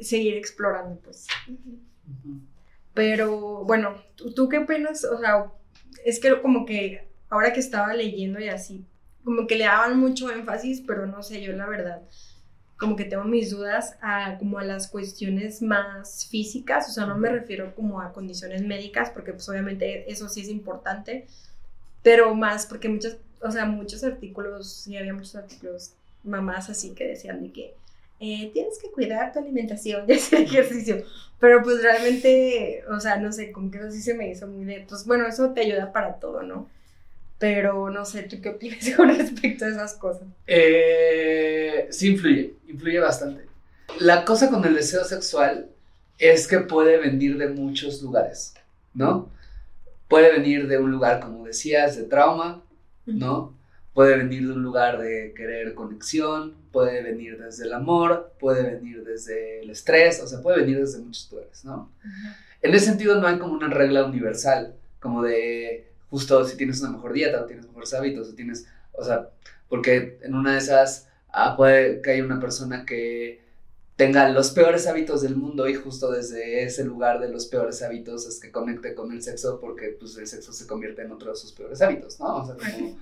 seguir 0.00 0.34
explorando, 0.34 0.98
pues. 0.98 1.28
Pero 2.92 3.64
bueno, 3.64 4.02
¿tú, 4.16 4.48
qué 4.48 4.58
opinas? 4.58 5.04
O 5.04 5.20
sea, 5.20 5.52
es 6.04 6.18
que 6.18 6.42
como 6.42 6.66
que 6.66 7.06
ahora 7.28 7.52
que 7.52 7.60
estaba 7.60 7.92
leyendo 7.94 8.40
y 8.40 8.48
así, 8.48 8.84
como 9.24 9.46
que 9.46 9.56
le 9.56 9.64
daban 9.64 9.98
mucho 9.98 10.30
énfasis, 10.30 10.82
pero 10.86 11.06
no 11.06 11.22
sé, 11.22 11.42
yo 11.42 11.52
la 11.52 11.66
verdad, 11.66 12.02
como 12.76 12.94
que 12.96 13.04
tengo 13.04 13.24
mis 13.24 13.50
dudas 13.50 13.96
a 14.00 14.36
como 14.38 14.58
a 14.58 14.64
las 14.64 14.88
cuestiones 14.88 15.62
más 15.62 16.26
físicas, 16.26 16.88
o 16.88 16.92
sea, 16.92 17.06
no 17.06 17.16
me 17.16 17.30
refiero 17.30 17.74
como 17.74 18.00
a 18.00 18.12
condiciones 18.12 18.62
médicas, 18.62 19.10
porque 19.10 19.32
pues 19.32 19.48
obviamente 19.48 20.10
eso 20.10 20.28
sí 20.28 20.42
es 20.42 20.48
importante, 20.48 21.26
pero 22.02 22.34
más 22.34 22.66
porque 22.66 22.88
muchas, 22.88 23.16
o 23.40 23.50
sea, 23.50 23.64
muchos 23.66 24.04
artículos, 24.04 24.72
sí 24.72 24.96
había 24.96 25.14
muchos 25.14 25.36
artículos, 25.36 25.92
mamás 26.22 26.70
así 26.70 26.90
que 26.94 27.06
decían 27.06 27.42
de 27.42 27.52
que 27.52 27.74
eh, 28.20 28.50
tienes 28.52 28.78
que 28.78 28.90
cuidar 28.90 29.32
tu 29.32 29.38
alimentación 29.38 30.04
y 30.08 30.12
hacer 30.12 30.42
ejercicio. 30.42 31.04
Pero 31.38 31.62
pues 31.62 31.82
realmente, 31.82 32.84
o 32.90 32.98
sea, 33.00 33.16
no 33.16 33.32
sé, 33.32 33.52
como 33.52 33.70
que 33.70 33.78
eso 33.78 33.90
sí 33.90 34.00
se 34.00 34.14
me 34.14 34.30
hizo 34.30 34.46
muy 34.46 34.64
de, 34.64 34.86
pues 34.88 35.04
bueno, 35.06 35.26
eso 35.26 35.50
te 35.52 35.60
ayuda 35.62 35.92
para 35.92 36.14
todo, 36.14 36.42
¿no? 36.42 36.68
Pero 37.38 37.90
no 37.90 38.04
sé, 38.04 38.22
¿tú 38.22 38.40
qué 38.40 38.50
opinas 38.50 38.88
con 38.96 39.14
respecto 39.14 39.64
a 39.64 39.68
esas 39.68 39.94
cosas? 39.94 40.28
Eh, 40.46 41.88
sí, 41.90 42.12
influye, 42.12 42.54
influye 42.68 42.98
bastante. 42.98 43.46
La 44.00 44.24
cosa 44.24 44.50
con 44.50 44.64
el 44.64 44.74
deseo 44.74 45.04
sexual 45.04 45.68
es 46.18 46.46
que 46.46 46.60
puede 46.60 46.98
venir 46.98 47.38
de 47.38 47.48
muchos 47.48 48.02
lugares, 48.02 48.54
¿no? 48.94 49.30
Puede 50.08 50.32
venir 50.32 50.66
de 50.68 50.78
un 50.78 50.90
lugar, 50.90 51.20
como 51.20 51.44
decías, 51.44 51.96
de 51.96 52.04
trauma, 52.04 52.62
¿no? 53.04 53.54
Puede 53.92 54.16
venir 54.16 54.46
de 54.46 54.52
un 54.52 54.62
lugar 54.62 55.00
de 55.00 55.32
querer 55.34 55.74
conexión, 55.74 56.54
puede 56.72 57.02
venir 57.02 57.38
desde 57.38 57.64
el 57.64 57.72
amor, 57.72 58.32
puede 58.38 58.62
venir 58.62 59.04
desde 59.04 59.60
el 59.60 59.70
estrés, 59.70 60.20
o 60.22 60.26
sea, 60.26 60.40
puede 60.40 60.60
venir 60.60 60.78
desde 60.78 60.98
muchos 60.98 61.30
lugares, 61.30 61.64
¿no? 61.64 61.90
En 62.62 62.74
ese 62.74 62.86
sentido 62.86 63.20
no 63.20 63.26
hay 63.26 63.38
como 63.38 63.54
una 63.54 63.68
regla 63.68 64.04
universal, 64.04 64.74
como 65.00 65.22
de 65.22 65.86
justo 66.16 66.42
si 66.46 66.56
tienes 66.56 66.80
una 66.80 66.92
mejor 66.92 67.12
dieta 67.12 67.42
o 67.42 67.44
tienes 67.44 67.66
mejores 67.66 67.92
hábitos 67.92 68.30
o 68.30 68.34
tienes, 68.34 68.66
o 68.92 69.04
sea, 69.04 69.28
porque 69.68 70.18
en 70.22 70.34
una 70.34 70.52
de 70.52 70.58
esas 70.60 71.08
ah, 71.28 71.54
puede 71.58 72.00
que 72.00 72.12
haya 72.12 72.24
una 72.24 72.40
persona 72.40 72.86
que 72.86 73.44
tenga 73.96 74.26
los 74.30 74.50
peores 74.52 74.86
hábitos 74.86 75.20
del 75.20 75.36
mundo 75.36 75.68
y 75.68 75.74
justo 75.74 76.10
desde 76.10 76.62
ese 76.62 76.84
lugar 76.84 77.20
de 77.20 77.28
los 77.28 77.44
peores 77.48 77.82
hábitos 77.82 78.26
es 78.26 78.40
que 78.40 78.50
conecte 78.50 78.94
con 78.94 79.12
el 79.12 79.22
sexo 79.22 79.60
porque 79.60 79.88
pues 80.00 80.16
el 80.16 80.26
sexo 80.26 80.54
se 80.54 80.66
convierte 80.66 81.02
en 81.02 81.12
otro 81.12 81.32
de 81.32 81.36
sus 81.36 81.52
peores 81.52 81.82
hábitos, 81.82 82.18
¿no? 82.18 82.36
O 82.36 82.46
sea, 82.46 82.56
como, 82.56 82.98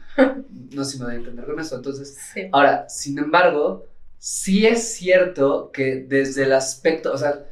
no 0.72 0.84
sé 0.84 0.90
si 0.90 0.98
me 0.98 1.04
voy 1.04 1.14
a 1.14 1.18
entender 1.18 1.46
con 1.46 1.60
eso. 1.60 1.76
Entonces, 1.76 2.18
ahora, 2.50 2.88
sin 2.88 3.16
embargo, 3.20 3.86
sí 4.18 4.66
es 4.66 4.94
cierto 4.94 5.70
que 5.72 6.04
desde 6.08 6.42
el 6.42 6.52
aspecto, 6.52 7.12
o 7.12 7.18
sea, 7.18 7.46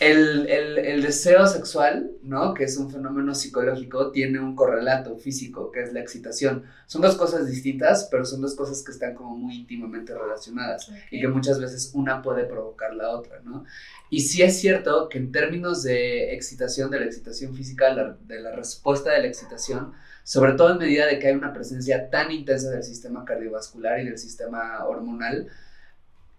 el, 0.00 0.48
el, 0.48 1.02
deseo 1.02 1.46
sexual, 1.46 2.12
¿no? 2.22 2.54
Que 2.54 2.64
es 2.64 2.78
un 2.78 2.90
fenómeno 2.90 3.34
psicológico, 3.34 4.10
tiene 4.10 4.40
un 4.40 4.56
correlato 4.56 5.18
físico, 5.18 5.70
que 5.70 5.82
es 5.82 5.92
la 5.92 6.00
excitación. 6.00 6.64
Son 6.86 7.02
dos 7.02 7.16
cosas 7.16 7.46
distintas, 7.46 8.08
pero 8.10 8.24
son 8.24 8.40
dos 8.40 8.54
cosas 8.54 8.82
que 8.82 8.92
están 8.92 9.14
como 9.14 9.36
muy 9.36 9.56
íntimamente 9.56 10.14
relacionadas 10.14 10.90
y 11.10 11.20
que 11.20 11.28
muchas 11.28 11.60
veces 11.60 11.90
una 11.92 12.22
puede 12.22 12.44
provocar 12.44 12.94
la 12.94 13.10
otra, 13.10 13.40
¿no? 13.44 13.64
Y 14.08 14.20
sí 14.20 14.40
es 14.40 14.58
cierto 14.58 15.10
que 15.10 15.18
en 15.18 15.32
términos 15.32 15.82
de 15.82 16.32
excitación, 16.32 16.90
de 16.90 17.00
la 17.00 17.04
excitación 17.04 17.54
física, 17.54 17.94
de 17.94 18.40
la 18.40 18.52
respuesta 18.52 19.12
de 19.12 19.20
la 19.20 19.26
excitación, 19.26 19.92
sobre 20.24 20.54
todo 20.54 20.72
en 20.72 20.78
medida 20.78 21.04
de 21.06 21.18
que 21.18 21.28
hay 21.28 21.34
una 21.34 21.52
presencia 21.52 22.08
tan 22.08 22.30
intensa 22.30 22.70
del 22.70 22.84
sistema 22.84 23.26
cardiovascular 23.26 24.00
y 24.00 24.06
del 24.06 24.16
sistema 24.16 24.82
hormonal, 24.86 25.48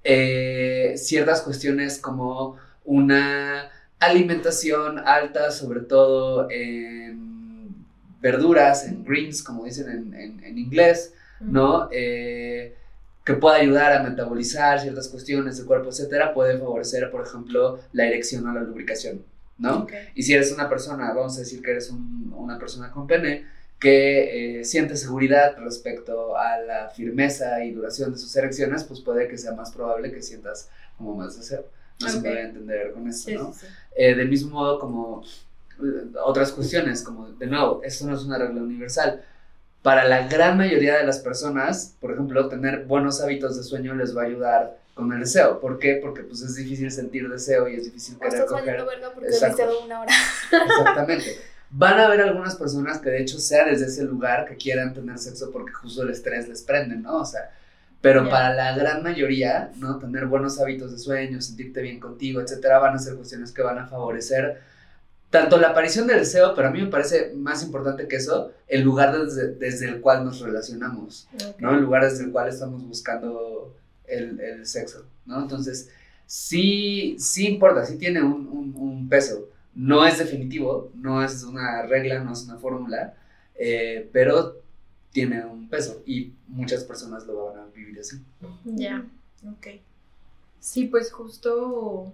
eh, 0.04 0.96
ciertas 0.98 1.44
cuestiones 1.44 2.00
como 2.00 2.58
una 2.86 3.70
alimentación 4.00 5.00
alta, 5.00 5.52
sobre 5.52 5.82
todo 5.82 6.50
en 6.50 7.86
verduras, 8.22 8.86
en 8.88 9.04
greens, 9.04 9.44
como 9.44 9.66
dicen 9.66 10.14
en, 10.14 10.58
inglés, 10.58 11.14
¿no? 11.40 11.90
Eh, 11.92 12.76
que 13.24 13.34
pueda 13.34 13.58
ayudar 13.58 13.94
a 13.94 14.04
metabolizar 14.04 14.80
ciertas 14.80 15.08
cuestiones 15.08 15.58
del 15.58 15.68
cuerpo, 15.68 15.90
etcétera, 15.90 16.34
puede 16.34 16.58
favorecer, 16.58 17.12
por 17.12 17.26
ejemplo, 17.26 17.80
la 17.94 18.08
erección 18.08 18.48
o 18.48 18.54
la 18.54 18.62
lubricación, 18.62 19.24
¿no? 19.58 19.86
Y 20.16 20.24
si 20.24 20.34
eres 20.34 20.52
una 20.52 20.68
persona, 20.70 21.14
vamos 21.14 21.38
a 21.38 21.42
decir 21.42 21.62
que 21.62 21.72
eres 21.72 21.92
una 21.92 22.58
persona 22.58 22.92
con 22.92 23.06
pene, 23.06 23.46
que 23.80 24.60
eh, 24.60 24.64
siente 24.64 24.96
seguridad 24.96 25.58
respecto 25.58 26.38
a 26.38 26.60
la 26.60 26.90
firmeza 26.90 27.64
y 27.64 27.72
duración 27.72 28.12
de 28.12 28.20
sus 28.20 28.36
erecciones, 28.36 28.84
pues 28.84 29.02
puede 29.02 29.28
que 29.28 29.40
sea 29.40 29.54
más 29.54 29.72
probable 29.72 30.12
que 30.12 30.22
sientas 30.22 30.70
como 30.98 31.16
más 31.16 31.36
deseo. 31.36 31.66
No 32.02 32.10
se 32.10 32.20
puede 32.20 32.42
entender 32.42 32.92
con 32.92 33.08
esto, 33.08 33.32
¿no? 33.32 33.54
Eh, 33.96 34.16
del 34.16 34.30
mismo 34.30 34.52
modo 34.52 34.80
como 34.80 35.24
eh, 35.84 36.12
otras 36.24 36.52
cuestiones, 36.52 37.04
como 37.04 37.30
de 37.30 37.48
nuevo, 37.48 37.82
esto 37.84 38.06
no 38.06 38.16
es 38.16 38.24
una 38.24 38.38
regla 38.38 38.62
universal. 38.62 39.24
Para 39.82 40.08
la 40.08 40.28
gran 40.28 40.58
mayoría 40.58 40.98
de 40.98 41.06
las 41.06 41.20
personas, 41.20 41.96
por 42.00 42.12
ejemplo, 42.12 42.48
tener 42.48 42.86
buenos 42.86 43.20
hábitos 43.22 43.58
de 43.58 43.64
sueño 43.64 43.96
les 43.96 44.16
va 44.16 44.22
a 44.22 44.26
ayudar 44.26 44.78
con 44.94 45.12
el 45.12 45.22
deseo. 45.22 45.60
¿Por 45.60 45.80
qué? 45.80 45.96
Porque 45.96 46.22
pues 46.22 46.42
es 46.42 46.56
difícil 46.56 46.92
sentir 46.92 47.28
deseo 47.30 47.68
y 47.68 47.76
es 47.76 47.86
difícil 47.86 48.18
querer 48.20 48.46
coger. 48.46 48.86
porque 49.14 49.32
una 49.86 50.02
hora. 50.02 50.14
Exactamente. 50.52 51.38
Van 51.72 52.00
a 52.00 52.06
haber 52.08 52.22
algunas 52.22 52.56
personas 52.56 53.00
que 53.00 53.10
de 53.10 53.22
hecho 53.22 53.40
sea 53.40 53.66
desde 53.66 53.86
ese 53.86 54.04
lugar 54.04 54.46
que 54.46 54.58
quieran 54.58 54.94
tener 54.94 55.18
sexo 55.18 55.52
porque 55.52 55.72
justo 55.72 56.04
el 56.04 56.10
estrés 56.10 56.48
les 56.48 56.62
prende, 56.62 56.98
¿no? 56.98 57.22
O 57.22 57.26
sea, 57.26 57.50
pero 58.02 58.30
para 58.30 58.54
la 58.54 58.76
gran 58.76 59.04
mayoría, 59.04 59.72
¿no? 59.78 60.00
Tener 60.00 60.26
buenos 60.26 60.60
hábitos 60.60 60.92
de 60.92 60.98
sueño, 60.98 61.40
sentirte 61.40 61.82
bien 61.82 62.00
contigo, 62.00 62.42
etcétera, 62.42 62.80
van 62.80 62.96
a 62.96 63.00
ser 63.00 63.16
cuestiones 63.16 63.52
que 63.52 63.62
van 63.62 63.78
a 63.78 63.88
favorecer 63.88 64.60
tanto 65.32 65.58
la 65.58 65.70
aparición 65.70 66.08
del 66.08 66.20
deseo, 66.20 66.54
pero 66.54 66.68
a 66.68 66.72
mí 66.72 66.82
me 66.82 66.90
parece 66.90 67.32
más 67.36 67.64
importante 67.64 68.08
que 68.08 68.18
eso, 68.18 68.52
el 68.68 68.82
lugar 68.82 69.18
desde, 69.18 69.86
el 69.86 70.02
cual 70.02 70.26
nos 70.26 70.42
relacionamos, 70.42 71.28
¿no? 71.58 71.74
El 71.74 71.82
lugar 71.82 72.04
desde 72.04 72.26
el 72.26 72.32
cual 72.32 72.50
estamos 72.50 72.86
buscando 72.86 73.74
el, 74.06 74.66
sexo, 74.68 75.06
¿no? 75.26 75.42
Entonces, 75.42 75.90
sí, 76.26 77.16
sí 77.18 77.48
importa, 77.48 77.86
sí 77.86 77.98
tiene 77.98 78.22
un, 78.22 78.76
un, 78.76 79.08
peso. 79.08 79.48
No 79.74 80.06
es 80.06 80.20
definitivo, 80.20 80.92
no 80.96 81.24
es 81.24 81.44
una 81.44 81.84
regla, 81.84 82.22
no 82.22 82.34
es 82.34 82.44
una 82.44 82.58
fórmula, 82.58 83.14
eh, 83.56 84.10
pero 84.12 84.61
tiene 85.12 85.46
un 85.46 85.68
peso 85.70 86.02
y 86.06 86.34
muchas 86.48 86.84
personas 86.84 87.26
lo 87.26 87.46
van 87.46 87.60
a 87.60 87.66
vivir 87.66 88.00
así. 88.00 88.22
Ya, 88.64 89.06
ok. 89.46 89.68
Sí, 90.60 90.86
pues 90.86 91.12
justo, 91.12 92.14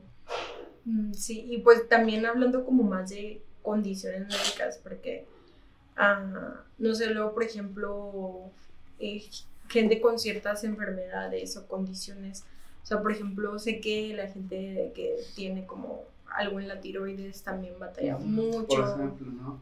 mm, 0.85 1.13
sí, 1.13 1.45
y 1.49 1.59
pues 1.59 1.87
también 1.89 2.25
hablando 2.25 2.65
como 2.65 2.83
más 2.83 3.09
de 3.09 3.41
condiciones 3.61 4.21
médicas, 4.21 4.79
porque, 4.81 5.25
ah, 5.97 6.63
no 6.77 6.95
sé, 6.95 7.09
luego, 7.09 7.33
por 7.33 7.43
ejemplo, 7.43 8.49
eh, 8.99 9.23
gente 9.67 9.99
con 9.99 10.17
ciertas 10.17 10.63
enfermedades 10.63 11.57
o 11.57 11.67
condiciones, 11.67 12.45
o 12.83 12.85
sea, 12.87 13.01
por 13.01 13.11
ejemplo, 13.11 13.59
sé 13.59 13.81
que 13.81 14.13
la 14.15 14.27
gente 14.27 14.93
que 14.95 15.17
tiene 15.35 15.65
como 15.65 16.03
algo 16.33 16.59
en 16.59 16.69
la 16.69 16.79
tiroides 16.79 17.43
también 17.43 17.77
batalla 17.77 18.17
mucho. 18.17 18.67
Por 18.67 18.79
ejemplo, 18.79 19.31
¿no? 19.31 19.59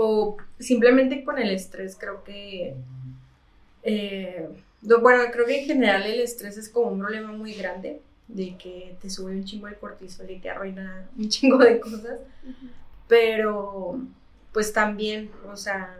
O 0.00 0.36
simplemente 0.60 1.24
con 1.24 1.38
el 1.38 1.50
estrés, 1.50 1.96
creo 1.98 2.22
que, 2.22 2.76
eh, 3.82 4.48
bueno, 4.80 5.24
creo 5.32 5.44
que 5.44 5.62
en 5.62 5.66
general 5.66 6.04
el 6.04 6.20
estrés 6.20 6.56
es 6.56 6.68
como 6.68 6.92
un 6.92 7.00
problema 7.00 7.32
muy 7.32 7.52
grande, 7.54 8.00
de 8.28 8.56
que 8.56 8.94
te 9.02 9.10
sube 9.10 9.32
un 9.32 9.44
chingo 9.44 9.66
de 9.66 9.74
cortisol 9.74 10.30
y 10.30 10.38
te 10.38 10.50
arruina 10.50 11.08
un 11.18 11.28
chingo 11.28 11.58
de 11.58 11.80
cosas, 11.80 12.20
pero 13.08 13.98
pues 14.52 14.72
también, 14.72 15.32
o 15.50 15.56
sea, 15.56 15.96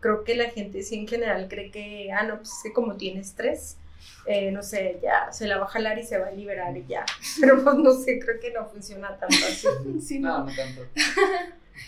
creo 0.00 0.24
que 0.24 0.34
la 0.34 0.50
gente 0.50 0.82
sí 0.82 0.96
en 0.96 1.08
general 1.08 1.48
cree 1.48 1.70
que, 1.70 2.12
ah, 2.12 2.24
no, 2.24 2.36
pues 2.36 2.50
es 2.50 2.62
que 2.64 2.72
como 2.74 2.96
tiene 2.96 3.20
estrés, 3.20 3.78
eh, 4.26 4.50
no 4.50 4.62
sé, 4.62 4.98
ya 5.02 5.32
se 5.32 5.46
la 5.46 5.56
va 5.56 5.64
a 5.64 5.68
jalar 5.68 5.98
y 5.98 6.02
se 6.02 6.18
va 6.18 6.26
a 6.26 6.32
liberar 6.32 6.76
y 6.76 6.84
ya. 6.86 7.06
Pero 7.40 7.64
pues 7.64 7.76
no 7.76 7.94
sé, 7.94 8.18
creo 8.18 8.38
que 8.38 8.52
no 8.52 8.66
funciona 8.66 9.16
tan 9.18 9.30
fácil. 9.30 9.70
no, 10.20 10.44
no 10.44 10.52
tanto. 10.54 10.82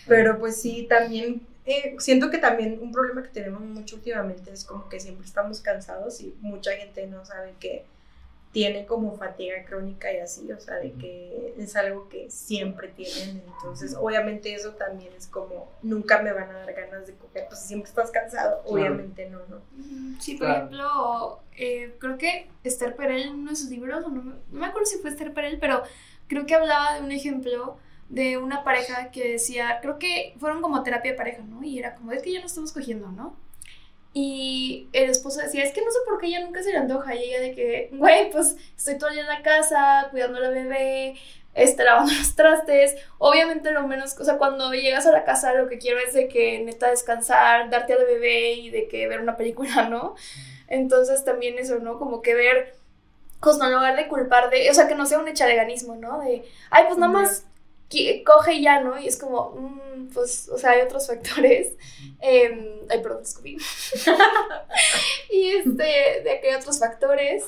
Pero 0.07 0.39
pues 0.39 0.61
sí, 0.61 0.87
también 0.89 1.47
eh, 1.67 1.97
siento 1.99 2.31
que 2.31 2.39
también 2.39 2.79
un 2.81 2.93
problema 2.93 3.23
que 3.23 3.31
tenemos 3.31 3.63
mucho 3.63 3.97
últimamente 3.97 4.53
es 4.53 4.65
como 4.65 4.89
que 4.89 5.01
siempre 5.01 5.27
estamos 5.27 5.61
cansados 5.61 6.21
y 6.21 6.35
mucha 6.41 6.73
gente 6.73 7.07
no 7.07 7.25
sabe 7.25 7.55
que 7.59 7.85
tiene 8.53 8.87
como 8.87 9.17
fatiga 9.17 9.65
crónica 9.65 10.13
y 10.13 10.19
así, 10.19 10.51
o 10.53 10.61
sea, 10.61 10.77
de 10.77 10.93
que 10.93 11.55
es 11.59 11.75
algo 11.75 12.09
que 12.09 12.31
siempre 12.31 12.87
tienen, 12.87 13.43
entonces 13.53 13.97
obviamente 13.99 14.55
eso 14.55 14.75
también 14.75 15.13
es 15.13 15.27
como, 15.27 15.73
nunca 15.83 16.23
me 16.23 16.33
van 16.33 16.51
a 16.51 16.61
dar 16.61 16.73
ganas 16.73 17.05
de 17.09 17.15
coger, 17.15 17.47
pues 17.49 17.61
si 17.61 17.69
siempre 17.69 17.89
estás 17.89 18.13
cansado, 18.13 18.63
obviamente 18.65 19.29
no, 19.29 19.41
¿no? 19.49 19.61
Sí, 20.21 20.37
por 20.37 20.49
ejemplo, 20.49 21.41
eh, 21.57 21.97
creo 21.99 22.17
que 22.17 22.47
Esther 22.63 22.95
Perel 22.95 23.23
en 23.23 23.35
uno 23.35 23.51
de 23.51 23.57
sus 23.57 23.71
libros, 23.71 24.03
no 24.09 24.37
me 24.53 24.67
acuerdo 24.67 24.87
si 24.87 24.99
fue 24.99 25.11
Esther 25.11 25.35
Perel, 25.35 25.59
pero 25.59 25.83
creo 26.29 26.47
que 26.47 26.55
hablaba 26.55 26.95
de 26.95 27.03
un 27.03 27.11
ejemplo 27.11 27.77
de 28.09 28.39
una 28.39 28.65
pareja 28.65 29.11
que 29.11 29.29
decía, 29.33 29.79
creo 29.81 29.99
que 29.99 30.35
fueron 30.39 30.63
como 30.63 30.83
terapia 30.83 31.13
de 31.13 31.17
pareja, 31.17 31.43
¿no? 31.43 31.63
Y 31.63 31.79
era 31.79 31.95
como, 31.95 32.13
es 32.13 32.23
que 32.23 32.33
ya 32.33 32.41
no 32.41 32.47
estamos 32.47 32.73
cogiendo, 32.73 33.09
¿no? 33.09 33.37
Y 34.13 34.89
el 34.93 35.11
esposo 35.11 35.41
decía, 35.41 35.65
es 35.65 35.73
que 35.73 35.83
no 35.83 35.91
sé 35.91 35.99
por 36.07 36.21
qué 36.21 36.29
ella 36.29 36.45
nunca 36.45 36.63
se 36.63 36.71
le 36.71 36.79
antoja. 36.79 37.17
Y 37.17 37.25
ella 37.25 37.41
de 37.41 37.55
que, 37.55 37.91
güey, 37.93 38.31
pues 38.31 38.57
estoy 38.77 38.97
todo 38.97 39.09
el 39.09 39.17
día 39.17 39.25
en 39.25 39.29
la 39.29 39.43
casa, 39.43 40.07
cuidando 40.13 40.39
a 40.39 40.43
la 40.43 40.51
bebé, 40.51 41.17
este, 41.55 41.83
lavando 41.83 42.13
los 42.13 42.37
trastes. 42.37 42.95
Obviamente 43.19 43.73
lo 43.73 43.89
menos, 43.89 44.17
o 44.21 44.25
sea, 44.25 44.39
cuando 44.39 44.73
llegas 44.73 45.07
a 45.07 45.11
la 45.11 45.25
casa 45.25 45.53
lo 45.55 45.69
que 45.69 45.79
quiero 45.79 45.99
es 45.99 46.15
de 46.15 46.29
que 46.29 46.61
neta 46.61 46.91
descansar, 46.91 47.71
darte 47.71 47.95
al 47.95 48.05
bebé 48.05 48.53
y 48.53 48.71
de 48.71 48.87
que 48.87 49.09
ver 49.09 49.21
una 49.21 49.37
película, 49.37 49.89
¿no? 49.89 50.15
Entonces 50.69 51.25
también 51.25 51.59
eso, 51.59 51.81
¿no? 51.81 51.99
Como 51.99 52.23
que 52.23 52.35
ver, 52.35 52.77
pues 53.41 53.59
en 53.61 53.73
lugar 53.73 53.97
de 53.97 54.07
culpar 54.07 54.49
de, 54.49 54.71
o 54.71 54.75
sea, 54.75 54.87
que 54.87 54.95
no 54.95 55.07
sea 55.07 55.19
un 55.19 55.27
echaleganismo, 55.27 55.97
¿no? 55.97 56.21
De, 56.21 56.45
ay, 56.71 56.85
pues 56.87 56.99
nada 56.99 57.13
más 57.13 57.47
coge 58.25 58.61
ya, 58.61 58.81
¿no? 58.81 58.99
Y 59.01 59.07
es 59.07 59.17
como, 59.17 59.51
mm, 59.51 60.09
pues, 60.13 60.49
o 60.49 60.59
sea, 60.59 60.71
hay 60.71 60.83
otros 60.83 61.07
factores. 61.07 61.73
Eh, 62.21 62.87
ay, 62.89 63.03
perdón, 63.03 63.23
descubrí. 63.23 63.57
y 65.31 65.51
este, 65.51 66.23
de 66.25 66.41
que 66.41 66.51
hay 66.51 66.55
otros 66.55 66.79
factores. 66.79 67.45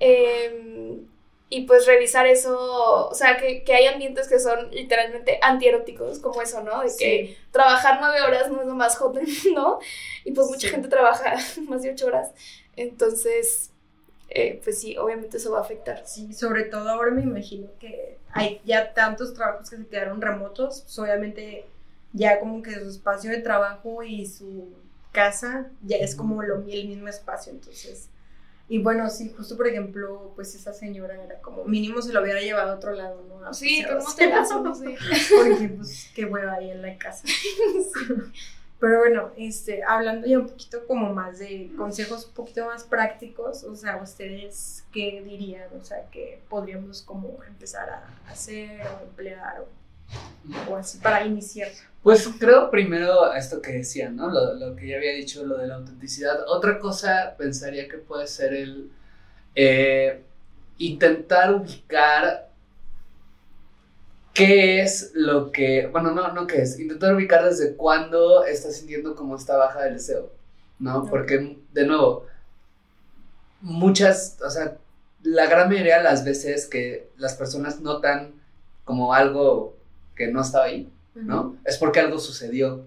Em, 0.00 1.06
y 1.50 1.62
pues 1.62 1.86
revisar 1.86 2.26
eso, 2.26 3.08
o 3.08 3.14
sea, 3.14 3.38
que, 3.38 3.64
que, 3.64 3.74
hay 3.74 3.86
ambientes 3.86 4.28
que 4.28 4.38
son 4.38 4.70
literalmente 4.70 5.38
antieróticos, 5.40 6.18
como 6.18 6.42
eso, 6.42 6.62
¿no? 6.62 6.82
De 6.82 6.90
que 6.98 7.38
trabajar 7.50 7.98
nueve 8.00 8.20
horas 8.20 8.50
no 8.50 8.60
es 8.60 8.66
lo 8.66 8.74
más 8.74 8.96
hot 8.96 9.14
del 9.14 9.26
mundo, 9.44 9.80
y 10.24 10.32
pues 10.32 10.46
mucha 10.48 10.68
gente 10.68 10.88
trabaja 10.88 11.36
más 11.68 11.82
de 11.82 11.92
ocho 11.92 12.06
horas. 12.06 12.32
Entonces, 12.76 13.70
eh, 14.30 14.60
pues 14.62 14.78
sí, 14.78 14.96
obviamente 14.96 15.38
eso 15.38 15.52
va 15.52 15.58
a 15.58 15.62
afectar. 15.62 16.02
Sí, 16.06 16.32
sobre 16.34 16.64
todo 16.64 16.88
ahora 16.88 17.10
me 17.10 17.22
imagino 17.22 17.68
que 17.78 18.18
hay 18.32 18.60
ya 18.64 18.92
tantos 18.92 19.32
trabajos 19.34 19.70
que 19.70 19.76
se 19.76 19.86
quedaron 19.86 20.20
remotos, 20.20 20.82
pues 20.82 20.98
obviamente 20.98 21.64
ya 22.12 22.38
como 22.38 22.62
que 22.62 22.74
su 22.74 22.88
espacio 22.88 23.30
de 23.30 23.38
trabajo 23.38 24.02
y 24.02 24.26
su 24.26 24.68
casa 25.12 25.70
ya 25.82 25.96
es 25.96 26.14
como 26.14 26.42
lo, 26.42 26.56
el 26.68 26.88
mismo 26.88 27.08
espacio, 27.08 27.52
entonces... 27.52 28.08
Y 28.70 28.82
bueno, 28.82 29.08
sí, 29.08 29.32
justo 29.34 29.56
por 29.56 29.66
ejemplo, 29.66 30.32
pues 30.36 30.54
esa 30.54 30.74
señora 30.74 31.14
era 31.24 31.40
como, 31.40 31.64
mínimo 31.64 32.02
se 32.02 32.12
lo 32.12 32.20
hubiera 32.20 32.42
llevado 32.42 32.72
a 32.72 32.74
otro 32.74 32.92
lado, 32.92 33.24
¿no? 33.26 33.54
sí, 33.54 33.80
no 33.80 34.14
te 34.14 34.28
no 34.28 34.74
sé. 34.74 34.94
Porque 35.34 35.68
pues 35.70 36.10
qué 36.14 36.26
hueva 36.26 36.52
ahí 36.52 36.70
en 36.70 36.82
la 36.82 36.98
casa. 36.98 37.26
sí. 37.26 38.14
Pero 38.80 38.98
bueno, 38.98 39.32
este, 39.36 39.82
hablando 39.82 40.26
ya 40.26 40.38
un 40.38 40.46
poquito 40.46 40.86
como 40.86 41.12
más 41.12 41.40
de 41.40 41.70
consejos 41.76 42.26
un 42.26 42.32
poquito 42.32 42.64
más 42.66 42.84
prácticos, 42.84 43.64
o 43.64 43.74
sea, 43.74 44.00
ustedes 44.00 44.84
qué 44.92 45.20
dirían, 45.22 45.68
o 45.80 45.82
sea, 45.82 46.08
que 46.12 46.40
podríamos 46.48 47.02
como 47.02 47.42
empezar 47.44 47.90
a 47.90 48.30
hacer 48.30 48.82
o 48.82 49.04
emplear 49.04 49.64
o, 50.68 50.76
así 50.76 50.98
para 50.98 51.26
iniciar. 51.26 51.70
Pues 52.04 52.28
creo 52.38 52.70
primero 52.70 53.32
esto 53.34 53.60
que 53.60 53.72
decían, 53.72 54.14
¿no? 54.14 54.30
Lo, 54.30 54.54
lo, 54.54 54.76
que 54.76 54.86
ya 54.86 54.96
había 54.96 55.12
dicho, 55.12 55.44
lo 55.44 55.58
de 55.58 55.66
la 55.66 55.74
autenticidad. 55.74 56.44
Otra 56.46 56.78
cosa 56.78 57.34
pensaría 57.36 57.88
que 57.88 57.98
puede 57.98 58.28
ser 58.28 58.54
el 58.54 58.90
eh, 59.56 60.22
intentar 60.78 61.52
ubicar 61.52 62.47
¿qué 64.38 64.80
es 64.82 65.10
lo 65.14 65.50
que, 65.50 65.88
bueno, 65.88 66.12
no, 66.12 66.32
no 66.32 66.46
qué 66.46 66.62
es, 66.62 66.78
intentar 66.78 67.12
ubicar 67.12 67.44
desde 67.44 67.74
cuándo 67.74 68.44
estás 68.44 68.76
sintiendo 68.76 69.16
como 69.16 69.34
esta 69.34 69.56
baja 69.56 69.82
del 69.82 69.94
deseo, 69.94 70.30
¿no? 70.78 71.06
Porque, 71.06 71.58
de 71.72 71.86
nuevo, 71.86 72.24
muchas, 73.60 74.38
o 74.40 74.48
sea, 74.48 74.76
la 75.24 75.46
gran 75.46 75.68
mayoría 75.68 75.98
de 75.98 76.04
las 76.04 76.24
veces 76.24 76.68
que 76.68 77.10
las 77.16 77.34
personas 77.34 77.80
notan 77.80 78.34
como 78.84 79.12
algo 79.12 79.76
que 80.14 80.28
no 80.28 80.40
estaba 80.40 80.66
ahí, 80.66 80.88
¿no? 81.16 81.56
Es 81.64 81.76
porque 81.76 81.98
algo 81.98 82.20
sucedió, 82.20 82.84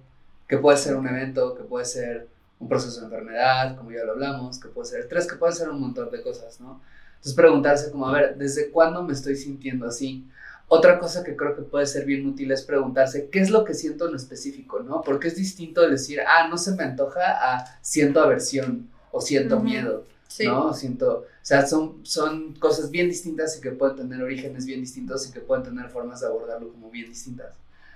que 0.48 0.58
puede 0.58 0.78
ser 0.78 0.96
un 0.96 1.06
evento, 1.06 1.54
que 1.54 1.64
puede 1.64 1.84
ser 1.84 2.30
un 2.62 2.70
proceso 2.70 3.02
de 3.02 3.08
enfermedad, 3.08 3.76
como 3.76 3.92
ya 3.92 4.06
lo 4.06 4.14
hablamos, 4.14 4.58
que 4.58 4.70
puede 4.70 4.88
ser 4.88 5.02
estrés, 5.02 5.28
que 5.28 5.36
puede 5.36 5.52
ser 5.52 5.68
un 5.68 5.82
montón 5.82 6.12
de 6.12 6.22
cosas, 6.22 6.62
¿no? 6.62 6.80
Entonces 7.10 7.34
preguntarse 7.34 7.92
como, 7.92 8.08
a 8.08 8.14
ver, 8.14 8.38
¿desde 8.38 8.72
cuándo 8.72 9.04
me 9.04 9.12
estoy 9.12 9.36
sintiendo 9.36 9.86
así? 9.86 10.26
Otra 10.74 11.00
cosa 11.00 11.22
que 11.22 11.36
creo 11.36 11.54
que 11.54 11.64
puede 11.64 11.86
ser 11.86 12.06
bien 12.06 12.26
útil 12.26 12.50
es 12.50 12.62
preguntarse 12.62 13.28
qué 13.30 13.42
es 13.42 13.50
lo 13.50 13.66
que 13.66 13.74
siento 13.74 14.08
en 14.08 14.16
específico, 14.16 14.80
¿no? 14.80 15.02
Porque 15.02 15.28
es 15.28 15.36
distinto 15.36 15.82
decir, 15.82 16.22
ah, 16.22 16.48
no 16.48 16.58
se 16.58 16.74
me 16.78 16.84
antoja 16.84 17.20
a 17.26 17.78
siento 17.82 18.22
aversión 18.22 18.90
o 19.12 19.20
siento 19.20 19.60
miedo, 19.60 20.06
¿no? 20.46 20.74
Siento, 20.74 21.12
o 21.12 21.26
sea, 21.42 21.68
son, 21.68 22.00
son 22.04 22.54
cosas 22.54 22.90
bien 22.90 23.10
distintas 23.10 23.58
y 23.58 23.60
que 23.60 23.72
pueden 23.72 23.98
tener 23.98 24.24
orígenes 24.24 24.66
bien 24.66 24.80
distintos 24.80 25.28
y 25.28 25.34
que 25.34 25.42
pueden 25.42 25.66
tener 25.66 25.90
formas 25.90 26.22
de 26.22 26.28
abordarlo 26.28 26.72
como 26.72 26.90
bien 26.90 27.10
distintas. 27.10 27.54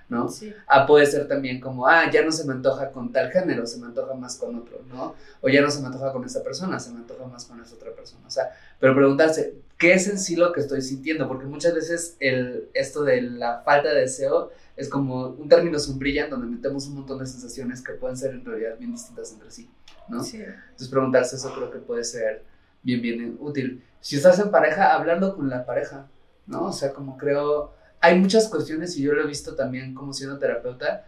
¿no? 0.09 0.27
Sí. 0.27 0.53
Ah, 0.67 0.85
puede 0.85 1.05
ser 1.05 1.29
también 1.29 1.61
como, 1.61 1.87
ah, 1.87 2.11
ya 2.11 2.25
no 2.25 2.31
se 2.33 2.45
me 2.45 2.51
antoja 2.51 2.91
con 2.91 3.13
tal 3.13 3.31
género, 3.31 3.65
se 3.65 3.79
me 3.79 3.85
antoja 3.85 4.13
más 4.15 4.35
con 4.35 4.53
otro, 4.53 4.81
¿no? 4.89 5.15
O 5.39 5.47
ya 5.47 5.61
no 5.61 5.71
se 5.71 5.79
me 5.79 5.87
antoja 5.87 6.11
con 6.11 6.25
esta 6.25 6.43
persona, 6.43 6.77
se 6.77 6.91
me 6.91 6.97
antoja 6.97 7.25
más 7.25 7.45
con 7.45 7.61
esta 7.61 7.75
otra 7.75 7.91
persona. 7.91 8.27
O 8.27 8.29
sea, 8.29 8.51
pero 8.79 8.93
preguntarse, 8.93 9.55
¿qué 9.77 9.93
es 9.93 10.07
en 10.07 10.19
sí 10.19 10.35
lo 10.35 10.53
que 10.53 10.61
estoy 10.61 10.81
sintiendo? 10.81 11.27
Porque 11.27 11.45
muchas 11.45 11.73
veces 11.73 12.15
el, 12.19 12.69
esto 12.73 13.03
de 13.03 13.21
la 13.21 13.61
falta 13.61 13.93
de 13.93 14.01
deseo 14.01 14.51
es 14.75 14.89
como 14.89 15.27
un 15.27 15.47
término 15.47 15.79
sombrilla 15.79 16.25
en 16.25 16.29
donde 16.29 16.47
metemos 16.47 16.87
un 16.87 16.95
montón 16.95 17.19
de 17.19 17.25
sensaciones 17.25 17.81
que 17.81 17.93
pueden 17.93 18.17
ser 18.17 18.31
en 18.31 18.45
realidad 18.45 18.77
bien 18.77 18.91
distintas 18.91 19.31
entre 19.31 19.51
sí, 19.51 19.69
¿no? 20.07 20.23
Sí. 20.23 20.37
Entonces 20.37 20.89
preguntarse 20.89 21.35
eso 21.35 21.53
creo 21.53 21.71
que 21.71 21.79
puede 21.79 22.03
ser 22.03 22.43
bien, 22.83 23.01
bien 23.01 23.37
útil. 23.39 23.83
Si 24.01 24.15
estás 24.15 24.39
en 24.39 24.51
pareja, 24.51 24.93
hablarlo 24.93 25.35
con 25.35 25.49
la 25.49 25.65
pareja, 25.65 26.07
¿no? 26.45 26.65
O 26.65 26.73
sea, 26.73 26.93
como 26.93 27.17
creo 27.17 27.73
hay 28.05 28.19
muchas 28.19 28.47
cuestiones 28.49 28.95
y 28.97 29.01
yo 29.01 29.13
lo 29.13 29.23
he 29.23 29.27
visto 29.27 29.55
también 29.55 29.95
como 29.95 30.13
siendo 30.13 30.37
terapeuta. 30.37 31.07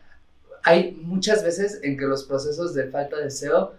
Hay 0.63 0.99
muchas 1.03 1.43
veces 1.43 1.79
en 1.83 1.95
que 1.95 2.05
los 2.05 2.23
procesos 2.23 2.73
de 2.73 2.89
falta 2.89 3.17
de 3.17 3.25
deseo 3.25 3.73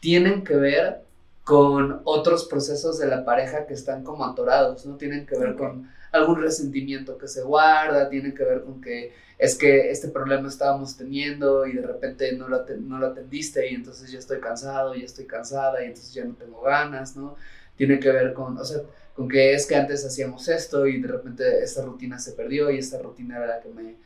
tienen 0.00 0.42
que 0.44 0.56
ver 0.56 1.03
con 1.44 2.00
otros 2.04 2.46
procesos 2.46 2.98
de 2.98 3.06
la 3.06 3.24
pareja 3.24 3.66
que 3.66 3.74
están 3.74 4.02
como 4.02 4.24
atorados, 4.24 4.86
¿no? 4.86 4.96
Tienen 4.96 5.26
que 5.26 5.38
ver 5.38 5.56
con 5.56 5.90
algún 6.10 6.40
resentimiento 6.40 7.18
que 7.18 7.28
se 7.28 7.42
guarda, 7.42 8.08
tienen 8.08 8.34
que 8.34 8.44
ver 8.44 8.62
con 8.62 8.80
que 8.80 9.12
es 9.36 9.56
que 9.56 9.90
este 9.90 10.08
problema 10.08 10.48
estábamos 10.48 10.96
teniendo 10.96 11.66
y 11.66 11.74
de 11.74 11.82
repente 11.82 12.32
no 12.32 12.48
lo, 12.48 12.64
no 12.80 12.98
lo 12.98 13.08
atendiste 13.08 13.70
y 13.70 13.74
entonces 13.74 14.10
ya 14.10 14.18
estoy 14.18 14.40
cansado, 14.40 14.94
ya 14.94 15.04
estoy 15.04 15.26
cansada 15.26 15.82
y 15.82 15.88
entonces 15.88 16.14
ya 16.14 16.24
no 16.24 16.34
tengo 16.34 16.62
ganas, 16.62 17.14
¿no? 17.14 17.36
Tiene 17.76 17.98
que 17.98 18.10
ver 18.10 18.32
con, 18.32 18.56
o 18.56 18.64
sea, 18.64 18.80
con 19.14 19.28
que 19.28 19.52
es 19.52 19.66
que 19.66 19.76
antes 19.76 20.04
hacíamos 20.04 20.48
esto 20.48 20.86
y 20.86 21.00
de 21.00 21.08
repente 21.08 21.62
esta 21.62 21.82
rutina 21.84 22.18
se 22.18 22.32
perdió 22.32 22.70
y 22.70 22.78
esta 22.78 22.98
rutina 22.98 23.36
era 23.36 23.46
la 23.46 23.60
que 23.60 23.68
me 23.68 23.96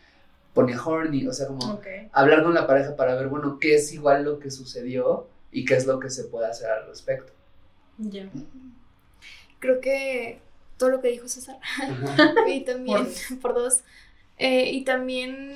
ponía 0.54 0.82
horny, 0.82 1.28
o 1.28 1.32
sea, 1.32 1.46
como 1.46 1.80
hablar 2.12 2.42
con 2.42 2.54
la 2.54 2.66
pareja 2.66 2.96
para 2.96 3.14
ver, 3.14 3.28
bueno, 3.28 3.58
qué 3.60 3.76
es 3.76 3.92
igual 3.92 4.24
lo 4.24 4.40
que 4.40 4.50
sucedió 4.50 5.28
y 5.50 5.64
qué 5.64 5.74
es 5.74 5.86
lo 5.86 5.98
que 5.98 6.10
se 6.10 6.24
puede 6.24 6.46
hacer 6.46 6.70
al 6.70 6.86
respecto. 6.86 7.32
Ya. 7.98 8.28
Creo 9.58 9.80
que 9.80 10.40
todo 10.76 10.90
lo 10.90 11.00
que 11.00 11.08
dijo 11.08 11.28
César, 11.28 11.58
y 12.46 12.64
también, 12.64 13.08
por, 13.42 13.54
dos, 13.54 13.82
eh, 14.38 14.70
y 14.70 14.84
también 14.84 15.54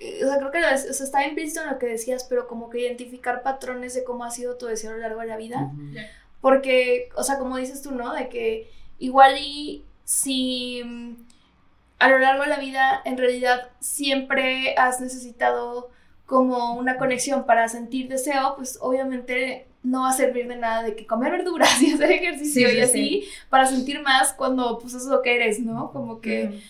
eh, 0.00 0.24
o 0.24 0.28
sea, 0.28 0.38
creo 0.38 0.50
que 0.50 0.58
o 0.58 0.94
sea, 0.94 1.04
está 1.04 1.26
implícito 1.26 1.62
en 1.62 1.70
lo 1.70 1.78
que 1.78 1.86
decías, 1.86 2.24
pero 2.24 2.48
como 2.48 2.70
que 2.70 2.80
identificar 2.80 3.42
patrones 3.42 3.94
de 3.94 4.02
cómo 4.02 4.24
ha 4.24 4.30
sido 4.30 4.56
tu 4.56 4.66
deseo 4.66 4.90
a 4.90 4.94
lo 4.94 5.00
largo 5.00 5.20
de 5.20 5.26
la 5.26 5.36
vida. 5.36 5.70
Porque, 6.40 7.10
o 7.16 7.22
sea, 7.22 7.38
como 7.38 7.58
dices 7.58 7.82
tú, 7.82 7.90
¿no? 7.92 8.14
De 8.14 8.30
que 8.30 8.70
igual 8.98 9.36
y 9.38 9.84
si 10.04 10.82
mm, 10.82 11.16
a 11.98 12.08
lo 12.08 12.18
largo 12.18 12.44
de 12.44 12.48
la 12.48 12.58
vida 12.58 13.02
en 13.04 13.18
realidad 13.18 13.70
siempre 13.80 14.74
has 14.76 15.00
necesitado 15.00 15.90
como 16.30 16.74
una 16.74 16.96
conexión 16.96 17.44
para 17.44 17.68
sentir 17.68 18.06
deseo, 18.06 18.54
pues 18.54 18.78
obviamente 18.80 19.66
no 19.82 20.02
va 20.02 20.10
a 20.10 20.12
servir 20.12 20.46
de 20.46 20.54
nada 20.54 20.84
de 20.84 20.94
que 20.94 21.04
comer 21.04 21.32
verduras 21.32 21.82
y 21.82 21.92
hacer 21.92 22.12
ejercicio 22.12 22.70
y 22.70 22.80
así 22.80 23.24
para 23.48 23.66
sentir 23.66 24.00
más 24.00 24.32
cuando 24.32 24.78
pues 24.78 24.94
eso 24.94 25.06
es 25.06 25.10
lo 25.10 25.22
que 25.22 25.34
eres, 25.34 25.58
¿no? 25.58 25.90
Como 25.90 26.20
que, 26.20 26.60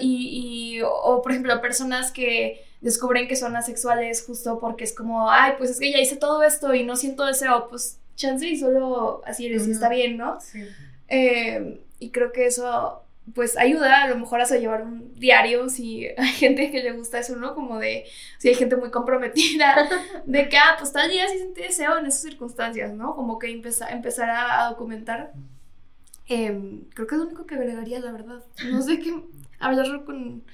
y, 0.00 0.78
y, 0.80 0.80
o 0.82 1.20
por 1.20 1.30
ejemplo, 1.30 1.60
personas 1.60 2.10
que 2.10 2.64
descubren 2.80 3.28
que 3.28 3.36
son 3.36 3.54
asexuales 3.54 4.24
justo 4.24 4.58
porque 4.58 4.84
es 4.84 4.94
como, 4.94 5.30
ay, 5.30 5.52
pues 5.58 5.68
es 5.68 5.78
que 5.78 5.92
ya 5.92 5.98
hice 5.98 6.16
todo 6.16 6.42
esto 6.42 6.72
y 6.72 6.82
no 6.82 6.96
siento 6.96 7.26
deseo, 7.26 7.68
pues 7.68 7.98
chance 8.14 8.48
y 8.48 8.56
solo 8.56 9.20
así 9.26 9.44
eres 9.44 9.68
y 9.68 9.72
está 9.72 9.90
bien, 9.90 10.16
¿no? 10.16 10.40
Sí. 10.40 10.66
Eh, 11.08 11.82
y 11.98 12.08
creo 12.12 12.32
que 12.32 12.46
eso 12.46 13.02
pues 13.34 13.56
ayuda 13.56 14.02
a 14.02 14.08
lo 14.08 14.16
mejor 14.16 14.40
a 14.40 14.44
llevar 14.44 14.82
un 14.82 15.14
diario 15.14 15.68
si 15.68 16.06
hay 16.16 16.28
gente 16.28 16.70
que 16.70 16.82
le 16.82 16.92
gusta 16.92 17.18
eso, 17.18 17.36
¿no? 17.36 17.54
Como 17.54 17.78
de, 17.78 18.04
si 18.38 18.48
hay 18.48 18.54
gente 18.54 18.76
muy 18.76 18.90
comprometida, 18.90 19.88
de 20.26 20.48
que, 20.48 20.56
ah, 20.56 20.76
pues 20.78 20.92
tal 20.92 21.10
día 21.10 21.28
sí 21.28 21.38
sentí 21.38 21.62
deseo 21.62 21.98
en 21.98 22.06
esas 22.06 22.22
circunstancias, 22.22 22.92
¿no? 22.92 23.14
Como 23.14 23.38
que 23.38 23.50
empezar, 23.50 23.92
empezar 23.92 24.30
a, 24.30 24.68
documentar. 24.68 25.32
Em, 26.28 26.82
creo 26.94 27.06
que 27.06 27.14
es 27.14 27.20
lo 27.20 27.26
único 27.26 27.46
que 27.46 27.54
agregaría, 27.54 28.00
la 28.00 28.12
verdad. 28.12 28.42
No 28.70 28.82
sé 28.82 28.98
qué, 28.98 29.14
hablarlo 29.58 30.04
con, 30.04 30.44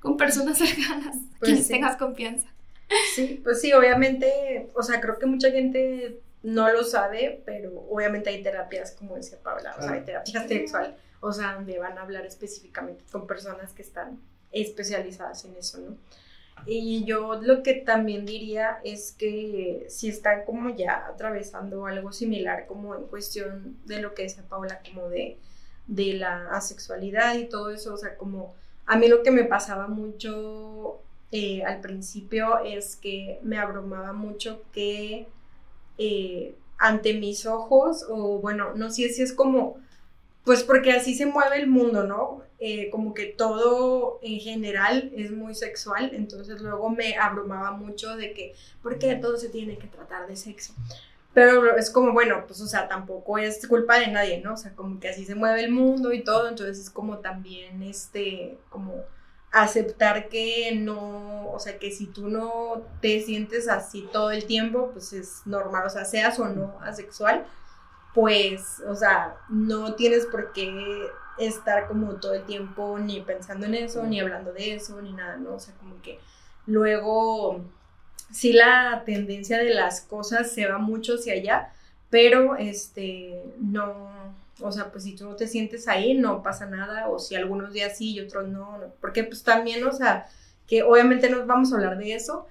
con 0.00 0.16
personas 0.16 0.58
cercanas, 0.58 1.16
pues 1.38 1.50
quienes 1.50 1.68
tengas 1.68 1.96
confianza. 1.96 2.48
Sí, 3.14 3.40
pues 3.42 3.60
sí, 3.60 3.72
obviamente, 3.72 4.68
o 4.74 4.82
sea, 4.82 5.00
creo 5.00 5.18
que 5.18 5.26
mucha 5.26 5.50
gente 5.50 6.20
no 6.42 6.72
lo 6.72 6.82
sabe, 6.82 7.42
pero 7.44 7.86
obviamente 7.88 8.30
hay 8.30 8.42
terapias, 8.42 8.92
como 8.92 9.14
decía 9.14 9.38
Paula, 9.42 9.76
o 9.78 9.82
sea, 9.82 9.92
hay 9.92 10.00
terapia 10.00 10.48
sexual, 10.48 10.96
o 11.20 11.32
sea, 11.32 11.54
donde 11.54 11.78
van 11.78 11.98
a 11.98 12.02
hablar 12.02 12.26
específicamente 12.26 13.04
con 13.10 13.26
personas 13.26 13.72
que 13.72 13.82
están 13.82 14.18
especializadas 14.52 15.44
en 15.44 15.56
eso, 15.56 15.78
¿no? 15.78 15.96
Y 16.66 17.04
yo 17.04 17.40
lo 17.40 17.62
que 17.62 17.74
también 17.74 18.26
diría 18.26 18.80
es 18.84 19.12
que 19.12 19.86
si 19.88 20.08
están 20.08 20.44
como 20.44 20.68
ya 20.70 21.06
atravesando 21.06 21.86
algo 21.86 22.12
similar, 22.12 22.66
como 22.66 22.94
en 22.94 23.06
cuestión 23.06 23.78
de 23.86 24.02
lo 24.02 24.14
que 24.14 24.24
decía 24.24 24.44
Paula, 24.46 24.82
como 24.82 25.08
de, 25.08 25.38
de 25.86 26.14
la 26.14 26.50
asexualidad 26.50 27.36
y 27.36 27.48
todo 27.48 27.70
eso, 27.70 27.94
o 27.94 27.96
sea, 27.96 28.16
como 28.16 28.54
a 28.84 28.96
mí 28.96 29.08
lo 29.08 29.22
que 29.22 29.30
me 29.30 29.44
pasaba 29.44 29.86
mucho 29.86 31.00
eh, 31.32 31.62
al 31.62 31.80
principio 31.80 32.58
es 32.58 32.96
que 32.96 33.38
me 33.42 33.56
abrumaba 33.56 34.12
mucho 34.12 34.62
que 34.72 35.28
eh, 35.96 36.54
ante 36.76 37.14
mis 37.14 37.46
ojos, 37.46 38.04
o 38.08 38.38
bueno, 38.38 38.74
no 38.74 38.90
sé 38.90 39.08
si 39.10 39.22
es 39.22 39.32
como, 39.32 39.76
pues 40.50 40.64
porque 40.64 40.90
así 40.90 41.14
se 41.14 41.26
mueve 41.26 41.60
el 41.60 41.68
mundo, 41.68 42.02
¿no? 42.02 42.42
Eh, 42.58 42.90
como 42.90 43.14
que 43.14 43.26
todo 43.26 44.18
en 44.20 44.40
general 44.40 45.12
es 45.14 45.30
muy 45.30 45.54
sexual, 45.54 46.10
entonces 46.12 46.60
luego 46.60 46.90
me 46.90 47.16
abrumaba 47.16 47.70
mucho 47.70 48.16
de 48.16 48.32
que, 48.32 48.56
¿por 48.82 48.98
qué 48.98 49.14
todo 49.14 49.36
se 49.36 49.48
tiene 49.48 49.78
que 49.78 49.86
tratar 49.86 50.26
de 50.26 50.34
sexo? 50.34 50.74
Pero 51.34 51.76
es 51.76 51.88
como, 51.88 52.12
bueno, 52.12 52.42
pues 52.48 52.60
o 52.62 52.66
sea, 52.66 52.88
tampoco 52.88 53.38
es 53.38 53.64
culpa 53.68 54.00
de 54.00 54.08
nadie, 54.08 54.40
¿no? 54.40 54.54
O 54.54 54.56
sea, 54.56 54.74
como 54.74 54.98
que 54.98 55.10
así 55.10 55.24
se 55.24 55.36
mueve 55.36 55.62
el 55.62 55.70
mundo 55.70 56.12
y 56.12 56.24
todo, 56.24 56.48
entonces 56.48 56.80
es 56.80 56.90
como 56.90 57.18
también, 57.18 57.84
este, 57.84 58.58
como 58.70 59.04
aceptar 59.52 60.28
que 60.28 60.72
no, 60.74 61.48
o 61.52 61.60
sea, 61.60 61.78
que 61.78 61.92
si 61.92 62.06
tú 62.06 62.28
no 62.28 62.82
te 63.00 63.20
sientes 63.20 63.68
así 63.68 64.08
todo 64.12 64.32
el 64.32 64.46
tiempo, 64.46 64.90
pues 64.92 65.12
es 65.12 65.42
normal, 65.44 65.86
o 65.86 65.90
sea, 65.90 66.04
seas 66.04 66.40
o 66.40 66.48
no 66.48 66.76
asexual, 66.80 67.46
pues, 68.14 68.82
o 68.86 68.94
sea, 68.94 69.36
no 69.48 69.94
tienes 69.94 70.26
por 70.26 70.52
qué 70.52 71.06
estar 71.38 71.88
como 71.88 72.16
todo 72.16 72.34
el 72.34 72.44
tiempo 72.44 72.98
ni 72.98 73.20
pensando 73.20 73.66
en 73.66 73.74
eso, 73.74 74.04
ni 74.04 74.20
hablando 74.20 74.52
de 74.52 74.74
eso, 74.74 75.00
ni 75.00 75.12
nada, 75.12 75.36
¿no? 75.36 75.54
O 75.54 75.60
sea, 75.60 75.74
como 75.74 76.00
que 76.02 76.18
luego, 76.66 77.64
sí 78.30 78.52
la 78.52 79.02
tendencia 79.06 79.58
de 79.58 79.74
las 79.74 80.02
cosas 80.02 80.52
se 80.52 80.66
va 80.66 80.78
mucho 80.78 81.14
hacia 81.14 81.34
allá, 81.34 81.72
pero 82.10 82.56
este, 82.56 83.42
no, 83.58 84.10
o 84.60 84.72
sea, 84.72 84.90
pues 84.90 85.04
si 85.04 85.14
tú 85.16 85.24
no 85.24 85.36
te 85.36 85.46
sientes 85.46 85.88
ahí, 85.88 86.14
no 86.14 86.42
pasa 86.42 86.66
nada, 86.66 87.08
o 87.08 87.18
si 87.18 87.36
algunos 87.36 87.72
días 87.72 87.96
sí 87.96 88.14
y 88.14 88.20
otros 88.20 88.48
no, 88.48 88.78
porque 89.00 89.24
pues 89.24 89.42
también, 89.42 89.84
o 89.84 89.92
sea, 89.92 90.26
que 90.66 90.82
obviamente 90.82 91.30
no 91.30 91.46
vamos 91.46 91.72
a 91.72 91.76
hablar 91.76 91.98
de 91.98 92.14
eso, 92.14 92.46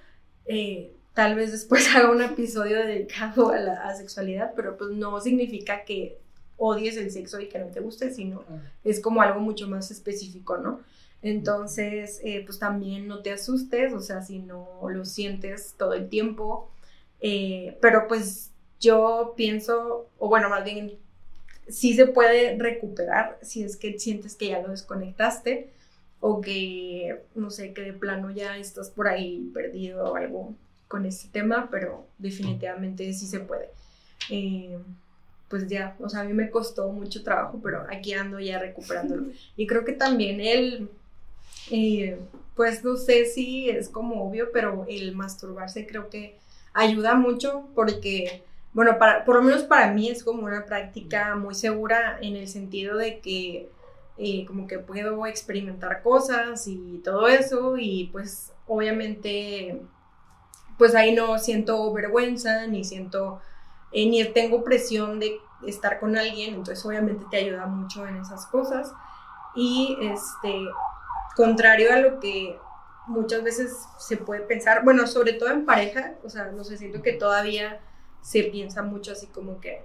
eh, 0.45 0.91
tal 1.19 1.35
vez 1.35 1.51
después 1.51 1.85
haga 1.93 2.11
un 2.11 2.21
episodio 2.21 2.77
dedicado 2.77 3.49
a 3.49 3.59
la 3.59 3.93
sexualidad, 3.93 4.53
pero 4.55 4.77
pues 4.77 4.91
no 4.91 5.19
significa 5.19 5.83
que 5.83 6.17
odies 6.55 6.95
el 6.95 7.11
sexo 7.11 7.41
y 7.41 7.49
que 7.49 7.59
no 7.59 7.65
te 7.65 7.81
guste, 7.81 8.13
sino 8.13 8.45
es 8.85 9.01
como 9.01 9.21
algo 9.21 9.41
mucho 9.41 9.67
más 9.67 9.91
específico, 9.91 10.55
¿no? 10.59 10.79
Entonces, 11.21 12.21
eh, 12.23 12.43
pues 12.45 12.57
también 12.57 13.05
no 13.09 13.21
te 13.21 13.33
asustes, 13.33 13.91
o 13.91 13.99
sea, 13.99 14.21
si 14.21 14.39
no 14.39 14.79
lo 14.87 15.03
sientes 15.03 15.75
todo 15.77 15.93
el 15.93 16.07
tiempo, 16.07 16.71
eh, 17.19 17.77
pero 17.81 18.07
pues 18.07 18.51
yo 18.79 19.33
pienso, 19.35 20.07
o 20.19 20.29
bueno, 20.29 20.47
más 20.49 20.63
bien 20.63 20.99
sí 21.67 21.95
se 21.95 22.07
puede 22.07 22.57
recuperar 22.57 23.37
si 23.41 23.63
es 23.63 23.75
que 23.75 23.99
sientes 23.99 24.37
que 24.37 24.47
ya 24.47 24.61
lo 24.61 24.69
desconectaste. 24.69 25.73
o 26.21 26.41
que, 26.41 27.23
no 27.35 27.49
sé, 27.49 27.73
que 27.73 27.81
de 27.81 27.93
plano 27.93 28.31
ya 28.31 28.57
estás 28.57 28.89
por 28.89 29.07
ahí 29.07 29.49
perdido 29.53 30.11
o 30.11 30.15
algo 30.15 30.55
con 30.89 31.05
este 31.05 31.29
tema, 31.29 31.69
pero 31.71 32.07
definitivamente 32.17 33.13
sí 33.13 33.27
se 33.27 33.39
puede. 33.39 33.69
Eh, 34.29 34.77
pues 35.47 35.67
ya, 35.67 35.95
o 35.99 36.09
sea, 36.09 36.21
a 36.21 36.23
mí 36.23 36.33
me 36.33 36.49
costó 36.49 36.91
mucho 36.91 37.23
trabajo, 37.23 37.59
pero 37.63 37.85
aquí 37.89 38.13
ando 38.13 38.39
ya 38.39 38.59
recuperándolo. 38.59 39.27
Y 39.55 39.67
creo 39.67 39.85
que 39.85 39.93
también 39.93 40.41
él, 40.41 40.89
eh, 41.71 42.19
pues 42.55 42.83
no 42.83 42.97
sé 42.97 43.25
si 43.25 43.69
es 43.69 43.87
como 43.87 44.27
obvio, 44.27 44.49
pero 44.51 44.85
el 44.89 45.15
masturbarse 45.15 45.87
creo 45.87 46.09
que 46.09 46.37
ayuda 46.73 47.15
mucho 47.15 47.67
porque, 47.75 48.43
bueno, 48.73 48.97
para, 48.97 49.25
por 49.25 49.35
lo 49.35 49.43
menos 49.43 49.63
para 49.63 49.93
mí 49.93 50.09
es 50.09 50.23
como 50.23 50.43
una 50.45 50.65
práctica 50.65 51.35
muy 51.35 51.53
segura 51.53 52.17
en 52.21 52.35
el 52.35 52.47
sentido 52.47 52.97
de 52.97 53.19
que 53.19 53.69
eh, 54.17 54.45
como 54.47 54.67
que 54.67 54.79
puedo 54.79 55.25
experimentar 55.27 56.01
cosas 56.01 56.67
y 56.67 56.99
todo 57.03 57.27
eso 57.27 57.77
y 57.77 58.09
pues 58.11 58.51
obviamente 58.67 59.81
pues 60.79 60.95
ahí 60.95 61.13
no 61.13 61.37
siento 61.37 61.93
vergüenza 61.93 62.65
ni 62.65 62.83
siento 62.83 63.39
eh, 63.91 64.09
ni 64.09 64.23
tengo 64.33 64.63
presión 64.63 65.19
de 65.19 65.39
estar 65.67 65.99
con 65.99 66.17
alguien, 66.17 66.55
entonces 66.55 66.83
obviamente 66.85 67.25
te 67.29 67.37
ayuda 67.37 67.67
mucho 67.67 68.07
en 68.07 68.17
esas 68.17 68.47
cosas. 68.47 68.91
Y 69.55 69.97
este, 70.01 70.65
contrario 71.35 71.91
a 71.93 71.97
lo 71.97 72.19
que 72.19 72.57
muchas 73.07 73.43
veces 73.43 73.75
se 73.97 74.17
puede 74.17 74.41
pensar, 74.41 74.83
bueno, 74.83 75.05
sobre 75.05 75.33
todo 75.33 75.49
en 75.49 75.65
pareja, 75.65 76.13
o 76.23 76.29
sea, 76.29 76.45
no 76.45 76.63
sé, 76.63 76.77
siento 76.77 77.01
que 77.01 77.13
todavía 77.13 77.79
se 78.21 78.43
piensa 78.43 78.83
mucho 78.83 79.11
así 79.11 79.27
como 79.27 79.59
que 79.59 79.83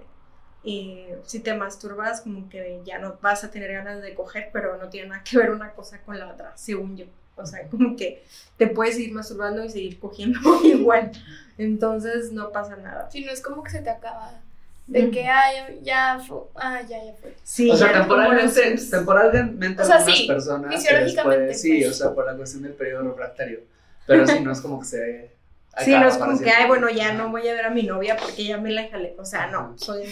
eh, 0.63 1.19
si 1.25 1.41
te 1.41 1.53
masturbas, 1.53 2.21
como 2.21 2.47
que 2.49 2.81
ya 2.85 2.99
no 2.99 3.17
vas 3.21 3.43
a 3.43 3.51
tener 3.51 3.71
ganas 3.73 4.01
de 4.01 4.15
coger, 4.15 4.49
pero 4.53 4.77
no 4.77 4.89
tiene 4.89 5.09
nada 5.09 5.23
que 5.23 5.37
ver 5.37 5.51
una 5.51 5.73
cosa 5.73 6.01
con 6.03 6.17
la 6.17 6.29
otra, 6.29 6.55
según 6.55 6.95
yo. 6.95 7.05
O 7.35 7.45
sea, 7.45 7.67
como 7.71 7.95
que 7.95 8.23
te 8.57 8.67
puedes 8.67 8.97
ir 8.97 9.11
masturbando 9.13 9.63
y 9.63 9.69
seguir 9.69 9.99
cogiendo 9.99 10.39
igual. 10.63 11.11
Entonces 11.57 12.31
no 12.31 12.51
pasa 12.51 12.75
nada. 12.75 13.09
Si 13.11 13.23
no 13.23 13.31
es 13.31 13.41
como 13.41 13.63
que 13.63 13.71
se 13.71 13.81
te 13.81 13.89
acaba. 13.89 14.41
De 14.87 15.09
que, 15.09 15.27
ay, 15.27 15.79
ya 15.81 16.19
fue. 16.25 16.41
Ah, 16.53 16.79
ya, 16.81 17.03
ya 17.03 17.13
fue. 17.13 17.33
Sí, 17.43 17.71
o 17.71 17.75
sea, 17.75 17.91
temporalmente, 17.91 18.77
temporalmente 18.91 19.81
o 19.81 19.85
sea, 19.85 19.95
algunas 19.95 20.17
sí, 20.17 20.27
personas. 20.27 20.75
Fisiológicamente. 20.75 21.53
sí, 21.55 21.85
o 21.85 21.91
sea, 21.91 22.13
por 22.13 22.25
la 22.27 22.35
cuestión 22.35 22.61
del 22.63 22.73
periodo 22.73 23.09
refractario. 23.09 23.61
Pero 24.05 24.27
sí, 24.27 24.41
no 24.41 24.51
es 24.51 24.61
como 24.61 24.79
que 24.79 24.85
se. 24.85 25.35
Sí, 25.83 25.91
no 25.91 26.07
es 26.07 26.15
como 26.15 26.39
que, 26.39 26.49
ay, 26.49 26.67
bueno, 26.67 26.89
ya 26.89 27.11
no 27.11 27.29
voy 27.31 27.45
a 27.49 27.53
ver 27.53 27.65
a 27.65 27.69
mi 27.69 27.83
novia 27.83 28.15
porque 28.15 28.45
ya 28.45 28.57
me 28.57 28.71
la 28.71 28.87
jalé. 28.87 29.13
O 29.19 29.25
sea, 29.25 29.47
no, 29.47 29.73
soy 29.77 30.05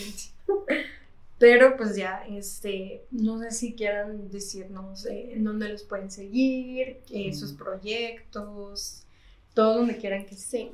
Pero 1.39 1.75
pues 1.75 1.95
ya, 1.95 2.23
este, 2.29 3.05
no 3.11 3.39
sé 3.39 3.51
si 3.51 3.73
quieran 3.73 4.29
decirnos 4.29 5.05
eh, 5.05 5.33
en 5.33 5.43
dónde 5.43 5.69
los 5.69 5.83
pueden 5.83 6.09
seguir, 6.09 7.01
eh, 7.11 7.33
sus 7.33 7.53
proyectos, 7.53 9.03
todo 9.53 9.79
donde 9.79 9.97
quieran 9.97 10.25
que 10.25 10.35
sí. 10.35 10.71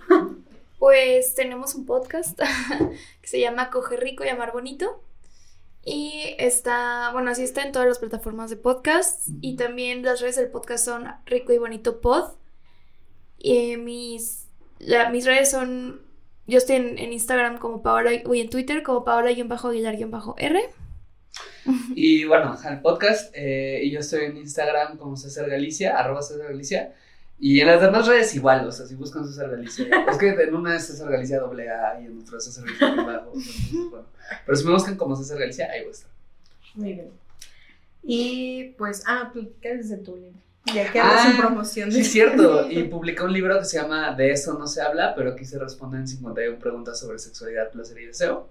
Pues 0.78 1.36
tenemos 1.36 1.76
un 1.76 1.86
podcast 1.86 2.40
que 3.22 3.28
se 3.28 3.40
llama 3.40 3.70
Coger 3.70 4.00
Rico 4.00 4.24
y 4.24 4.30
Amar 4.30 4.54
Bonito. 4.54 5.04
Y 5.84 6.36
está, 6.38 7.10
bueno, 7.14 7.32
así 7.32 7.44
está 7.44 7.64
en 7.64 7.72
todas 7.72 7.88
las 7.88 8.00
plataformas 8.00 8.50
de 8.50 8.58
podcast. 8.58 9.28
Y 9.42 9.56
también 9.56 10.04
las 10.04 10.22
redes 10.22 10.36
del 10.36 10.50
podcast 10.50 10.86
son 10.86 11.08
Rico 11.26 11.52
y 11.52 11.58
Bonito 11.58 12.00
Pod. 12.00 12.34
Y 13.38 13.78
mis, 13.78 14.48
mis 15.12 15.26
redes 15.26 15.52
son 15.52 16.02
yo 16.50 16.58
estoy 16.58 16.76
en, 16.78 16.98
Instagram 17.14 17.58
como 17.60 17.82
Paola, 17.82 18.12
y 18.14 18.42
en 18.42 18.50
Twitter 18.50 18.84
como 18.84 19.06
Paola-Aguilar-R. 19.06 20.70
Y 21.96 22.26
bueno, 22.26 22.58
el 22.68 22.82
podcast, 22.82 23.32
eh, 23.36 23.82
y 23.84 23.92
yo 23.92 24.00
estoy 24.00 24.26
en 24.26 24.38
Instagram 24.38 24.98
como 24.98 25.16
César 25.16 25.48
Galicia, 25.50 25.98
arroba 25.98 26.22
César 26.22 26.48
Galicia. 26.48 26.94
Y 27.40 27.62
en 27.62 27.68
las 27.68 27.82
demás 27.82 28.08
redes 28.08 28.36
igual, 28.36 28.68
o 28.68 28.72
sea, 28.72 28.86
si 28.86 28.96
buscan 28.96 29.26
César 29.26 29.50
Galicia. 29.50 29.86
es 30.10 30.18
que 30.18 30.30
en 30.30 30.56
una 30.56 30.76
es 30.76 30.88
César 30.88 31.10
Galicia 31.10 31.40
doble 31.40 31.70
A 31.70 32.02
y 32.02 32.08
en 32.08 32.20
otra 32.20 32.38
es 32.38 32.46
César 32.46 32.66
Galicia 32.66 32.96
bajo. 33.04 33.34
bueno. 33.92 34.08
Pero 34.46 34.58
si 34.58 34.66
me 34.66 34.72
buscan 34.72 34.98
como 34.98 35.16
César 35.16 35.40
Galicia, 35.40 35.70
ahí 35.72 35.82
voy 35.82 35.90
a 35.90 35.92
estar. 35.92 36.12
Muy 36.76 36.94
bien. 36.94 37.12
Y 38.04 38.76
pues, 38.78 39.04
ah, 39.08 39.30
tú, 39.34 39.54
¿qué 39.62 39.74
es 39.74 39.90
de 39.90 39.98
tu 39.98 40.16
libro? 40.16 40.40
Ya 40.74 40.92
que 40.92 41.00
ah, 41.00 41.36
promoción. 41.38 41.92
Sí, 41.92 42.04
cierto. 42.04 42.68
Y 42.70 42.84
publicó 42.84 43.26
un 43.26 43.34
libro 43.34 43.58
que 43.60 43.66
se 43.66 43.78
llama 43.78 44.14
De 44.16 44.32
eso 44.32 44.58
no 44.58 44.68
se 44.68 44.82
habla, 44.82 45.14
pero 45.16 45.32
aquí 45.32 45.46
se 45.46 45.60
responden 45.60 46.08
51 46.08 46.60
preguntas 46.60 47.00
sobre 47.00 47.20
sexualidad, 47.20 47.72
placer 47.72 48.00
y 48.00 48.06
deseo. 48.06 48.50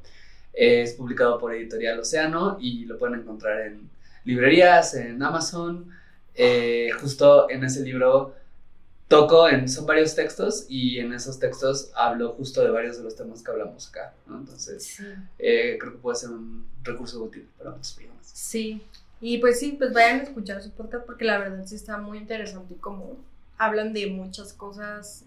Es 0.53 0.95
publicado 0.95 1.39
por 1.39 1.55
Editorial 1.55 2.01
Océano 2.01 2.59
y 2.61 2.85
lo 2.85 2.99
pueden 2.99 3.21
encontrar 3.21 3.61
en 3.61 3.89
librerías, 4.25 4.95
en 4.95 5.23
Amazon. 5.23 5.91
Eh, 6.35 6.91
justo 7.01 7.51
en 7.51 7.65
ese 7.65 7.83
libro 7.83 8.35
toco 9.09 9.49
en, 9.49 9.69
son 9.69 9.87
varios 9.87 10.15
textos 10.15 10.67
y 10.69 10.99
en 10.99 11.13
esos 11.13 11.39
textos 11.39 11.91
hablo 11.95 12.35
justo 12.35 12.63
de 12.63 12.71
varios 12.71 12.99
de 12.99 13.05
los 13.05 13.17
temas 13.17 13.43
que 13.43 13.51
hablamos 13.51 13.89
acá, 13.89 14.15
Entonces, 14.29 15.03
eh, 15.39 15.79
creo 15.81 15.93
que 15.93 15.99
puede 15.99 16.17
ser 16.17 16.31
un 16.31 16.67
recurso 16.83 17.23
útil 17.23 17.49
para 17.57 17.71
muchas 17.71 17.95
personas. 17.95 18.31
Sí, 18.33 18.83
y 19.21 19.39
pues 19.39 19.59
sí, 19.59 19.73
pues 19.79 19.93
vayan 19.93 20.21
a 20.21 20.23
escuchar 20.25 20.63
su 20.63 20.71
podcast 20.71 21.05
porque 21.05 21.25
la 21.25 21.39
verdad 21.39 21.65
sí 21.67 21.75
está 21.75 21.99
muy 21.99 22.19
interesante 22.19 22.75
y 22.75 22.77
como 22.77 23.17
hablan 23.57 23.93
de 23.93 24.07
muchas 24.07 24.53
cosas. 24.53 25.25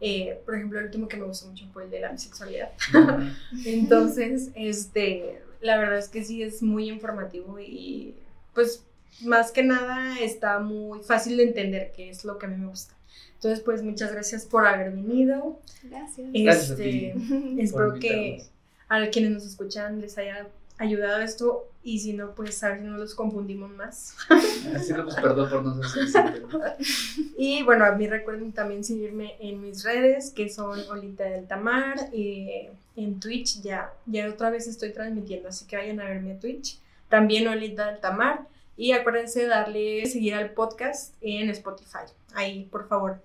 Eh, 0.00 0.38
por 0.44 0.54
ejemplo, 0.54 0.78
el 0.78 0.86
último 0.86 1.08
que 1.08 1.16
me 1.16 1.24
gustó 1.24 1.48
mucho 1.48 1.66
fue 1.72 1.84
el 1.84 1.90
de 1.90 2.00
la 2.00 2.12
bisexualidad. 2.12 2.70
Entonces, 3.64 4.50
este, 4.54 5.42
la 5.60 5.78
verdad 5.78 5.98
es 5.98 6.08
que 6.08 6.24
sí 6.24 6.42
es 6.42 6.62
muy 6.62 6.88
informativo 6.88 7.58
y 7.58 8.14
pues 8.54 8.84
más 9.22 9.52
que 9.52 9.62
nada 9.62 10.18
está 10.20 10.58
muy 10.58 11.00
fácil 11.02 11.36
de 11.36 11.44
entender 11.44 11.92
qué 11.94 12.10
es 12.10 12.24
lo 12.24 12.38
que 12.38 12.46
a 12.46 12.48
mí 12.48 12.56
me 12.56 12.68
gusta. 12.68 12.94
Entonces, 13.34 13.60
pues 13.60 13.82
muchas 13.82 14.12
gracias 14.12 14.44
por 14.44 14.66
haber 14.66 14.92
venido. 14.92 15.58
Gracias. 15.82 16.28
Este, 16.34 17.14
espero 17.58 17.94
que 17.94 18.42
a 18.88 19.06
quienes 19.08 19.30
nos 19.30 19.46
escuchan 19.46 20.00
les 20.00 20.18
haya 20.18 20.46
ayudado 20.80 21.20
esto 21.20 21.66
y 21.82 22.00
si 22.00 22.14
no, 22.14 22.34
pues 22.34 22.62
a 22.64 22.70
ver 22.70 22.80
si 22.80 22.84
no 22.84 22.96
los 22.96 23.14
confundimos 23.14 23.70
más. 23.70 24.16
Así 24.74 24.92
no, 24.92 25.04
pues 25.04 25.14
perdón 25.16 25.50
por 25.50 25.62
no 25.62 25.82
ser. 25.88 26.44
Y 27.36 27.62
bueno, 27.62 27.84
a 27.86 27.92
mí 27.92 28.06
recuerden 28.06 28.52
también 28.52 28.84
seguirme 28.84 29.36
en 29.40 29.62
mis 29.62 29.82
redes, 29.84 30.30
que 30.30 30.50
son 30.50 30.78
Olita 30.90 31.24
del 31.24 31.46
Tamar, 31.46 31.96
eh, 32.12 32.70
en 32.96 33.18
Twitch 33.18 33.62
ya, 33.62 33.92
ya 34.04 34.28
otra 34.28 34.50
vez 34.50 34.66
estoy 34.66 34.92
transmitiendo, 34.92 35.48
así 35.48 35.66
que 35.66 35.76
vayan 35.76 36.00
a 36.00 36.04
verme 36.04 36.32
a 36.32 36.38
Twitch. 36.38 36.78
También 37.08 37.48
Olita 37.48 37.86
del 37.86 38.00
Tamar. 38.00 38.46
Y 38.76 38.92
acuérdense 38.92 39.40
de 39.40 39.46
darle 39.46 40.06
seguir 40.06 40.34
al 40.34 40.50
podcast 40.50 41.14
en 41.20 41.50
Spotify. 41.50 42.10
Ahí, 42.32 42.66
por 42.70 42.88
favor. 42.88 43.20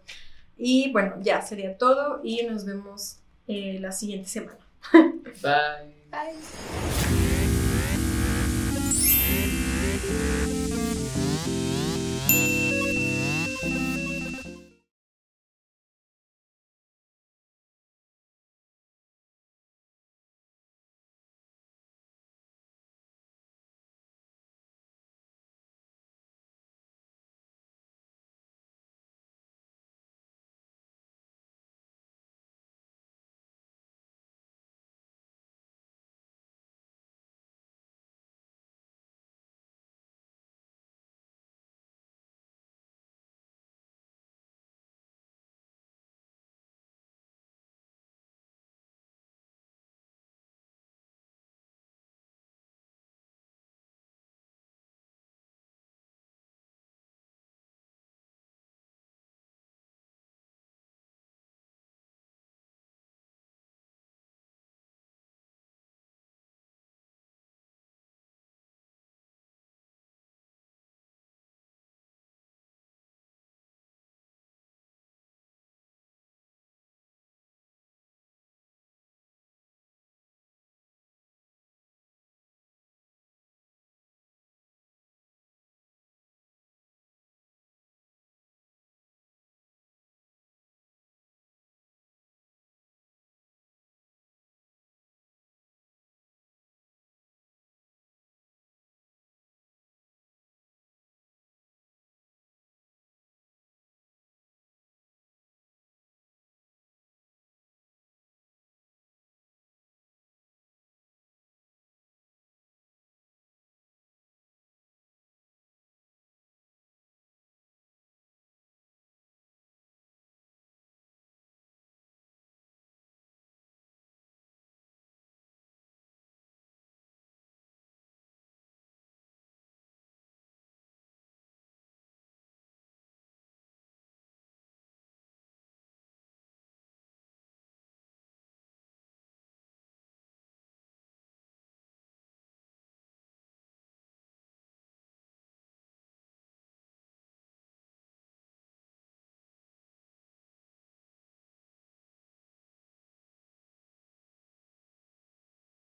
Y 0.57 0.91
bueno, 0.91 1.15
ya 1.21 1.41
sería 1.41 1.77
todo 1.77 2.19
y 2.23 2.43
nos 2.43 2.65
vemos 2.65 3.19
eh, 3.47 3.77
la 3.79 3.93
siguiente 3.93 4.27
semana. 4.27 4.59
Bye. 4.91 5.93
Bye. 6.11 7.24